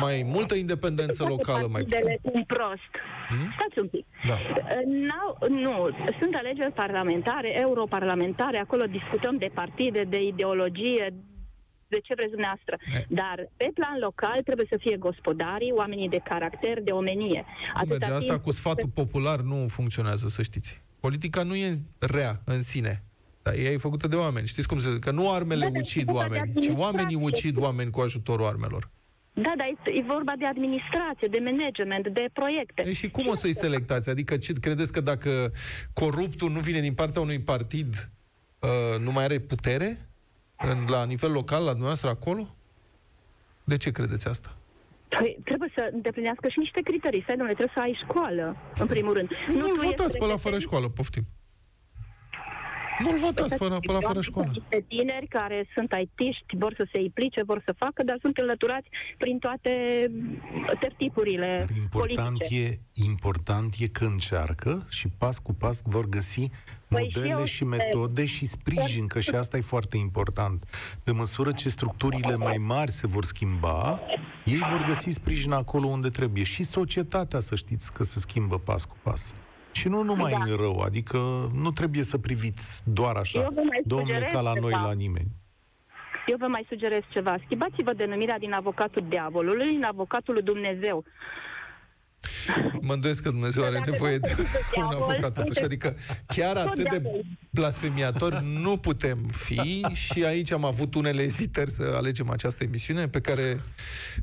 mai 0.00 0.22
multă 0.34 0.54
independență 0.54 1.24
locală. 1.24 1.66
mai 1.70 1.86
un 2.22 2.44
prost. 2.44 2.92
Hmm? 3.28 3.52
Stați 3.58 3.78
un 3.78 3.88
pic. 3.88 4.06
Da. 4.24 4.36
Nu, 5.48 5.88
sunt 6.20 6.34
alegeri 6.34 6.72
parlamentare, 6.72 7.60
europarlamentare, 7.60 8.58
acolo 8.58 8.84
discutăm 8.84 9.36
de 9.36 9.50
partide, 9.54 10.02
de 10.08 10.22
ideologie, 10.22 11.14
de 11.96 12.00
ce 12.06 12.14
vreți 12.14 12.34
dumneavoastră. 12.36 12.74
Dar 13.08 13.36
pe 13.56 13.68
plan 13.74 13.96
local 14.08 14.38
trebuie 14.48 14.66
să 14.68 14.76
fie 14.84 14.96
gospodarii, 14.96 15.72
oamenii 15.82 16.08
de 16.08 16.20
caracter, 16.30 16.82
de 16.82 16.92
omenie. 17.00 17.44
Merge, 17.88 18.10
asta 18.10 18.38
cu 18.38 18.50
sfatul 18.50 18.90
popular 19.00 19.40
nu 19.40 19.58
funcționează, 19.68 20.28
să 20.28 20.42
știți. 20.42 20.80
Politica 21.00 21.42
nu 21.42 21.54
e 21.54 21.68
rea 21.98 22.32
în 22.44 22.60
sine. 22.60 22.94
Dar 23.42 23.54
ea 23.54 23.70
e 23.70 23.76
făcută 23.76 24.08
de 24.08 24.16
oameni. 24.16 24.46
Știți 24.46 24.68
cum 24.68 24.78
se 24.80 24.88
zice? 24.88 24.98
Că 24.98 25.10
nu 25.10 25.32
armele 25.32 25.68
da, 25.68 25.78
ucid 25.78 26.10
oameni, 26.10 26.60
ci 26.60 26.70
oamenii 26.76 27.16
ucid 27.16 27.56
oameni 27.56 27.90
cu 27.90 28.00
ajutorul 28.00 28.46
armelor. 28.46 28.90
Da, 29.34 29.52
dar 29.56 29.66
e 29.84 30.02
vorba 30.06 30.32
de 30.38 30.46
administrație, 30.46 31.28
de 31.30 31.38
management, 31.38 32.08
de 32.08 32.24
proiecte. 32.32 32.82
E 32.86 32.92
și 32.92 33.10
cum 33.10 33.26
o 33.26 33.34
să-i 33.34 33.54
selectați? 33.54 34.08
Adică 34.10 34.36
ce, 34.36 34.52
credeți 34.52 34.92
că 34.92 35.00
dacă 35.00 35.52
coruptul 35.92 36.50
nu 36.50 36.60
vine 36.60 36.80
din 36.80 36.94
partea 36.94 37.20
unui 37.20 37.40
partid, 37.40 38.10
uh, 38.58 39.00
nu 39.00 39.12
mai 39.12 39.24
are 39.24 39.38
putere 39.38 39.98
în, 40.62 40.78
la 40.88 41.04
nivel 41.04 41.32
local, 41.32 41.60
la 41.62 41.70
dumneavoastră 41.70 42.08
acolo? 42.08 42.54
De 43.64 43.76
ce 43.76 43.90
credeți 43.90 44.28
asta? 44.28 44.56
Păi, 45.08 45.38
trebuie 45.44 45.72
să 45.76 45.90
îndeplinească 45.92 46.48
și 46.48 46.58
niște 46.58 46.80
criterii. 46.80 47.22
Stai, 47.22 47.36
domnule, 47.36 47.56
trebuie 47.56 47.74
să 47.76 47.82
ai 47.82 47.98
școală, 48.04 48.56
în 48.78 48.86
primul 48.86 49.14
rând. 49.14 49.28
Nu, 49.48 49.66
nu 49.66 49.74
votați 49.82 50.18
pe 50.18 50.26
la 50.26 50.36
fără 50.36 50.58
școală, 50.58 50.88
poftim. 50.88 51.22
Nu-l 53.02 53.18
votați 53.18 53.54
fără, 53.54 53.78
până 53.80 53.98
la 53.98 54.06
fără 54.06 54.20
școală. 54.20 54.50
Niște 54.52 54.84
tineri 54.88 55.26
care 55.26 55.68
sunt 55.74 55.92
aitiști, 55.92 56.56
vor 56.58 56.74
să 56.76 56.86
se 56.92 57.00
implice, 57.00 57.42
vor 57.42 57.62
să 57.64 57.74
facă, 57.76 58.02
dar 58.02 58.16
sunt 58.20 58.36
înlăturați 58.36 58.88
prin 59.18 59.38
toate 59.38 59.72
tertipurile 60.80 61.66
important 61.76 62.38
politice. 62.38 62.60
E, 62.60 62.78
important 63.04 63.74
e 63.78 63.86
că 63.86 64.04
încearcă 64.04 64.86
și 64.88 65.08
pas 65.18 65.38
cu 65.38 65.52
pas 65.52 65.82
vor 65.84 66.08
găsi 66.08 66.50
păi 66.88 67.10
modele 67.14 67.44
și, 67.44 67.54
și 67.54 67.64
metode 67.64 68.24
și 68.24 68.46
sprijin, 68.46 69.06
că 69.06 69.20
și 69.20 69.34
asta 69.34 69.56
e 69.56 69.60
foarte 69.60 69.96
important. 69.96 70.64
Pe 71.04 71.10
măsură 71.10 71.52
ce 71.52 71.68
structurile 71.68 72.36
mai 72.36 72.56
mari 72.56 72.90
se 72.90 73.06
vor 73.06 73.24
schimba, 73.24 74.00
ei 74.44 74.58
vor 74.70 74.84
găsi 74.86 75.10
sprijin 75.10 75.52
acolo 75.52 75.86
unde 75.86 76.08
trebuie. 76.08 76.44
Și 76.44 76.62
societatea, 76.62 77.40
să 77.40 77.54
știți, 77.54 77.92
că 77.92 78.04
se 78.04 78.18
schimbă 78.18 78.58
pas 78.58 78.84
cu 78.84 78.96
pas. 79.02 79.32
Și 79.72 79.88
nu 79.88 80.02
numai 80.02 80.30
da. 80.30 80.38
în 80.38 80.56
rău, 80.56 80.80
adică 80.80 81.18
nu 81.54 81.70
trebuie 81.70 82.02
să 82.02 82.18
priviți 82.18 82.82
doar 82.84 83.16
așa, 83.16 83.48
domnule, 83.84 84.28
ca 84.32 84.40
la 84.40 84.52
noi, 84.60 84.70
la 84.70 84.92
nimeni. 84.92 85.30
Eu 86.26 86.36
vă 86.38 86.46
mai 86.46 86.66
sugerez 86.68 87.00
ceva. 87.08 87.36
Schimbați-vă 87.44 87.92
denumirea 87.92 88.38
din 88.38 88.52
avocatul 88.52 89.04
diavolului 89.08 89.74
în 89.76 89.82
avocatul 89.82 90.34
lui 90.34 90.42
Dumnezeu. 90.42 91.04
Mă 92.80 92.92
îndoiesc 92.92 93.22
că 93.22 93.30
Dumnezeu 93.30 93.64
are 93.64 93.82
nevoie 93.90 94.18
de 94.18 94.36
un 94.76 94.82
avocat 94.82 95.38
atunci, 95.38 95.62
adică 95.62 95.96
chiar 96.26 96.56
atât 96.56 96.90
de 96.90 97.02
blasfemiatori 97.50 98.44
nu 98.44 98.76
putem 98.76 99.18
fi 99.18 99.86
și 99.92 100.24
aici 100.24 100.50
am 100.50 100.64
avut 100.64 100.94
unele 100.94 101.22
ezitări 101.22 101.70
să 101.70 101.92
alegem 101.96 102.30
această 102.30 102.64
emisiune 102.64 103.08
pe 103.08 103.20
care 103.20 103.60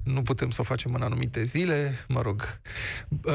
nu 0.04 0.22
putem 0.22 0.50
să 0.50 0.62
o 0.62 0.64
facem 0.64 0.94
în 0.94 1.02
anumite 1.02 1.44
zile, 1.44 2.06
mă 2.08 2.22
rog. 2.22 2.60
Uh, 3.10 3.34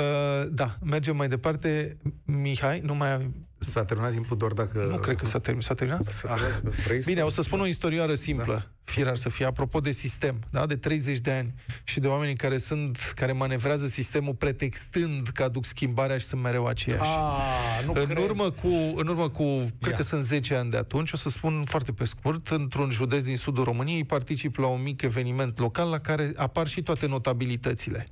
da, 0.51 0.79
mergem 0.85 1.17
mai 1.17 1.29
departe. 1.29 1.97
Mihai, 2.25 2.81
nu 2.85 2.95
mai 2.95 3.33
S-a 3.65 3.85
terminat 3.85 4.13
timpul 4.13 4.37
doar 4.37 4.53
dacă... 4.53 4.87
Nu 4.91 4.97
cred 4.97 5.17
că 5.17 5.25
s-a, 5.25 5.39
terminat. 5.39 5.67
s-a 5.67 5.75
terminat. 5.75 6.25
Ah. 6.29 6.99
Bine, 7.05 7.23
o 7.23 7.29
să 7.29 7.43
spun 7.43 7.61
o 7.61 7.67
istorioară 7.67 8.15
simplă. 8.15 8.53
Da. 8.55 8.69
Firar 8.85 9.17
să 9.17 9.29
fie, 9.29 9.47
apropo 9.47 9.81
de 9.81 9.91
sistem, 9.91 10.41
da? 10.51 10.67
de 10.67 10.77
30 10.77 11.19
de 11.19 11.33
ani 11.33 11.55
și 11.85 12.01
de 12.01 12.07
oamenii 12.07 12.35
care 12.35 12.57
sunt, 12.57 12.99
care 13.15 13.33
manevrează 13.33 13.87
sistemul 13.87 14.35
pretextând 14.75 15.29
că 15.29 15.43
aduc 15.43 15.65
schimbarea 15.65 16.19
și 16.19 16.27
sunt 16.27 16.43
mereu 16.43 16.67
aceiași. 16.67 17.11
Ah, 17.11 17.85
nu 17.85 17.93
în, 17.95 18.05
cred. 18.05 18.25
urmă 18.25 18.51
cu, 18.51 18.69
în 18.97 19.07
urmă 19.07 19.29
cu, 19.29 19.43
Ia. 19.43 19.69
cred 19.81 19.95
că 19.95 20.03
sunt 20.03 20.23
10 20.23 20.55
ani 20.55 20.71
de 20.71 20.77
atunci, 20.77 21.13
o 21.13 21.17
să 21.17 21.29
spun 21.29 21.65
foarte 21.67 21.93
pe 21.93 22.05
scurt, 22.05 22.49
într-un 22.49 22.91
județ 22.91 23.23
din 23.23 23.37
sudul 23.37 23.65
României 23.65 24.05
particip 24.05 24.57
la 24.57 24.67
un 24.67 24.83
mic 24.83 25.03
eveniment 25.03 25.59
local 25.59 25.91
la 25.91 25.99
care 25.99 26.33
apar 26.37 26.67
și 26.67 26.83
toate 26.83 27.07
notabilitățile. 27.07 28.07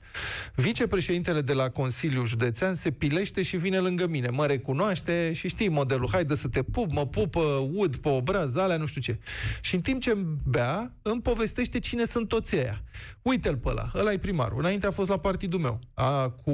Vicepreședintele 0.55 1.41
de 1.41 1.53
la 1.53 1.69
Consiliul 1.69 2.27
Județean 2.27 2.75
se 2.75 2.91
pilește 2.91 3.43
și 3.43 3.57
vine 3.57 3.79
lângă 3.79 4.07
mine. 4.07 4.29
Mă 4.29 4.47
recunoaște 4.47 5.33
și 5.33 5.49
știi 5.49 5.69
modelul, 5.69 6.09
haide 6.13 6.35
să 6.35 6.49
te 6.49 6.63
pup, 6.63 6.93
mă 6.93 7.07
pupă, 7.07 7.69
ud 7.73 7.97
pe 7.97 8.09
obraz, 8.09 8.57
alea, 8.57 8.77
nu 8.77 8.87
știu 8.87 9.01
ce. 9.01 9.19
Și 9.61 9.75
în 9.75 9.81
timp 9.81 10.01
ce 10.01 10.17
bea, 10.45 10.93
îmi 11.03 11.21
povestește 11.21 11.79
cine 11.79 12.05
sunt 12.05 12.29
toți 12.29 12.57
ăia. 12.57 12.83
Uite-l 13.23 13.57
pe 13.57 13.69
ăla, 13.69 13.91
ăla 13.95 14.13
e 14.13 14.19
primarul. 14.19 14.59
Înainte 14.59 14.87
a 14.87 14.91
fost 14.91 15.09
la 15.09 15.17
partidul 15.17 15.61
meu. 15.61 15.79
A, 15.95 16.29
cu 16.29 16.52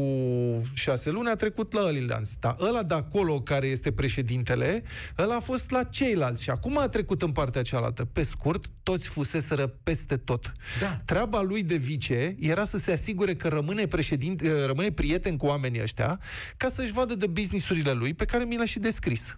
șase 0.73 1.11
luni 1.11 1.29
a 1.29 1.35
trecut 1.35 1.73
la 1.73 1.81
ălilanți. 1.81 2.37
Dar 2.41 2.57
ăla 2.61 2.83
de 2.83 2.95
acolo, 2.95 3.41
care 3.41 3.67
este 3.67 3.93
președintele, 3.93 4.83
ăla 5.19 5.35
a 5.35 5.41
fost 5.41 5.71
la 5.71 5.83
ceilalți. 5.83 6.43
Și 6.43 6.51
acum 6.51 6.79
a 6.79 6.89
trecut 6.89 7.23
în 7.23 7.33
partea 7.33 7.63
cealaltă. 7.63 8.05
Pe 8.05 8.23
scurt, 8.23 8.65
toți 8.83 9.09
fuseseră 9.09 9.67
peste 9.67 10.17
tot. 10.17 10.53
Da. 10.81 10.97
Treaba 11.05 11.43
lui 11.43 11.63
de 11.63 11.77
vice 11.77 12.37
era 12.39 12.65
să 12.65 12.79
se 12.79 12.93
asigure 12.93 13.35
că 13.35 13.49
rămâne 13.49 13.87
președinte, 13.87 14.65
rămâne 14.65 14.93
prieten 14.93 15.37
cu 15.37 15.47
oamenii 15.47 15.83
ăștia, 15.83 16.21
ca 16.57 16.69
să-și 16.69 16.93
vadă 16.93 17.15
de 17.15 17.27
businessurile 17.27 17.93
lui, 17.93 18.15
pe 18.15 18.25
care 18.25 18.45
mi 18.45 18.57
le-a 18.57 18.65
și 18.65 18.79
descris. 18.79 19.37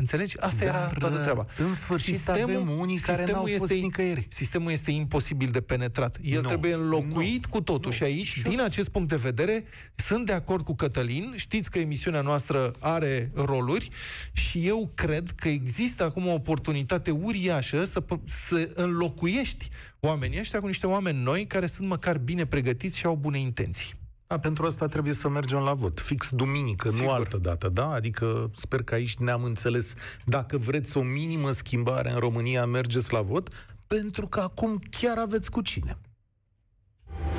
Înțelegi? 0.00 0.38
Asta 0.38 0.64
Dar, 0.64 0.74
era 0.74 0.88
toată 0.98 1.16
treaba. 1.18 1.44
În 1.56 1.74
sfârșit 1.74 2.14
sistemul, 2.14 2.40
avem 2.40 2.68
unii 2.78 2.98
care 2.98 3.24
n-au 3.32 3.46
fost 3.56 3.70
este, 3.70 3.74
nicăieri. 3.74 4.26
Sistemul 4.28 4.70
este 4.70 4.90
imposibil 4.90 5.48
de 5.48 5.60
penetrat. 5.60 6.16
El 6.22 6.40
no, 6.40 6.48
trebuie 6.48 6.74
înlocuit 6.74 7.44
no, 7.44 7.50
cu 7.50 7.60
totul. 7.60 7.90
No. 7.90 7.96
Și 7.96 8.02
aici, 8.02 8.26
și 8.26 8.42
din 8.42 8.60
acest 8.60 8.88
punct 8.88 9.08
de 9.08 9.16
vedere, 9.16 9.64
sunt 9.94 10.26
de 10.26 10.32
acord 10.32 10.64
cu 10.64 10.74
Cătălin. 10.74 11.32
Știți 11.36 11.70
că 11.70 11.78
emisiunea 11.78 12.20
noastră 12.20 12.72
are 12.78 13.30
roluri 13.34 13.88
și 14.32 14.66
eu 14.66 14.90
cred 14.94 15.30
că 15.30 15.48
există 15.48 16.04
acum 16.04 16.26
o 16.26 16.32
oportunitate 16.32 17.10
uriașă 17.10 17.84
să, 17.84 18.02
să 18.24 18.68
înlocuiești 18.74 19.68
oamenii 20.00 20.38
ăștia 20.38 20.60
cu 20.60 20.66
niște 20.66 20.86
oameni 20.86 21.22
noi 21.22 21.46
care 21.46 21.66
sunt 21.66 21.88
măcar 21.88 22.18
bine 22.18 22.46
pregătiți 22.46 22.98
și 22.98 23.06
au 23.06 23.16
bune 23.16 23.38
intenții. 23.38 23.97
Da, 24.28 24.38
pentru 24.38 24.66
asta 24.66 24.86
trebuie 24.86 25.12
să 25.14 25.28
mergem 25.28 25.58
la 25.58 25.74
vot. 25.74 26.00
Fix 26.00 26.28
duminică, 26.30 26.88
Sigur. 26.88 27.04
nu 27.04 27.10
altă 27.12 27.36
dată, 27.36 27.68
da? 27.68 27.90
Adică 27.90 28.50
sper 28.54 28.82
că 28.82 28.94
aici 28.94 29.16
ne-am 29.16 29.42
înțeles. 29.42 29.92
Dacă 30.24 30.58
vreți 30.58 30.96
o 30.96 31.02
minimă 31.02 31.50
schimbare 31.52 32.10
în 32.10 32.18
România, 32.18 32.66
mergeți 32.66 33.12
la 33.12 33.20
vot, 33.20 33.48
pentru 33.86 34.26
că 34.26 34.40
acum 34.40 34.80
chiar 34.90 35.18
aveți 35.18 35.50
cu 35.50 35.60
cine. 35.60 35.98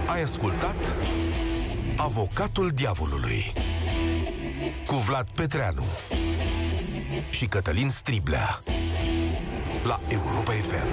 Ai 0.08 0.22
ascultat 0.22 0.76
Avocatul 1.98 2.70
Diavolului 2.70 3.54
cu 4.86 4.96
Vlad 4.96 5.28
Petreanu 5.30 5.84
și 7.30 7.46
Cătălin 7.46 7.90
Striblea 7.90 8.62
la 9.84 10.00
Europa 10.10 10.52
FM. 10.52 10.88